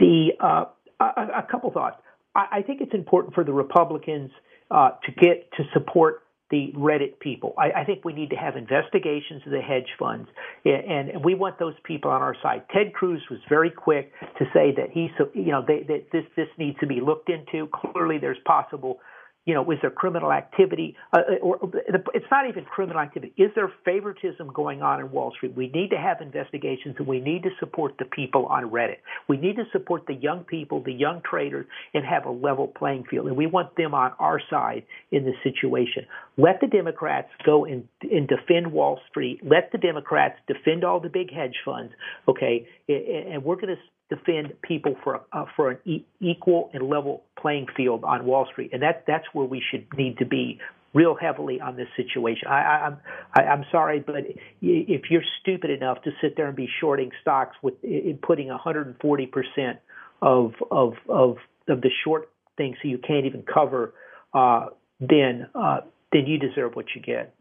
the 0.00 0.28
uh, 0.40 0.64
a, 0.98 1.04
a, 1.04 1.46
couple 1.50 1.70
thoughts. 1.72 1.96
I, 2.34 2.46
I, 2.52 2.62
think 2.62 2.80
it's 2.80 2.94
important 2.94 3.34
for 3.34 3.44
the 3.44 3.52
Republicans 3.52 4.30
uh, 4.70 4.90
to 5.04 5.12
get 5.12 5.50
to 5.58 5.64
support 5.74 6.22
the 6.50 6.72
Reddit 6.76 7.18
people. 7.20 7.54
I, 7.58 7.80
I, 7.80 7.84
think 7.84 8.04
we 8.04 8.12
need 8.12 8.30
to 8.30 8.36
have 8.36 8.56
investigations 8.56 9.42
of 9.46 9.52
the 9.52 9.60
hedge 9.60 9.88
funds, 9.98 10.28
and, 10.64 11.10
and, 11.10 11.24
we 11.24 11.34
want 11.34 11.58
those 11.58 11.74
people 11.84 12.10
on 12.10 12.20
our 12.20 12.36
side. 12.42 12.64
Ted 12.72 12.92
Cruz 12.92 13.22
was 13.30 13.40
very 13.48 13.70
quick 13.70 14.12
to 14.38 14.44
say 14.52 14.72
that 14.76 14.90
he, 14.92 15.08
you 15.32 15.50
know, 15.50 15.64
they, 15.66 15.84
that 15.88 16.06
this 16.12 16.24
this 16.36 16.48
needs 16.58 16.78
to 16.80 16.86
be 16.86 17.00
looked 17.00 17.30
into. 17.30 17.68
Clearly, 17.68 18.18
there's 18.18 18.38
possible 18.44 18.98
you 19.46 19.52
know, 19.52 19.70
is 19.70 19.78
there 19.82 19.90
criminal 19.90 20.32
activity? 20.32 20.96
Uh, 21.12 21.18
uh 21.18 21.34
or, 21.42 21.56
or 21.56 21.70
it's 22.14 22.26
not 22.30 22.48
even 22.48 22.64
criminal 22.64 23.00
activity. 23.00 23.32
Is 23.36 23.50
there 23.54 23.70
favoritism 23.84 24.50
going 24.54 24.82
on 24.82 25.00
in 25.00 25.10
Wall 25.10 25.32
Street? 25.36 25.54
We 25.54 25.68
need 25.68 25.90
to 25.90 25.98
have 25.98 26.20
investigations, 26.20 26.96
and 26.98 27.06
we 27.06 27.20
need 27.20 27.42
to 27.42 27.50
support 27.60 27.94
the 27.98 28.06
people 28.06 28.46
on 28.46 28.70
Reddit. 28.70 28.98
We 29.28 29.36
need 29.36 29.56
to 29.56 29.64
support 29.72 30.06
the 30.06 30.14
young 30.14 30.44
people, 30.44 30.82
the 30.82 30.92
young 30.92 31.20
traders, 31.28 31.66
and 31.92 32.04
have 32.04 32.24
a 32.24 32.30
level 32.30 32.68
playing 32.68 33.04
field. 33.10 33.26
And 33.26 33.36
we 33.36 33.46
want 33.46 33.76
them 33.76 33.94
on 33.94 34.12
our 34.18 34.40
side 34.48 34.84
in 35.10 35.24
this 35.24 35.36
situation. 35.42 36.06
Let 36.36 36.60
the 36.60 36.66
Democrats 36.66 37.28
go 37.44 37.64
and, 37.64 37.86
and 38.02 38.26
defend 38.26 38.72
Wall 38.72 38.98
Street. 39.10 39.40
Let 39.42 39.72
the 39.72 39.78
Democrats 39.78 40.36
defend 40.46 40.84
all 40.84 41.00
the 41.00 41.10
big 41.10 41.32
hedge 41.32 41.56
funds. 41.64 41.92
Okay, 42.28 42.66
and 42.88 43.44
we're 43.44 43.56
going 43.56 43.76
to 43.76 43.82
defend 44.10 44.52
people 44.62 44.96
for 45.02 45.22
uh, 45.32 45.44
for 45.56 45.70
an 45.70 45.78
e- 45.84 46.04
equal 46.20 46.70
and 46.74 46.88
level 46.88 47.24
playing 47.40 47.66
field 47.76 48.04
on 48.04 48.24
Wall 48.24 48.46
Street, 48.52 48.70
and 48.72 48.82
that 48.82 49.04
that's 49.06 49.24
where 49.32 49.46
we 49.46 49.62
should 49.70 49.86
need 49.96 50.18
to 50.18 50.26
be 50.26 50.58
real 50.92 51.16
heavily 51.20 51.60
on 51.60 51.76
this 51.76 51.88
situation. 51.96 52.48
I, 52.48 52.86
I'm 52.86 52.98
I, 53.34 53.42
I'm 53.42 53.64
sorry, 53.72 54.00
but 54.00 54.24
if 54.62 55.02
you're 55.10 55.24
stupid 55.40 55.70
enough 55.70 56.02
to 56.02 56.10
sit 56.20 56.36
there 56.36 56.46
and 56.46 56.56
be 56.56 56.68
shorting 56.80 57.10
stocks 57.20 57.56
with 57.62 57.74
in 57.82 58.18
putting 58.22 58.48
140 58.48 59.26
percent 59.26 59.78
of 60.22 60.52
of 60.70 60.94
of 61.08 61.36
of 61.68 61.80
the 61.80 61.90
short 62.04 62.30
thing, 62.56 62.76
so 62.82 62.88
you 62.88 62.98
can't 62.98 63.26
even 63.26 63.42
cover, 63.42 63.94
uh, 64.34 64.66
then 65.00 65.48
uh, 65.54 65.80
then 66.12 66.26
you 66.26 66.38
deserve 66.38 66.74
what 66.74 66.86
you 66.94 67.02
get. 67.02 67.34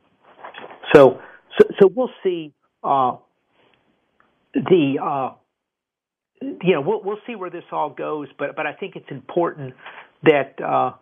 So 0.93 1.19
so, 1.59 1.67
so 1.79 1.87
we'll 1.93 2.11
see. 2.23 2.53
Uh, 2.83 3.17
the 4.53 4.97
uh, 5.01 5.33
you 6.63 6.73
know 6.73 6.81
we'll 6.81 7.01
we'll 7.03 7.19
see 7.25 7.35
where 7.35 7.49
this 7.49 7.63
all 7.71 7.89
goes, 7.89 8.27
but 8.37 8.55
but 8.55 8.65
I 8.65 8.73
think 8.73 8.95
it's 8.95 9.09
important 9.09 9.73
that. 10.23 10.61
Uh, 10.61 10.93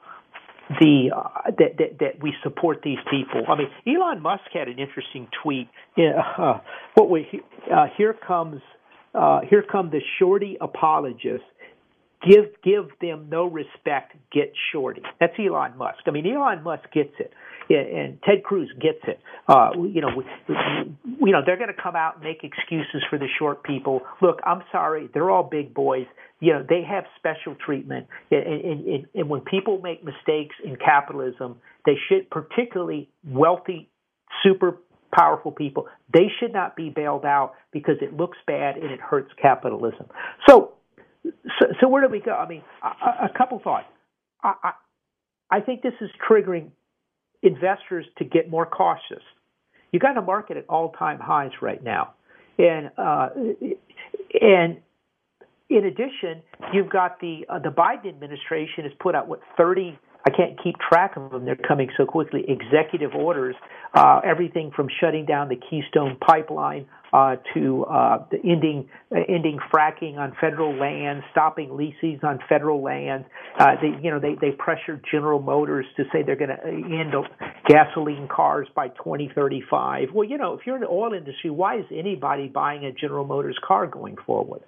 the 0.80 1.12
uh, 1.14 1.52
that, 1.58 1.78
that 1.80 2.00
that 2.00 2.24
we 2.24 2.34
support 2.44 2.80
these 2.82 3.00
people. 3.10 3.44
I 3.50 3.56
mean, 3.56 3.68
Elon 3.86 4.22
Musk 4.22 4.44
had 4.54 4.70
an 4.70 4.80
interesting 4.80 5.28
tweet. 5.44 5.68
Uh, 5.98 6.60
what 6.94 7.10
we 7.10 7.28
uh, 7.74 7.88
here 7.98 8.14
comes 8.14 8.62
uh, 9.14 9.42
here 9.50 9.66
come 9.70 9.90
the 9.90 10.00
shorty 10.18 10.58
apologists. 10.62 11.46
Give 12.26 12.46
give 12.64 12.86
them 13.02 13.28
no 13.30 13.46
respect. 13.48 14.14
Get 14.32 14.54
shorty. 14.72 15.02
That's 15.20 15.34
Elon 15.38 15.78
Musk. 15.78 16.00
I 16.06 16.12
mean, 16.12 16.26
Elon 16.26 16.64
Musk 16.64 16.84
gets 16.94 17.14
it 17.20 17.34
and 17.80 18.20
Ted 18.24 18.44
Cruz 18.44 18.72
gets 18.80 19.00
it. 19.08 19.20
Uh, 19.48 19.70
you 19.76 20.02
know, 20.02 20.10
we, 20.16 20.24
we, 20.48 20.56
you 21.28 21.32
know 21.32 21.42
they're 21.46 21.58
going 21.58 21.74
to 21.74 21.82
come 21.82 21.96
out 21.96 22.16
and 22.16 22.24
make 22.24 22.44
excuses 22.44 23.04
for 23.10 23.18
the 23.18 23.28
short 23.40 23.64
people. 23.64 24.02
Look, 24.22 24.40
I'm 24.46 24.64
sorry, 24.72 25.10
they're 25.14 25.30
all 25.30 25.44
big 25.44 25.74
boys. 25.74 26.06
You 26.40 26.54
know, 26.54 26.66
they 26.68 26.82
have 26.90 27.06
special 27.18 27.56
treatment, 27.64 28.08
and, 28.32 28.44
and, 28.44 28.88
and, 28.88 29.06
and 29.14 29.30
when 29.30 29.42
people 29.42 29.80
make 29.82 30.04
mistakes 30.04 30.56
in 30.64 30.76
capitalism, 30.76 31.58
they 31.86 31.96
should, 32.08 32.30
particularly 32.30 33.10
wealthy, 33.24 33.90
super 34.44 34.78
powerful 35.14 35.52
people, 35.52 35.88
they 36.14 36.28
should 36.40 36.54
not 36.54 36.76
be 36.76 36.90
bailed 36.90 37.26
out 37.26 37.54
because 37.72 37.96
it 38.02 38.16
looks 38.16 38.38
bad 38.48 38.78
and 38.78 38.92
it 38.92 39.00
hurts 39.00 39.32
capitalism. 39.42 40.08
So, 40.48 40.74
so, 41.24 41.68
so 41.80 41.88
where 41.88 42.02
do 42.02 42.10
we 42.10 42.20
go? 42.20 42.32
I 42.32 42.48
mean, 42.48 42.64
a, 42.84 43.26
a 43.26 43.38
couple 43.38 43.60
thoughts. 43.60 43.86
I, 44.42 44.54
I, 44.64 44.72
I 45.52 45.60
think 45.60 45.82
this 45.82 45.94
is 46.02 46.10
triggering 46.30 46.70
investors 47.44 48.06
to 48.18 48.26
get 48.26 48.50
more 48.50 48.66
cautious. 48.66 49.24
You 49.92 50.00
got 50.00 50.18
a 50.18 50.22
market 50.22 50.58
at 50.58 50.66
all-time 50.70 51.20
highs 51.20 51.52
right 51.62 51.84
now, 51.84 52.14
and 52.58 52.92
uh, 52.98 53.30
and 54.40 54.78
in 55.70 55.86
addition, 55.86 56.42
you've 56.74 56.90
got 56.90 57.20
the 57.20 57.46
uh, 57.50 57.60
the 57.60 57.70
Biden 57.70 58.08
administration 58.08 58.84
has 58.84 58.94
put 59.00 59.16
out 59.16 59.28
what 59.28 59.42
30 59.58 59.98
I 60.26 60.30
can't 60.30 60.62
keep 60.64 60.76
track 60.78 61.18
of 61.18 61.32
them. 61.32 61.46
They're 61.46 61.56
coming 61.56 61.90
so 61.98 62.06
quickly. 62.06 62.46
Executive 62.48 63.14
orders, 63.16 63.56
uh, 63.94 64.22
everything 64.24 64.72
from 64.76 64.88
shutting 65.00 65.26
down 65.26 65.50
the 65.50 65.56
Keystone 65.56 66.18
Pipeline 66.26 66.86
uh, 67.14 67.36
to 67.54 67.84
uh, 67.86 68.26
ending 68.44 68.90
uh, 69.12 69.20
ending 69.28 69.60
fracking 69.74 70.18
on 70.18 70.34
federal 70.40 70.74
land, 70.74 71.24
stopping 71.32 71.76
leases 71.76 72.20
on 72.24 72.40
federal 72.48 72.82
land. 72.82 73.26
Uh, 73.60 73.76
they, 73.82 74.02
you 74.02 74.12
know, 74.12 74.20
they 74.20 74.36
they 74.40 74.52
pressured 74.52 75.04
General 75.12 75.42
Motors 75.42 75.86
to 75.98 76.04
say 76.14 76.24
they're 76.24 76.36
going 76.36 76.50
to 76.50 76.64
end 76.64 77.14
gasoline 77.68 78.28
cars 78.28 78.68
by 78.76 78.88
2035. 78.90 80.10
Well, 80.14 80.28
you 80.28 80.38
know, 80.38 80.54
if 80.54 80.62
you're 80.66 80.76
in 80.76 80.82
the 80.82 80.88
oil 80.88 81.14
industry, 81.14 81.50
why 81.50 81.80
is 81.80 81.86
anybody 81.92 82.48
buying 82.48 82.86
a 82.86 82.92
General 82.92 83.26
Motors 83.26 83.58
car 83.66 83.88
going 83.88 84.16
forward? 84.26 84.62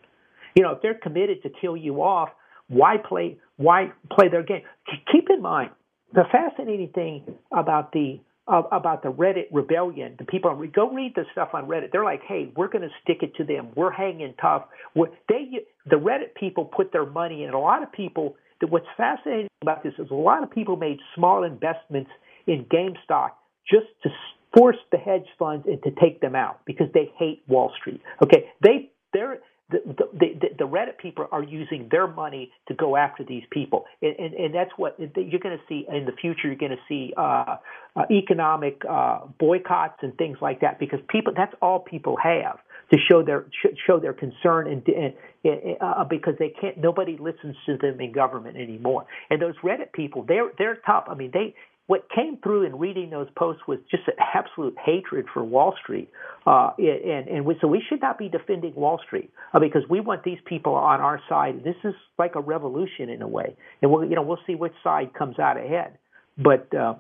You 0.55 0.63
know, 0.63 0.71
if 0.71 0.81
they're 0.81 0.99
committed 1.01 1.43
to 1.43 1.49
kill 1.61 1.77
you 1.77 2.03
off, 2.03 2.29
why 2.69 2.97
play 2.97 3.37
why 3.57 3.91
play 4.11 4.29
their 4.29 4.43
game? 4.43 4.63
Keep 5.11 5.29
in 5.29 5.41
mind 5.41 5.71
the 6.13 6.23
fascinating 6.31 6.89
thing 6.89 7.23
about 7.51 7.91
the 7.91 8.19
uh, 8.47 8.63
about 8.71 9.03
the 9.03 9.09
Reddit 9.09 9.45
rebellion. 9.51 10.15
The 10.17 10.25
people 10.25 10.51
on 10.51 10.71
go 10.71 10.91
read 10.91 11.13
the 11.15 11.23
stuff 11.31 11.49
on 11.53 11.65
Reddit. 11.67 11.91
They're 11.91 12.03
like, 12.03 12.21
"Hey, 12.27 12.51
we're 12.55 12.67
going 12.67 12.81
to 12.81 12.93
stick 13.01 13.19
it 13.21 13.35
to 13.35 13.43
them. 13.43 13.69
We're 13.75 13.91
hanging 13.91 14.33
tough." 14.41 14.65
We're, 14.95 15.07
they 15.29 15.65
the 15.85 15.95
Reddit 15.95 16.35
people 16.35 16.65
put 16.65 16.91
their 16.91 17.05
money 17.05 17.43
in. 17.43 17.53
A 17.53 17.59
lot 17.59 17.83
of 17.83 17.91
people. 17.91 18.35
What's 18.69 18.87
fascinating 18.95 19.49
about 19.61 19.83
this 19.83 19.93
is 19.99 20.09
a 20.09 20.15
lot 20.15 20.41
of 20.41 20.49
people 20.49 20.77
made 20.77 20.97
small 21.15 21.43
investments 21.43 22.09
in 22.47 22.65
GameStop 22.65 23.31
just 23.69 23.87
to 24.03 24.09
force 24.57 24.77
the 24.91 24.97
hedge 24.97 25.27
funds 25.37 25.65
and 25.67 25.81
to 25.83 25.91
take 25.99 26.21
them 26.21 26.33
out 26.33 26.61
because 26.65 26.87
they 26.93 27.11
hate 27.17 27.43
Wall 27.47 27.73
Street. 27.77 28.01
Okay, 28.23 28.51
they 28.61 28.91
they're 29.11 29.39
the, 29.69 29.79
the, 30.13 30.49
the, 30.59 30.63
Reddit 30.65 30.97
people 31.01 31.25
are 31.31 31.41
using 31.41 31.87
their 31.89 32.07
money 32.07 32.51
to 32.67 32.73
go 32.73 32.95
after 32.95 33.23
these 33.23 33.43
people, 33.49 33.85
and, 34.01 34.15
and, 34.19 34.33
and 34.33 34.53
that's 34.53 34.71
what 34.77 34.99
you're 34.99 35.39
going 35.39 35.57
to 35.57 35.63
see 35.67 35.85
in 35.89 36.05
the 36.05 36.11
future. 36.11 36.47
You're 36.47 36.55
going 36.55 36.71
to 36.71 36.83
see 36.87 37.13
uh, 37.17 37.57
uh, 37.95 38.03
economic 38.11 38.81
uh, 38.87 39.21
boycotts 39.39 39.99
and 40.01 40.15
things 40.17 40.37
like 40.41 40.61
that 40.61 40.79
because 40.79 40.99
people 41.09 41.33
that's 41.35 41.53
all 41.61 41.79
people 41.79 42.17
have 42.21 42.59
to 42.91 42.97
show 43.09 43.23
their 43.23 43.45
show 43.87 43.99
their 43.99 44.13
concern 44.13 44.67
and, 44.67 44.87
and 44.87 45.77
uh, 45.81 46.03
because 46.03 46.35
they 46.39 46.49
can't 46.49 46.77
nobody 46.77 47.17
listens 47.17 47.55
to 47.65 47.77
them 47.77 47.99
in 47.99 48.11
government 48.11 48.57
anymore. 48.57 49.05
And 49.29 49.41
those 49.41 49.55
Reddit 49.63 49.93
people, 49.93 50.23
they're 50.27 50.51
they're 50.57 50.77
tough. 50.85 51.05
I 51.07 51.15
mean, 51.15 51.31
they 51.33 51.55
what 51.93 52.09
came 52.09 52.39
through 52.41 52.63
in 52.63 52.79
reading 52.79 53.11
those 53.11 53.27
posts 53.37 53.61
was 53.67 53.77
just 53.91 54.01
an 54.07 54.15
absolute 54.33 54.75
hatred 54.83 55.27
for 55.31 55.43
Wall 55.43 55.75
Street, 55.79 56.09
uh, 56.47 56.71
and 56.79 57.27
and 57.27 57.45
we, 57.45 57.55
so 57.61 57.67
we 57.67 57.83
should 57.87 58.01
not 58.01 58.17
be 58.17 58.29
defending 58.29 58.73
Wall 58.73 58.99
Street 59.05 59.29
uh, 59.53 59.59
because 59.59 59.83
we 59.87 59.99
want 59.99 60.23
these 60.23 60.39
people 60.47 60.73
on 60.73 61.01
our 61.01 61.21
side. 61.29 61.63
This 61.63 61.75
is 61.83 61.93
like 62.17 62.33
a 62.33 62.39
revolution 62.39 63.09
in 63.09 63.21
a 63.21 63.27
way, 63.27 63.55
and 63.83 63.91
we'll 63.91 64.03
you 64.05 64.15
know 64.15 64.23
we'll 64.23 64.39
see 64.47 64.55
which 64.55 64.73
side 64.83 65.13
comes 65.13 65.37
out 65.37 65.55
ahead. 65.55 65.99
But 66.35 66.73
uh, 66.73 66.95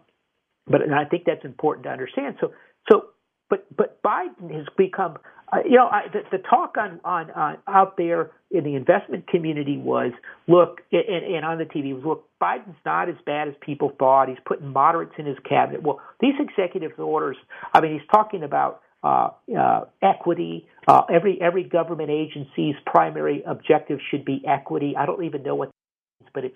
but 0.67 0.83
and 0.83 0.93
I 0.93 1.05
think 1.05 1.23
that's 1.25 1.43
important 1.43 1.85
to 1.85 1.89
understand. 1.89 2.35
So 2.39 2.51
so 2.91 3.05
but 3.49 3.65
but 3.75 3.99
Biden 4.03 4.53
has 4.55 4.67
become 4.77 5.17
uh, 5.51 5.57
you 5.65 5.77
know, 5.77 5.87
I, 5.87 6.03
the, 6.11 6.37
the 6.37 6.43
talk 6.43 6.75
on, 6.77 6.99
on 7.03 7.31
on 7.31 7.57
out 7.67 7.97
there 7.97 8.31
in 8.49 8.63
the 8.63 8.75
investment 8.75 9.27
community 9.27 9.77
was, 9.77 10.11
look, 10.47 10.81
and, 10.91 11.25
and 11.25 11.45
on 11.45 11.57
the 11.57 11.65
TV 11.65 11.93
was, 11.93 12.03
look, 12.05 12.29
Biden's 12.43 12.75
not 12.85 13.07
as 13.07 13.15
bad 13.25 13.47
as 13.47 13.53
people 13.61 13.93
thought. 13.97 14.27
He's 14.27 14.37
putting 14.45 14.67
moderates 14.67 15.13
in 15.17 15.25
his 15.25 15.37
cabinet. 15.47 15.81
Well, 15.81 16.01
these 16.19 16.33
executive 16.39 16.91
orders, 16.99 17.37
I 17.73 17.79
mean, 17.79 17.93
he's 17.93 18.07
talking 18.11 18.43
about 18.43 18.81
uh, 19.01 19.29
uh, 19.57 19.85
equity. 20.01 20.67
Uh, 20.87 21.03
every 21.09 21.39
every 21.41 21.63
government 21.63 22.09
agency's 22.09 22.75
primary 22.85 23.43
objective 23.47 23.99
should 24.09 24.25
be 24.25 24.43
equity. 24.45 24.95
I 24.97 25.05
don't 25.05 25.23
even 25.23 25.43
know 25.43 25.55
what, 25.55 25.69
that 25.69 26.23
means, 26.23 26.31
but 26.33 26.43
it 26.43 26.53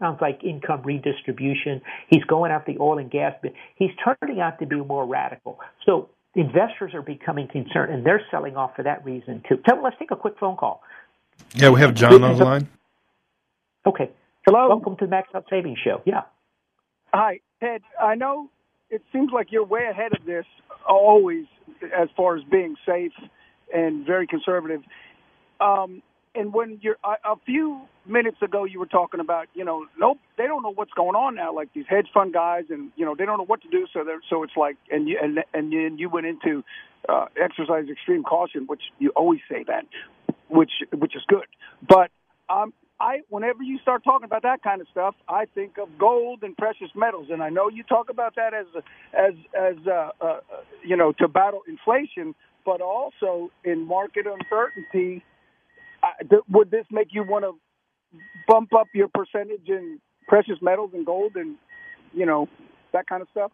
sounds 0.00 0.18
like 0.22 0.42
income 0.44 0.82
redistribution. 0.82 1.82
He's 2.08 2.24
going 2.24 2.50
after 2.50 2.72
the 2.72 2.80
oil 2.80 2.98
and 2.98 3.10
gas. 3.10 3.34
But 3.42 3.52
he's 3.76 3.90
turning 4.02 4.40
out 4.40 4.58
to 4.60 4.66
be 4.66 4.76
more 4.76 5.06
radical. 5.06 5.58
So 5.84 6.08
investors 6.34 6.94
are 6.94 7.02
becoming 7.02 7.48
concerned 7.48 7.92
and 7.92 8.06
they're 8.06 8.22
selling 8.30 8.56
off 8.56 8.76
for 8.76 8.82
that 8.84 9.04
reason 9.04 9.42
too. 9.48 9.58
Tell, 9.66 9.82
let's 9.82 9.96
take 9.98 10.10
a 10.10 10.16
quick 10.16 10.36
phone 10.40 10.56
call. 10.56 10.82
Yeah, 11.54 11.70
we 11.70 11.80
have 11.80 11.94
John 11.94 12.24
on 12.24 12.38
the 12.38 12.44
line. 12.44 12.68
Okay. 13.86 14.10
Hello. 14.48 14.66
Welcome 14.66 14.96
to 14.96 15.04
the 15.04 15.10
Max 15.10 15.28
Out 15.34 15.44
Savings 15.50 15.78
Show. 15.84 16.00
Yeah. 16.06 16.22
Hi, 17.12 17.40
Ted. 17.60 17.82
I 18.00 18.14
know 18.14 18.48
it 18.88 19.02
seems 19.12 19.30
like 19.30 19.48
you're 19.52 19.62
way 19.66 19.82
ahead 19.90 20.12
of 20.18 20.24
this 20.24 20.46
always 20.88 21.44
as 21.94 22.08
far 22.16 22.34
as 22.34 22.42
being 22.50 22.74
safe 22.86 23.12
and 23.74 24.06
very 24.06 24.26
conservative. 24.26 24.80
Um, 25.60 26.02
and 26.34 26.54
when 26.54 26.78
you're 26.80 26.96
a, 27.04 27.32
a 27.32 27.36
few 27.44 27.82
minutes 28.06 28.38
ago, 28.40 28.64
you 28.64 28.78
were 28.78 28.86
talking 28.86 29.20
about, 29.20 29.48
you 29.52 29.66
know, 29.66 29.84
nope, 29.98 30.16
they 30.38 30.46
don't 30.46 30.62
know 30.62 30.72
what's 30.72 30.92
going 30.92 31.14
on 31.14 31.34
now. 31.34 31.54
Like 31.54 31.68
these 31.74 31.84
hedge 31.86 32.08
fund 32.14 32.32
guys, 32.32 32.64
and 32.70 32.90
you 32.96 33.04
know, 33.04 33.14
they 33.14 33.26
don't 33.26 33.36
know 33.36 33.44
what 33.44 33.60
to 33.60 33.68
do. 33.68 33.86
So 33.92 34.02
they're 34.02 34.22
so 34.30 34.44
it's 34.44 34.56
like, 34.56 34.78
and 34.90 35.06
you 35.06 35.18
and 35.22 35.40
and 35.52 35.70
you, 35.74 35.86
and 35.86 36.00
you 36.00 36.08
went 36.08 36.24
into 36.24 36.64
uh, 37.06 37.26
exercise 37.38 37.84
extreme 37.92 38.22
caution, 38.22 38.64
which 38.66 38.84
you 38.98 39.10
always 39.14 39.40
say 39.46 39.66
that, 39.66 39.84
which 40.48 40.72
which 40.96 41.14
is 41.14 41.22
good. 41.28 41.44
I, 43.38 43.46
whenever 43.46 43.62
you 43.62 43.78
start 43.78 44.04
talking 44.04 44.24
about 44.24 44.42
that 44.42 44.62
kind 44.62 44.80
of 44.80 44.86
stuff, 44.90 45.14
I 45.28 45.46
think 45.54 45.78
of 45.78 45.88
gold 45.98 46.42
and 46.42 46.56
precious 46.56 46.88
metals, 46.94 47.28
and 47.30 47.42
I 47.42 47.48
know 47.50 47.68
you 47.68 47.82
talk 47.82 48.10
about 48.10 48.34
that 48.36 48.54
as 48.54 48.66
as 49.14 49.34
as 49.58 49.76
uh, 49.86 50.10
uh, 50.20 50.40
you 50.84 50.96
know 50.96 51.12
to 51.18 51.28
battle 51.28 51.62
inflation, 51.68 52.34
but 52.64 52.80
also 52.80 53.50
in 53.64 53.86
market 53.86 54.26
uncertainty 54.26 55.24
would 56.48 56.70
this 56.70 56.84
make 56.90 57.08
you 57.10 57.24
want 57.24 57.44
to 57.44 57.52
bump 58.46 58.72
up 58.74 58.86
your 58.94 59.08
percentage 59.08 59.68
in 59.68 59.98
precious 60.28 60.56
metals 60.62 60.90
and 60.94 61.04
gold 61.04 61.32
and 61.34 61.56
you 62.12 62.26
know 62.26 62.48
that 62.92 63.06
kind 63.06 63.22
of 63.22 63.28
stuff? 63.30 63.52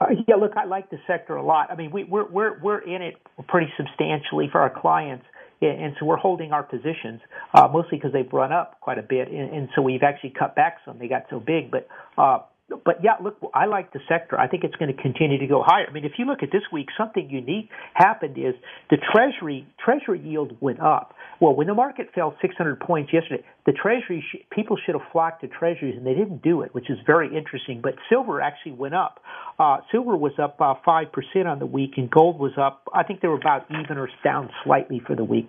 Uh, 0.00 0.06
yeah, 0.26 0.34
look, 0.34 0.52
I 0.56 0.64
like 0.64 0.90
the 0.90 0.98
sector 1.06 1.36
a 1.36 1.44
lot. 1.44 1.70
I 1.70 1.76
mean, 1.76 1.90
we, 1.92 2.04
we're 2.04 2.28
we're 2.28 2.60
we're 2.60 2.80
in 2.80 3.02
it 3.02 3.16
pretty 3.48 3.72
substantially 3.76 4.48
for 4.50 4.60
our 4.60 4.70
clients, 4.70 5.24
and 5.60 5.94
so 5.98 6.06
we're 6.06 6.16
holding 6.16 6.52
our 6.52 6.62
positions 6.62 7.20
uh, 7.54 7.68
mostly 7.72 7.98
because 7.98 8.12
they've 8.12 8.32
run 8.32 8.52
up 8.52 8.80
quite 8.80 8.98
a 8.98 9.02
bit, 9.02 9.28
and, 9.28 9.52
and 9.52 9.68
so 9.74 9.82
we've 9.82 10.02
actually 10.02 10.30
cut 10.30 10.54
back 10.54 10.78
some. 10.84 10.98
They 10.98 11.08
got 11.08 11.26
so 11.30 11.40
big, 11.40 11.70
but 11.70 11.86
uh, 12.16 12.40
but 12.84 13.02
yeah, 13.02 13.12
look, 13.22 13.36
I 13.54 13.66
like 13.66 13.92
the 13.92 14.00
sector. 14.08 14.38
I 14.38 14.48
think 14.48 14.64
it's 14.64 14.76
going 14.76 14.94
to 14.94 15.02
continue 15.02 15.38
to 15.38 15.46
go 15.46 15.62
higher. 15.64 15.86
I 15.88 15.92
mean, 15.92 16.04
if 16.04 16.12
you 16.18 16.24
look 16.24 16.42
at 16.42 16.50
this 16.52 16.62
week, 16.72 16.86
something 16.96 17.28
unique 17.28 17.68
happened 17.94 18.38
is 18.38 18.54
the 18.90 18.98
Treasury 19.12 19.66
Treasury 19.84 20.20
yield 20.20 20.56
went 20.60 20.80
up. 20.80 21.14
Well, 21.40 21.54
when 21.54 21.66
the 21.66 21.74
market 21.74 22.08
fell 22.14 22.36
600 22.40 22.80
points 22.80 23.12
yesterday, 23.12 23.44
the 23.66 23.72
Treasury 23.72 24.24
sh- 24.32 24.44
people 24.52 24.76
should 24.84 24.94
have 24.94 25.06
flocked 25.10 25.40
to 25.42 25.48
Treasuries, 25.48 25.96
and 25.96 26.06
they 26.06 26.14
didn't 26.14 26.42
do 26.42 26.62
it, 26.62 26.74
which 26.74 26.90
is 26.90 26.98
very 27.06 27.34
interesting. 27.36 27.80
But 27.82 27.94
silver 28.08 28.40
actually 28.40 28.72
went 28.72 28.94
up. 28.94 29.20
Uh, 29.58 29.78
silver 29.90 30.16
was 30.16 30.32
up 30.38 30.60
uh, 30.60 30.74
five 30.84 31.12
percent 31.12 31.48
on 31.48 31.58
the 31.58 31.66
week, 31.66 31.92
and 31.96 32.10
gold 32.10 32.38
was 32.38 32.52
up. 32.60 32.88
I 32.94 33.02
think 33.02 33.20
they 33.20 33.28
were 33.28 33.38
about 33.38 33.66
even 33.70 33.98
or 33.98 34.08
down 34.22 34.50
slightly 34.64 35.00
for 35.06 35.16
the 35.16 35.24
week. 35.24 35.48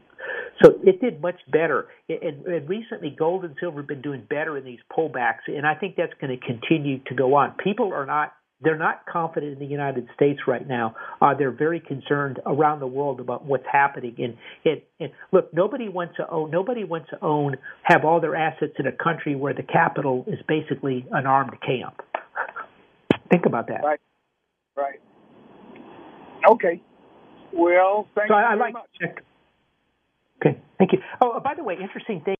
So 0.63 0.79
it 0.83 1.01
did 1.01 1.21
much 1.21 1.39
better. 1.51 1.87
And, 2.09 2.45
and 2.45 2.69
recently, 2.69 3.15
gold 3.17 3.45
and 3.45 3.55
silver 3.59 3.81
have 3.81 3.87
been 3.87 4.01
doing 4.01 4.25
better 4.29 4.57
in 4.57 4.63
these 4.63 4.79
pullbacks, 4.95 5.47
and 5.47 5.65
I 5.65 5.75
think 5.75 5.95
that's 5.95 6.13
going 6.19 6.37
to 6.37 6.45
continue 6.45 6.99
to 7.07 7.15
go 7.15 7.35
on. 7.35 7.55
People 7.63 7.93
are 7.93 8.05
not 8.05 8.33
they're 8.63 8.77
not 8.77 9.05
confident 9.11 9.53
in 9.53 9.59
the 9.59 9.65
United 9.65 10.07
States 10.13 10.41
right 10.47 10.67
now. 10.67 10.95
Uh, 11.19 11.33
they're 11.33 11.51
very 11.51 11.79
concerned 11.79 12.39
around 12.45 12.79
the 12.79 12.87
world 12.87 13.19
about 13.19 13.43
what's 13.43 13.65
happening. 13.71 14.15
And, 14.19 14.37
and, 14.63 14.81
and 14.99 15.11
look, 15.31 15.51
nobody 15.53 15.89
wants 15.89 16.15
to 16.17 16.29
own, 16.29 16.51
nobody 16.51 16.83
wants 16.83 17.09
to 17.09 17.17
own, 17.23 17.55
have 17.83 18.05
all 18.05 18.21
their 18.21 18.35
assets 18.35 18.73
in 18.77 18.85
a 18.85 18.91
country 18.91 19.35
where 19.35 19.53
the 19.53 19.63
capital 19.63 20.25
is 20.27 20.37
basically 20.47 21.07
an 21.11 21.25
armed 21.25 21.57
camp. 21.65 22.01
Think 23.31 23.45
about 23.47 23.67
that. 23.69 23.81
Right. 23.83 23.99
Right. 24.77 24.99
Okay. 26.47 26.81
Well, 27.53 28.07
thank 28.15 28.29
so 28.29 28.35
you 28.35 28.39
I, 28.39 28.43
I 28.43 28.49
very 28.49 28.59
like, 28.59 28.73
much. 28.73 29.23
Okay, 30.43 30.59
thank 30.79 30.91
you. 30.93 30.99
Oh, 31.21 31.39
by 31.39 31.53
the 31.55 31.63
way, 31.63 31.77
interesting 31.79 32.21
thing. 32.21 32.35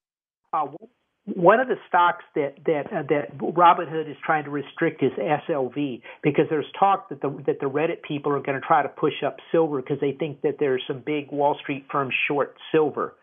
Uh, 0.53 0.65
one 0.65 0.89
of 1.27 1.67
the 1.67 1.75
stocks 1.87 2.23
that 2.35 2.55
that 2.65 2.87
uh, 2.91 3.03
that 3.09 3.37
Robinhood 3.37 4.09
is 4.09 4.17
trying 4.25 4.43
to 4.45 4.49
restrict 4.49 5.03
is 5.03 5.11
SLV 5.11 6.01
because 6.23 6.45
there's 6.49 6.65
talk 6.79 7.09
that 7.09 7.21
the 7.21 7.29
that 7.45 7.59
the 7.59 7.67
Reddit 7.67 8.01
people 8.01 8.31
are 8.31 8.39
going 8.39 8.59
to 8.59 8.65
try 8.65 8.81
to 8.81 8.89
push 8.89 9.23
up 9.25 9.37
silver 9.51 9.81
because 9.81 9.99
they 10.01 10.13
think 10.13 10.41
that 10.41 10.55
there's 10.59 10.81
some 10.87 11.03
big 11.05 11.31
Wall 11.31 11.55
Street 11.61 11.85
firms 11.91 12.13
short 12.27 12.57
silver, 12.71 13.13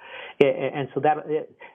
and 0.40 0.88
so 0.94 1.01
that 1.01 1.16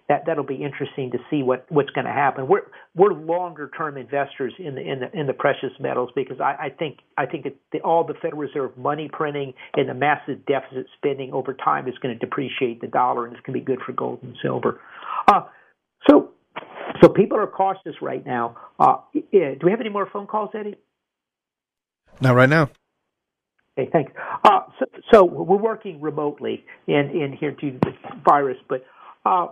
that 0.07 0.23
that'll 0.25 0.45
be 0.45 0.63
interesting 0.63 1.11
to 1.11 1.17
see 1.29 1.43
what 1.43 1.65
what's 1.69 1.89
going 1.89 2.05
to 2.05 2.13
happen. 2.13 2.47
We're 2.47 2.67
we're 2.95 3.13
longer 3.13 3.69
term 3.77 3.97
investors 3.97 4.53
in 4.57 4.75
the 4.75 4.81
in 4.81 5.01
the 5.01 5.19
in 5.19 5.27
the 5.27 5.33
precious 5.33 5.71
metals 5.77 6.09
because 6.15 6.39
I, 6.39 6.55
I 6.57 6.69
think 6.69 6.99
I 7.17 7.25
think 7.25 7.47
it, 7.47 7.57
the, 7.73 7.79
all 7.81 8.05
the 8.05 8.13
Federal 8.13 8.41
Reserve 8.41 8.77
money 8.77 9.09
printing 9.11 9.53
and 9.73 9.89
the 9.89 9.93
massive 9.93 10.45
deficit 10.45 10.87
spending 10.97 11.33
over 11.33 11.53
time 11.53 11.89
is 11.89 11.95
going 12.01 12.17
to 12.17 12.19
depreciate 12.19 12.79
the 12.79 12.87
dollar 12.87 13.25
and 13.25 13.35
it's 13.35 13.45
going 13.45 13.59
to 13.59 13.65
be 13.65 13.65
good 13.65 13.83
for 13.85 13.91
gold 13.91 14.19
and 14.23 14.37
silver. 14.41 14.79
Uh, 15.27 15.41
so, 16.09 16.31
so 17.01 17.09
people 17.09 17.37
are 17.37 17.47
cautious 17.47 17.95
right 18.01 18.25
now. 18.25 18.57
Uh, 18.79 18.97
do 19.13 19.57
we 19.63 19.71
have 19.71 19.79
any 19.79 19.89
more 19.89 20.07
phone 20.11 20.27
calls, 20.27 20.49
Eddie? 20.53 20.75
Not 22.21 22.35
right 22.35 22.49
now. 22.49 22.69
Okay, 23.77 23.89
thanks. 23.91 24.11
Uh, 24.43 24.61
so, 24.79 24.85
so, 25.11 25.25
we're 25.25 25.57
working 25.57 25.99
remotely 25.99 26.63
in, 26.87 27.09
in 27.09 27.35
here 27.39 27.51
due 27.51 27.71
to 27.71 27.79
the 27.81 27.93
virus, 28.23 28.57
but 28.69 28.85
uh, 29.25 29.47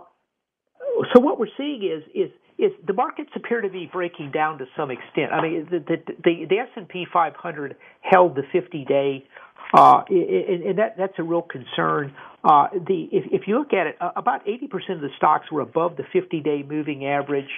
so 1.12 1.20
what 1.20 1.38
we're 1.40 1.46
seeing 1.56 1.82
is 1.82 2.02
is 2.14 2.30
is 2.58 2.70
the 2.86 2.92
markets 2.92 3.30
appear 3.34 3.60
to 3.60 3.68
be 3.68 3.88
breaking 3.92 4.30
down 4.30 4.58
to 4.58 4.66
some 4.76 4.90
extent. 4.90 5.32
I 5.32 5.42
mean, 5.42 5.66
the 5.70 5.78
the 5.78 5.96
the, 6.22 6.46
the 6.48 6.58
S 6.58 6.68
and 6.76 6.88
P 6.88 7.06
500 7.12 7.76
held 8.00 8.36
the 8.36 8.42
50 8.52 8.84
day 8.84 9.24
uh, 9.72 10.02
and, 10.08 10.62
and 10.62 10.78
that 10.78 10.96
that's 10.96 11.14
a 11.18 11.22
real 11.22 11.42
concern. 11.42 12.14
Uh, 12.44 12.66
the 12.72 13.08
if, 13.12 13.24
if 13.30 13.42
you 13.46 13.56
look 13.58 13.72
at 13.72 13.86
it, 13.86 13.96
uh, 14.00 14.10
about 14.16 14.44
80% 14.44 14.96
of 14.96 15.00
the 15.00 15.10
stocks 15.16 15.50
were 15.52 15.60
above 15.60 15.96
the 15.96 16.02
50-day 16.02 16.64
moving 16.68 17.06
average 17.06 17.48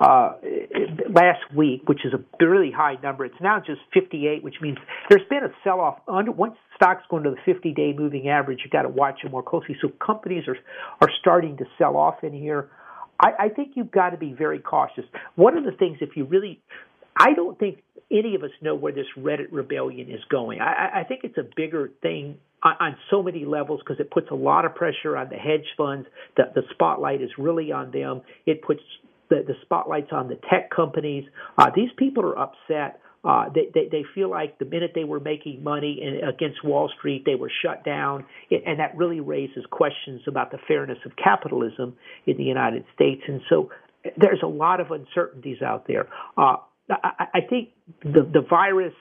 uh, 0.00 0.34
last 1.08 1.40
week, 1.56 1.88
which 1.88 2.04
is 2.04 2.12
a 2.12 2.44
really 2.44 2.70
high 2.70 2.96
number. 3.02 3.24
It's 3.24 3.40
now 3.40 3.58
just 3.58 3.80
58, 3.94 4.44
which 4.44 4.56
means 4.60 4.76
there's 5.08 5.26
been 5.30 5.44
a 5.44 5.52
sell-off. 5.64 6.00
Under, 6.06 6.30
once 6.30 6.56
stocks 6.76 7.02
go 7.08 7.16
into 7.16 7.30
the 7.30 7.52
50-day 7.52 7.94
moving 7.96 8.28
average, 8.28 8.60
you've 8.62 8.72
got 8.72 8.82
to 8.82 8.90
watch 8.90 9.20
it 9.24 9.30
more 9.30 9.42
closely. 9.42 9.76
So 9.80 9.88
companies 10.04 10.44
are 10.46 10.58
are 11.00 11.10
starting 11.20 11.56
to 11.56 11.64
sell 11.78 11.96
off 11.96 12.22
in 12.22 12.34
here. 12.34 12.68
I, 13.18 13.44
I 13.44 13.48
think 13.48 13.72
you've 13.74 13.90
got 13.90 14.10
to 14.10 14.18
be 14.18 14.32
very 14.32 14.58
cautious. 14.58 15.04
One 15.36 15.56
of 15.56 15.64
the 15.64 15.72
things, 15.72 15.98
if 16.00 16.16
you 16.16 16.24
really 16.24 16.60
I 17.16 17.34
don't 17.34 17.58
think 17.58 17.82
any 18.10 18.34
of 18.34 18.42
us 18.42 18.50
know 18.60 18.74
where 18.74 18.92
this 18.92 19.06
Reddit 19.18 19.48
rebellion 19.50 20.10
is 20.10 20.20
going. 20.30 20.60
I, 20.60 21.00
I 21.00 21.04
think 21.04 21.20
it's 21.24 21.38
a 21.38 21.48
bigger 21.56 21.90
thing 22.02 22.36
on, 22.62 22.74
on 22.80 22.96
so 23.10 23.22
many 23.22 23.44
levels 23.44 23.80
because 23.80 24.00
it 24.00 24.10
puts 24.10 24.28
a 24.30 24.34
lot 24.34 24.64
of 24.64 24.74
pressure 24.74 25.16
on 25.16 25.28
the 25.28 25.36
hedge 25.36 25.66
funds. 25.76 26.06
The, 26.36 26.44
the 26.54 26.62
spotlight 26.72 27.22
is 27.22 27.30
really 27.38 27.72
on 27.72 27.90
them. 27.90 28.22
It 28.46 28.62
puts 28.62 28.80
the, 29.30 29.44
the 29.46 29.54
spotlights 29.62 30.10
on 30.12 30.28
the 30.28 30.38
tech 30.50 30.70
companies. 30.74 31.24
Uh, 31.56 31.70
these 31.74 31.90
people 31.96 32.24
are 32.24 32.38
upset. 32.38 33.00
Uh, 33.24 33.46
they, 33.54 33.70
they 33.72 33.88
they 33.90 34.04
feel 34.14 34.28
like 34.28 34.58
the 34.58 34.66
minute 34.66 34.92
they 34.94 35.04
were 35.04 35.20
making 35.20 35.64
money 35.64 35.98
in, 36.02 36.28
against 36.28 36.62
Wall 36.62 36.90
Street, 36.98 37.22
they 37.24 37.34
were 37.34 37.50
shut 37.64 37.82
down, 37.82 38.26
it, 38.50 38.62
and 38.66 38.80
that 38.80 38.94
really 38.98 39.20
raises 39.20 39.64
questions 39.70 40.20
about 40.26 40.50
the 40.50 40.58
fairness 40.68 40.98
of 41.06 41.12
capitalism 41.16 41.96
in 42.26 42.36
the 42.36 42.42
United 42.42 42.84
States. 42.94 43.22
And 43.26 43.40
so 43.48 43.70
there's 44.18 44.42
a 44.42 44.46
lot 44.46 44.80
of 44.80 44.90
uncertainties 44.90 45.62
out 45.62 45.86
there. 45.86 46.06
Uh, 46.36 46.56
I, 46.90 47.26
I 47.34 47.40
think 47.48 47.70
the 48.02 48.22
the 48.22 48.44
virus. 48.48 48.92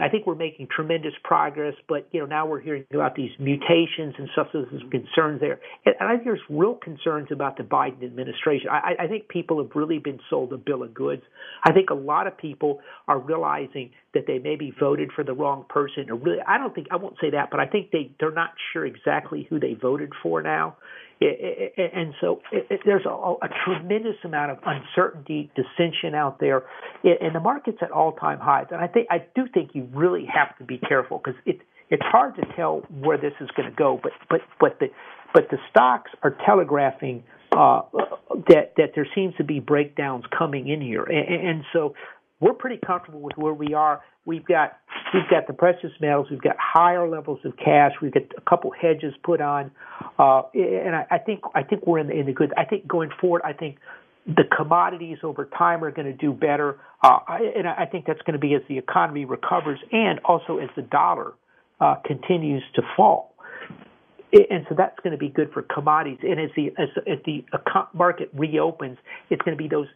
I 0.00 0.08
think 0.10 0.26
we're 0.26 0.36
making 0.36 0.68
tremendous 0.74 1.14
progress, 1.24 1.74
but 1.88 2.06
you 2.12 2.20
know 2.20 2.26
now 2.26 2.46
we're 2.46 2.60
hearing 2.60 2.84
about 2.94 3.16
these 3.16 3.30
mutations 3.40 4.14
and 4.16 4.28
stuff. 4.32 4.48
So 4.52 4.64
there's 4.70 4.82
concerns 4.92 5.40
there, 5.40 5.58
and 5.84 5.94
I 6.00 6.12
think 6.12 6.24
there's 6.24 6.40
real 6.48 6.74
concerns 6.74 7.28
about 7.32 7.56
the 7.56 7.64
Biden 7.64 8.04
administration. 8.04 8.68
I, 8.70 8.94
I 9.00 9.06
think 9.08 9.28
people 9.28 9.60
have 9.60 9.74
really 9.74 9.98
been 9.98 10.20
sold 10.30 10.52
a 10.52 10.58
bill 10.58 10.84
of 10.84 10.94
goods. 10.94 11.22
I 11.64 11.72
think 11.72 11.90
a 11.90 11.94
lot 11.94 12.28
of 12.28 12.36
people 12.36 12.80
are 13.08 13.18
realizing 13.18 13.90
that 14.14 14.26
they 14.28 14.38
maybe 14.38 14.72
voted 14.78 15.10
for 15.16 15.24
the 15.24 15.32
wrong 15.32 15.64
person, 15.68 16.10
or 16.10 16.16
really, 16.16 16.38
I 16.46 16.58
don't 16.58 16.74
think 16.74 16.88
I 16.92 16.96
won't 16.96 17.16
say 17.20 17.30
that, 17.30 17.50
but 17.50 17.58
I 17.58 17.66
think 17.66 17.90
they 17.90 18.12
they're 18.20 18.30
not 18.30 18.50
sure 18.72 18.86
exactly 18.86 19.46
who 19.50 19.58
they 19.58 19.74
voted 19.74 20.12
for 20.22 20.42
now, 20.42 20.76
and 21.96 22.14
so 22.20 22.40
there's 22.84 23.04
a, 23.06 23.10
a, 23.10 23.48
tremendous 23.64 24.16
amount 24.24 24.50
of 24.50 24.58
uncertainty, 24.64 25.50
dissension 25.54 26.14
out 26.14 26.40
there, 26.40 26.64
and 27.04 27.34
the 27.34 27.40
market's 27.40 27.78
at 27.82 27.90
all-time 27.90 28.38
highs. 28.38 28.66
And 28.70 28.80
I 28.80 28.86
think 28.86 29.08
I 29.10 29.24
do 29.34 29.46
think 29.52 29.70
you 29.74 29.88
really 29.92 30.26
have 30.32 30.56
to 30.58 30.64
be 30.64 30.78
careful 30.78 31.20
because 31.22 31.38
it 31.46 31.60
it's 31.90 32.02
hard 32.04 32.34
to 32.36 32.42
tell 32.56 32.80
where 33.00 33.18
this 33.18 33.34
is 33.40 33.48
going 33.56 33.68
to 33.68 33.74
go. 33.76 34.00
But 34.02 34.12
but 34.30 34.40
but 34.58 34.78
the 34.80 34.88
but 35.34 35.48
the 35.50 35.58
stocks 35.70 36.10
are 36.22 36.36
telegraphing 36.46 37.24
uh, 37.52 37.82
that 38.48 38.72
that 38.76 38.92
there 38.94 39.06
seems 39.14 39.34
to 39.36 39.44
be 39.44 39.60
breakdowns 39.60 40.24
coming 40.36 40.68
in 40.68 40.80
here, 40.80 41.04
and, 41.04 41.48
and 41.48 41.64
so 41.72 41.94
we're 42.42 42.52
pretty 42.54 42.78
comfortable 42.84 43.20
with 43.20 43.36
where 43.36 43.54
we 43.54 43.72
are. 43.72 44.02
We've 44.26 44.44
got 44.44 44.78
we've 45.14 45.28
got 45.30 45.46
the 45.46 45.52
precious 45.52 45.92
metals. 46.00 46.26
We've 46.28 46.42
got 46.42 46.56
higher 46.58 47.08
levels 47.08 47.38
of 47.44 47.56
cash. 47.56 47.92
We've 48.02 48.12
got 48.12 48.24
a 48.36 48.40
couple 48.40 48.72
hedges 48.72 49.14
put 49.24 49.40
on, 49.40 49.70
uh, 50.18 50.42
and 50.52 50.94
I, 50.94 51.06
I 51.10 51.18
think 51.18 51.40
I 51.54 51.62
think 51.62 51.86
we're 51.86 52.00
in 52.00 52.08
the, 52.08 52.14
in 52.18 52.26
the 52.26 52.32
good. 52.32 52.52
I 52.56 52.64
think 52.64 52.86
going 52.86 53.10
forward, 53.20 53.42
I 53.44 53.52
think 53.52 53.78
the 54.26 54.44
commodities 54.56 55.18
over 55.22 55.48
time 55.56 55.84
are 55.84 55.92
going 55.92 56.06
to 56.06 56.12
do 56.12 56.32
better, 56.32 56.80
uh, 57.02 57.18
and 57.56 57.66
I 57.66 57.86
think 57.86 58.06
that's 58.06 58.22
going 58.22 58.34
to 58.34 58.40
be 58.40 58.54
as 58.54 58.62
the 58.68 58.76
economy 58.76 59.24
recovers 59.24 59.78
and 59.92 60.18
also 60.24 60.58
as 60.58 60.68
the 60.74 60.82
dollar 60.82 61.34
uh, 61.80 61.96
continues 62.04 62.62
to 62.74 62.82
fall. 62.96 63.34
And 64.32 64.64
so 64.68 64.74
that's 64.76 64.98
going 65.00 65.12
to 65.12 65.18
be 65.18 65.28
good 65.28 65.52
for 65.52 65.62
commodities. 65.62 66.18
And 66.22 66.40
as 66.40 66.50
the 66.56 66.68
as, 66.78 66.88
as 67.06 67.18
the 67.26 67.44
market 67.92 68.30
reopens, 68.34 68.98
it's 69.30 69.42
going 69.42 69.56
to 69.56 69.62
be 69.62 69.68
those 69.68 69.88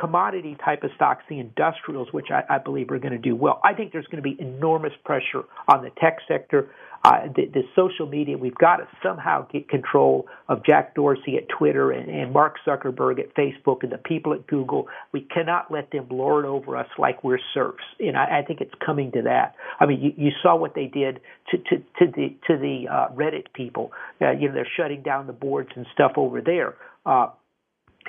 commodity 0.00 0.56
type 0.64 0.82
of 0.82 0.90
stocks, 0.96 1.22
the 1.28 1.38
industrials, 1.38 2.08
which 2.12 2.26
I, 2.30 2.42
I 2.54 2.58
believe 2.58 2.90
are 2.90 2.98
going 2.98 3.12
to 3.12 3.18
do 3.18 3.36
well. 3.36 3.60
I 3.64 3.74
think 3.74 3.92
there's 3.92 4.06
going 4.06 4.22
to 4.22 4.28
be 4.28 4.36
enormous 4.40 4.92
pressure 5.04 5.44
on 5.68 5.82
the 5.82 5.90
tech 6.00 6.18
sector. 6.26 6.70
Uh, 7.04 7.26
the, 7.36 7.44
the 7.52 7.62
social 7.76 8.06
media, 8.06 8.38
we've 8.38 8.54
got 8.54 8.76
to 8.76 8.88
somehow 9.02 9.46
get 9.52 9.68
control 9.68 10.26
of 10.48 10.64
Jack 10.64 10.94
Dorsey 10.94 11.36
at 11.36 11.46
Twitter 11.50 11.92
and, 11.92 12.08
and 12.08 12.32
Mark 12.32 12.56
Zuckerberg 12.66 13.18
at 13.20 13.34
Facebook 13.34 13.82
and 13.82 13.92
the 13.92 13.98
people 13.98 14.32
at 14.32 14.46
Google. 14.46 14.88
We 15.12 15.20
cannot 15.20 15.70
let 15.70 15.90
them 15.90 16.06
lord 16.10 16.46
over 16.46 16.78
us 16.78 16.86
like 16.96 17.22
we're 17.22 17.38
serfs. 17.52 17.84
And 18.00 18.16
I, 18.16 18.38
I 18.38 18.42
think 18.46 18.62
it's 18.62 18.72
coming 18.84 19.12
to 19.12 19.22
that. 19.22 19.54
I 19.78 19.84
mean, 19.84 20.00
you, 20.00 20.12
you 20.16 20.30
saw 20.42 20.56
what 20.56 20.74
they 20.74 20.86
did 20.86 21.20
to, 21.50 21.58
to, 21.58 21.76
to 21.98 22.10
the 22.10 22.36
to 22.46 22.56
the 22.56 22.86
uh, 22.90 23.08
Reddit 23.14 23.52
people. 23.52 23.92
Uh, 24.22 24.30
you 24.30 24.48
know, 24.48 24.54
they're 24.54 24.68
shutting 24.74 25.02
down 25.02 25.26
the 25.26 25.34
boards 25.34 25.68
and 25.76 25.86
stuff 25.92 26.12
over 26.16 26.40
there. 26.40 26.74
Uh, 27.04 27.28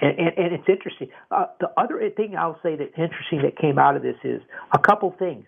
and, 0.01 0.19
and, 0.19 0.37
and 0.37 0.53
it's 0.53 0.67
interesting. 0.67 1.09
Uh, 1.31 1.45
the 1.59 1.69
other 1.77 2.09
thing 2.09 2.35
I'll 2.37 2.59
say 2.61 2.75
that's 2.75 2.97
interesting 2.97 3.41
that 3.43 3.57
came 3.57 3.79
out 3.79 3.95
of 3.95 4.01
this 4.01 4.17
is 4.23 4.41
a 4.73 4.79
couple 4.79 5.15
things. 5.17 5.45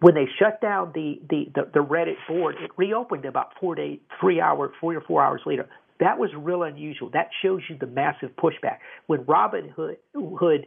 When 0.00 0.14
they 0.14 0.26
shut 0.38 0.60
down 0.60 0.92
the, 0.94 1.20
the, 1.30 1.50
the, 1.54 1.70
the 1.74 1.78
Reddit 1.80 2.16
board, 2.26 2.56
it 2.60 2.70
reopened 2.76 3.24
about 3.24 3.52
four 3.60 3.74
days, 3.74 4.00
three 4.20 4.40
hours, 4.40 4.72
three 4.80 4.96
or 4.96 5.00
four 5.00 5.22
hours 5.22 5.42
later. 5.46 5.68
That 6.00 6.18
was 6.18 6.30
real 6.36 6.64
unusual. 6.64 7.10
That 7.10 7.28
shows 7.42 7.60
you 7.70 7.76
the 7.78 7.86
massive 7.86 8.30
pushback. 8.36 8.78
When 9.06 9.20
Robinhood 9.20 9.96
Hood 10.14 10.66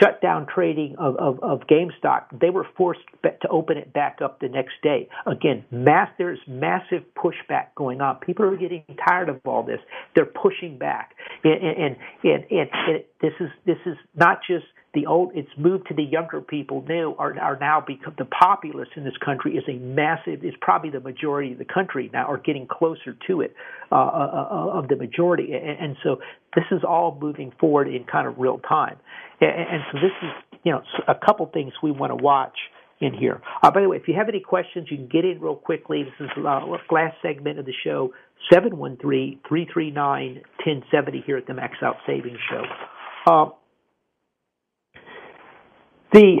shut 0.00 0.20
down 0.20 0.46
trading 0.46 0.96
of, 0.98 1.16
of, 1.16 1.42
of 1.42 1.60
GameStop, 1.66 2.40
they 2.40 2.50
were 2.50 2.66
forced 2.76 3.00
to 3.22 3.48
open 3.48 3.76
it 3.76 3.92
back 3.92 4.18
up 4.22 4.40
the 4.40 4.48
next 4.48 4.74
day. 4.82 5.08
Again, 5.26 5.64
mass, 5.70 6.10
there's 6.18 6.38
massive 6.46 7.02
pushback 7.16 7.74
going 7.74 8.00
on. 8.00 8.16
People 8.16 8.44
are 8.44 8.56
getting 8.56 8.84
tired 9.08 9.28
of 9.28 9.40
all 9.44 9.62
this. 9.62 9.80
They're 10.14 10.24
pushing 10.26 10.78
back, 10.78 11.14
and 11.44 11.62
and 11.62 11.96
and, 12.22 12.44
and, 12.50 12.70
and 12.72 13.04
this 13.20 13.32
is 13.40 13.48
this 13.66 13.78
is 13.86 13.96
not 14.14 14.40
just 14.46 14.64
the 14.92 15.06
old. 15.06 15.32
It's 15.34 15.50
moved 15.56 15.86
to 15.88 15.94
the 15.94 16.02
younger 16.02 16.40
people 16.40 16.84
now 16.88 17.14
are 17.18 17.38
are 17.38 17.58
now 17.60 17.80
become 17.80 18.14
the 18.18 18.24
populace 18.24 18.88
in 18.96 19.04
this 19.04 19.16
country 19.24 19.56
is 19.56 19.64
a 19.68 19.78
massive. 19.78 20.44
Is 20.44 20.54
probably 20.60 20.90
the 20.90 21.00
majority 21.00 21.52
of 21.52 21.58
the 21.58 21.64
country 21.64 22.10
now, 22.12 22.26
are 22.26 22.38
getting 22.38 22.66
closer 22.66 23.16
to 23.28 23.40
it 23.40 23.54
uh, 23.92 23.94
uh, 23.94 24.48
uh 24.50 24.78
of 24.78 24.88
the 24.88 24.96
majority, 24.96 25.52
and, 25.52 25.78
and 25.78 25.96
so 26.02 26.20
this 26.54 26.64
is 26.72 26.82
all 26.86 27.16
moving 27.20 27.52
forward 27.60 27.88
in 27.88 28.04
kind 28.04 28.26
of 28.26 28.38
real 28.38 28.58
time. 28.58 28.96
And, 29.40 29.50
and 29.50 29.82
so 29.92 29.98
this 29.98 30.12
is, 30.22 30.30
you 30.64 30.72
know, 30.72 30.82
a 31.06 31.14
couple 31.14 31.46
things 31.46 31.72
we 31.82 31.92
want 31.92 32.10
to 32.10 32.16
watch 32.16 32.58
in 33.00 33.14
here. 33.14 33.40
Uh, 33.62 33.70
by 33.70 33.80
the 33.80 33.88
way, 33.88 33.96
if 33.96 34.08
you 34.08 34.14
have 34.14 34.28
any 34.28 34.40
questions, 34.40 34.88
you 34.90 34.96
can 34.96 35.06
get 35.06 35.24
in 35.24 35.40
real 35.40 35.54
quickly. 35.56 36.04
This 36.04 36.12
is 36.20 36.28
the 36.36 36.46
uh, 36.46 36.66
last 36.90 37.16
segment 37.22 37.58
of 37.58 37.64
the 37.64 37.72
show, 37.84 38.12
713-339-1070 38.52 41.24
here 41.24 41.38
at 41.38 41.46
the 41.46 41.54
Max 41.54 41.76
Out 41.82 41.96
Savings 42.06 42.38
Show. 42.50 42.62
Uh, 43.26 43.46
the 46.12 46.36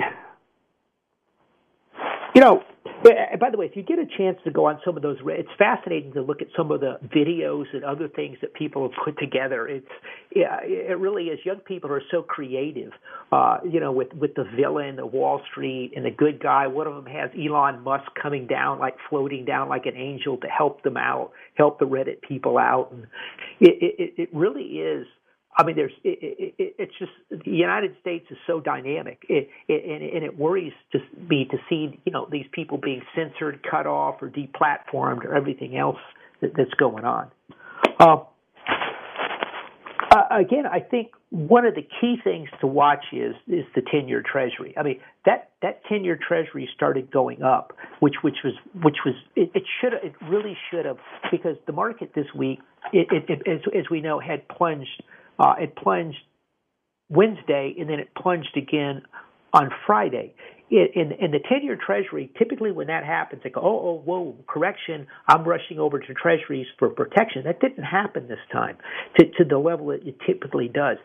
You 2.34 2.40
know, 2.40 2.62
by 3.02 3.50
the 3.50 3.56
way, 3.56 3.66
if 3.66 3.76
you 3.76 3.82
get 3.82 3.98
a 3.98 4.06
chance 4.16 4.38
to 4.44 4.50
go 4.50 4.66
on 4.66 4.78
some 4.84 4.96
of 4.96 5.02
those, 5.02 5.16
it's 5.24 5.48
fascinating 5.58 6.12
to 6.12 6.22
look 6.22 6.42
at 6.42 6.48
some 6.56 6.70
of 6.70 6.80
the 6.80 6.98
videos 7.14 7.64
and 7.72 7.82
other 7.82 8.08
things 8.08 8.36
that 8.40 8.54
people 8.54 8.82
have 8.88 8.96
put 9.04 9.18
together. 9.18 9.66
It's 9.66 9.86
yeah, 10.34 10.58
it 10.62 10.98
really 10.98 11.24
is. 11.24 11.40
Young 11.44 11.58
people 11.60 11.90
are 11.90 12.02
so 12.10 12.22
creative. 12.22 12.92
Uh, 13.32 13.58
you 13.68 13.80
know, 13.80 13.90
with 13.90 14.12
with 14.14 14.34
the 14.34 14.44
villain, 14.56 14.96
the 14.96 15.06
Wall 15.06 15.40
Street, 15.50 15.92
and 15.96 16.04
the 16.04 16.10
good 16.10 16.42
guy. 16.42 16.66
One 16.66 16.86
of 16.86 16.94
them 16.94 17.06
has 17.06 17.30
Elon 17.38 17.82
Musk 17.82 18.06
coming 18.20 18.46
down, 18.46 18.78
like 18.78 18.94
floating 19.08 19.44
down 19.44 19.68
like 19.68 19.86
an 19.86 19.96
angel 19.96 20.36
to 20.38 20.46
help 20.46 20.82
them 20.82 20.96
out, 20.96 21.32
help 21.54 21.78
the 21.78 21.86
Reddit 21.86 22.22
people 22.22 22.58
out, 22.58 22.92
and 22.92 23.04
it 23.60 23.94
it, 23.98 24.14
it 24.22 24.28
really 24.32 24.62
is 24.62 25.06
I 25.56 25.64
mean, 25.64 25.76
there's 25.76 25.92
it, 26.04 26.54
it, 26.58 26.74
it's 26.78 26.92
just 26.98 27.12
the 27.30 27.50
United 27.50 27.96
States 28.00 28.26
is 28.30 28.38
so 28.46 28.60
dynamic, 28.60 29.24
it, 29.28 29.48
it, 29.68 29.84
and, 29.84 30.02
and 30.02 30.24
it 30.24 30.38
worries 30.38 30.72
just 30.92 31.04
me 31.28 31.46
to 31.50 31.58
see 31.68 31.98
you 32.04 32.12
know 32.12 32.28
these 32.30 32.46
people 32.52 32.78
being 32.78 33.02
censored, 33.16 33.60
cut 33.68 33.86
off, 33.86 34.22
or 34.22 34.30
deplatformed, 34.30 35.24
or 35.24 35.34
everything 35.34 35.76
else 35.76 35.98
that, 36.40 36.52
that's 36.56 36.74
going 36.74 37.04
on. 37.04 37.30
Uh, 37.98 38.18
again, 40.30 40.66
I 40.66 40.80
think 40.80 41.12
one 41.30 41.64
of 41.64 41.74
the 41.74 41.86
key 42.00 42.16
things 42.22 42.48
to 42.60 42.66
watch 42.66 43.04
is 43.12 43.34
is 43.46 43.64
the 43.74 43.82
ten 43.82 44.08
year 44.08 44.22
Treasury. 44.24 44.74
I 44.76 44.82
mean 44.82 45.00
that 45.24 45.50
that 45.62 45.82
ten 45.88 46.04
year 46.04 46.18
Treasury 46.26 46.68
started 46.74 47.10
going 47.10 47.42
up, 47.42 47.76
which 48.00 48.14
which 48.22 48.36
was 48.44 48.54
which 48.82 48.96
was 49.04 49.14
it, 49.36 49.50
it 49.54 49.62
should 49.80 49.92
it 49.94 50.14
really 50.28 50.56
should 50.70 50.86
have 50.86 50.98
because 51.30 51.56
the 51.66 51.72
market 51.72 52.12
this 52.14 52.26
week 52.34 52.60
it, 52.92 53.06
it, 53.12 53.24
it 53.28 53.48
as, 53.48 53.60
as 53.76 53.90
we 53.90 54.00
know 54.00 54.18
had 54.18 54.46
plunged 54.48 55.02
uh, 55.40 55.54
it 55.58 55.74
plunged 55.74 56.18
Wednesday, 57.08 57.74
and 57.78 57.88
then 57.88 57.98
it 57.98 58.10
plunged 58.14 58.56
again 58.56 59.02
on 59.52 59.70
Friday. 59.86 60.34
It, 60.70 60.92
in, 60.94 61.10
in 61.12 61.32
the 61.32 61.40
10 61.48 61.64
year 61.64 61.76
Treasury, 61.84 62.30
typically 62.38 62.70
when 62.70 62.86
that 62.86 63.04
happens, 63.04 63.42
they 63.42 63.50
go, 63.50 63.60
oh, 63.60 63.66
oh, 63.66 64.02
whoa, 64.04 64.36
correction, 64.46 65.08
I'm 65.26 65.42
rushing 65.42 65.80
over 65.80 65.98
to 65.98 66.14
Treasuries 66.14 66.66
for 66.78 66.90
protection. 66.90 67.42
That 67.44 67.60
didn't 67.60 67.82
happen 67.82 68.28
this 68.28 68.38
time 68.52 68.76
to, 69.18 69.24
to 69.38 69.44
the 69.48 69.58
level 69.58 69.88
that 69.88 70.06
it 70.06 70.16
typically 70.24 70.68
does. 70.68 70.98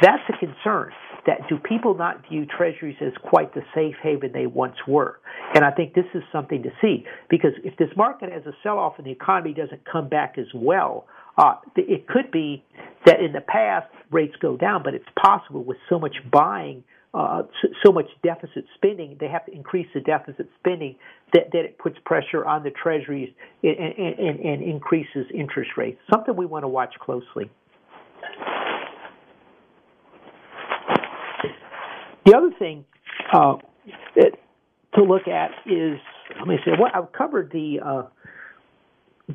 That's 0.00 0.22
a 0.30 0.38
concern. 0.38 0.92
That 1.26 1.40
do 1.50 1.58
people 1.58 1.94
not 1.94 2.26
view 2.30 2.46
treasuries 2.46 2.96
as 3.02 3.12
quite 3.22 3.52
the 3.52 3.60
safe 3.74 3.94
haven 4.02 4.32
they 4.32 4.46
once 4.46 4.76
were? 4.88 5.20
And 5.54 5.64
I 5.64 5.70
think 5.70 5.92
this 5.92 6.06
is 6.14 6.22
something 6.32 6.62
to 6.62 6.70
see 6.80 7.04
because 7.28 7.50
if 7.62 7.76
this 7.76 7.90
market 7.94 8.32
has 8.32 8.46
a 8.46 8.52
sell 8.62 8.78
off 8.78 8.94
and 8.96 9.06
the 9.06 9.10
economy 9.10 9.52
doesn't 9.52 9.82
come 9.84 10.08
back 10.08 10.36
as 10.38 10.46
well, 10.54 11.06
uh, 11.40 11.54
it 11.74 12.06
could 12.06 12.30
be 12.30 12.62
that 13.06 13.20
in 13.20 13.32
the 13.32 13.40
past 13.40 13.88
rates 14.10 14.34
go 14.42 14.58
down, 14.58 14.82
but 14.84 14.92
it's 14.92 15.08
possible 15.20 15.64
with 15.64 15.78
so 15.88 15.98
much 15.98 16.14
buying, 16.30 16.84
uh, 17.14 17.42
so, 17.82 17.90
much 17.90 18.08
deficit 18.22 18.66
spending, 18.74 19.16
they 19.18 19.26
have 19.26 19.46
to 19.46 19.52
increase 19.52 19.86
the 19.94 20.00
deficit 20.00 20.48
spending 20.58 20.96
that, 21.32 21.44
that 21.52 21.60
it 21.60 21.78
puts 21.78 21.96
pressure 22.04 22.44
on 22.44 22.62
the 22.62 22.70
treasuries 22.70 23.30
and, 23.62 23.78
and, 23.78 24.38
and 24.38 24.62
increases 24.62 25.26
interest 25.34 25.70
rates. 25.78 25.98
Something 26.12 26.36
we 26.36 26.44
want 26.44 26.64
to 26.64 26.68
watch 26.68 26.94
closely. 27.00 27.50
The 32.26 32.36
other 32.36 32.50
thing 32.58 32.84
uh, 33.32 33.54
to 34.94 35.02
look 35.02 35.26
at 35.26 35.50
is 35.66 35.98
let 36.38 36.46
me 36.46 36.56
see. 36.64 36.72
what 36.78 36.94
I've 36.94 37.12
covered 37.12 37.50
the 37.50 37.78
uh, 37.84 38.02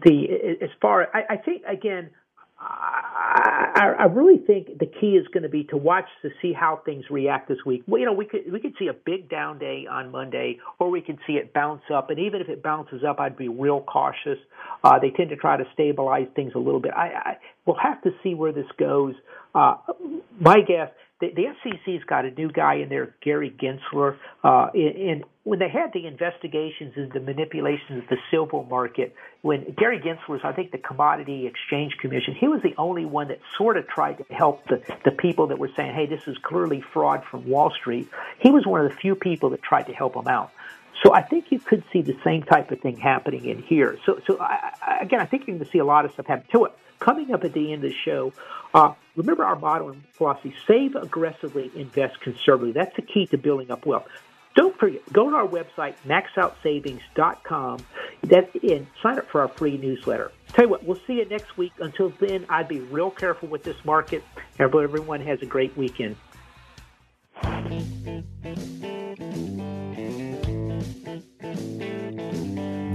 the 0.04 0.58
as 0.62 0.70
far 0.82 1.08
I, 1.14 1.34
I 1.34 1.38
think 1.38 1.64
again 1.68 2.10
I, 2.58 3.94
I 4.00 4.04
really 4.06 4.38
think 4.38 4.80
the 4.80 4.86
key 4.86 5.18
is 5.18 5.28
going 5.34 5.44
to 5.44 5.50
be 5.50 5.66
to 5.66 5.78
watch 5.78 6.06
to 6.22 6.30
see 6.42 6.54
how 6.54 6.82
things 6.86 7.04
react 7.10 7.50
this 7.50 7.58
week. 7.66 7.84
Well, 7.86 8.00
you 8.00 8.06
know, 8.06 8.14
we 8.14 8.26
could 8.26 8.52
we 8.52 8.60
could 8.60 8.74
see 8.80 8.88
a 8.88 8.94
big 8.94 9.30
down 9.30 9.60
day 9.60 9.86
on 9.90 10.12
Monday, 10.12 10.60
or 10.80 10.90
we 10.90 11.02
could 11.02 11.20
see 11.28 11.34
it 11.34 11.54
bounce 11.54 11.82
up. 11.94 12.10
And 12.10 12.20
even 12.20 12.42
if 12.42 12.48
it 12.48 12.64
bounces 12.64 13.04
up, 13.08 13.20
I'd 13.20 13.38
be 13.38 13.50
real 13.50 13.82
cautious. 13.82 14.40
Uh, 14.84 15.00
they 15.00 15.10
tend 15.10 15.30
to 15.30 15.36
try 15.36 15.58
to 15.58 15.66
stabilize 15.74 16.28
things 16.36 16.54
a 16.56 16.60
little 16.60 16.80
bit. 16.80 16.94
I, 16.96 17.08
I 17.08 17.38
we'll 17.66 17.78
have 17.78 18.02
to 18.04 18.12
see 18.24 18.34
where 18.34 18.54
this 18.54 18.68
goes. 18.78 19.16
Uh, 19.54 19.76
my 20.40 20.62
guess 20.62 20.90
the, 21.22 21.32
the 21.34 21.46
SEC's 21.64 22.04
got 22.04 22.26
a 22.26 22.32
new 22.32 22.52
guy 22.52 22.76
in 22.76 22.90
there, 22.90 23.16
Gary 23.22 23.50
Gensler, 23.50 24.18
uh, 24.44 24.68
and 24.74 25.24
when 25.44 25.60
they 25.60 25.70
had 25.70 25.94
the 25.94 26.08
investigations 26.08 26.94
into 26.98 27.20
the 27.20 27.24
manipulations 27.24 28.04
of 28.04 28.10
the 28.10 28.18
silver 28.32 28.64
market, 28.64 29.16
when 29.42 29.74
Gary 29.78 30.00
Gensler 30.00 30.28
was, 30.28 30.42
I 30.44 30.52
think, 30.52 30.72
the 30.72 30.78
Commodity 30.78 31.48
Exchange 31.48 31.96
Commission, 32.02 32.36
he 32.36 32.48
was 32.48 32.62
the 32.64 32.74
only 32.78 33.06
one 33.06 33.30
that 33.30 33.40
sort 33.58 33.78
of 33.78 33.88
tried 33.88 34.18
to 34.18 34.34
help 34.34 34.68
the, 34.68 34.82
the 35.06 35.12
people 35.12 35.48
that 35.48 35.60
were 35.60 35.70
saying, 35.78 35.94
hey, 35.94 36.06
this 36.06 36.28
is 36.28 36.38
clearly 36.40 36.82
fraud 36.82 37.24
from 37.30 37.48
Wall 37.48 37.72
Street. 37.72 38.10
He 38.40 38.52
was 38.52 38.66
one 38.66 38.84
of 38.84 38.90
the 38.90 38.98
few 38.98 39.16
people 39.16 39.52
that 39.52 39.62
tried 39.62 39.84
to 39.84 39.94
help 39.94 40.16
them 40.16 40.28
out. 40.28 40.52
So 41.04 41.14
I 41.14 41.22
think 41.22 41.52
you 41.52 41.60
could 41.60 41.84
see 41.94 42.02
the 42.02 42.18
same 42.24 42.44
type 42.44 42.72
of 42.72 42.82
thing 42.82 42.98
happening 42.98 43.46
in 43.46 43.62
here. 43.62 43.98
So, 44.06 44.20
so 44.26 44.40
I, 44.40 44.74
I, 44.82 44.98
again, 45.02 45.20
I 45.22 45.26
think 45.26 45.46
you're 45.46 45.56
going 45.56 45.66
to 45.66 45.72
see 45.72 45.80
a 45.80 45.86
lot 45.86 46.06
of 46.06 46.12
stuff 46.14 46.26
happen 46.26 46.48
to 46.52 46.66
it. 46.66 46.72
Coming 47.00 47.34
up 47.34 47.44
at 47.44 47.54
the 47.54 47.72
end 47.72 47.84
of 47.84 47.92
the 47.92 47.96
show, 47.96 48.34
uh, 48.74 48.94
remember 49.16 49.44
our 49.44 49.92
and 49.92 50.04
philosophy: 50.12 50.54
save 50.68 50.96
aggressively, 50.96 51.72
invest 51.76 52.20
conservatively. 52.22 52.72
That's 52.72 52.96
the 52.96 53.02
key 53.02 53.28
to 53.28 53.38
building 53.38 53.72
up 53.72 53.86
wealth. 53.86 54.08
Don't 54.56 54.78
forget, 54.78 55.02
go 55.12 55.30
to 55.30 55.36
our 55.36 55.48
website, 55.48 55.96
maxoutsavings.com, 56.06 57.86
and 58.24 58.88
sign 59.04 59.18
up 59.18 59.30
for 59.30 59.42
our 59.42 59.50
free 59.50 59.78
newsletter. 59.78 60.32
Tell 60.54 60.66
you 60.66 60.70
what, 60.70 60.86
we'll 60.86 61.00
see 61.06 61.16
you 61.16 61.26
next 61.26 61.58
week. 61.58 61.74
Until 61.80 62.10
then, 62.22 62.46
I'd 62.48 62.70
be 62.70 62.80
real 62.80 63.12
careful 63.12 63.50
with 63.50 63.64
this 63.64 63.76
market. 63.84 64.24
Everyone 64.58 65.20
has 65.22 65.42
a 65.42 65.46
great 65.46 65.76
weekend. 65.76 66.16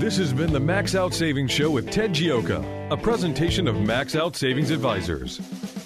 This 0.00 0.16
has 0.16 0.32
been 0.32 0.50
the 0.50 0.60
Max 0.60 0.94
Out 0.94 1.12
Savings 1.12 1.50
Show 1.50 1.70
with 1.70 1.90
Ted 1.90 2.14
Gioka, 2.14 2.90
a 2.90 2.96
presentation 2.96 3.68
of 3.68 3.78
Max 3.82 4.16
Out 4.16 4.34
Savings 4.34 4.70
Advisors. 4.70 5.38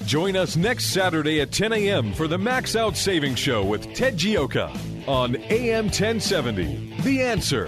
Join 0.07 0.37
us 0.37 0.57
next 0.57 0.87
Saturday 0.93 1.41
at 1.41 1.51
10 1.51 1.73
a.m. 1.73 2.13
for 2.13 2.29
the 2.29 2.37
Max 2.37 2.77
Out 2.77 2.95
Savings 2.95 3.39
Show 3.39 3.65
with 3.65 3.95
Ted 3.95 4.19
Gioka 4.19 4.69
on 5.09 5.37
AM 5.51 5.87
1070. 5.87 6.95
The 7.03 7.23
answer. 7.23 7.67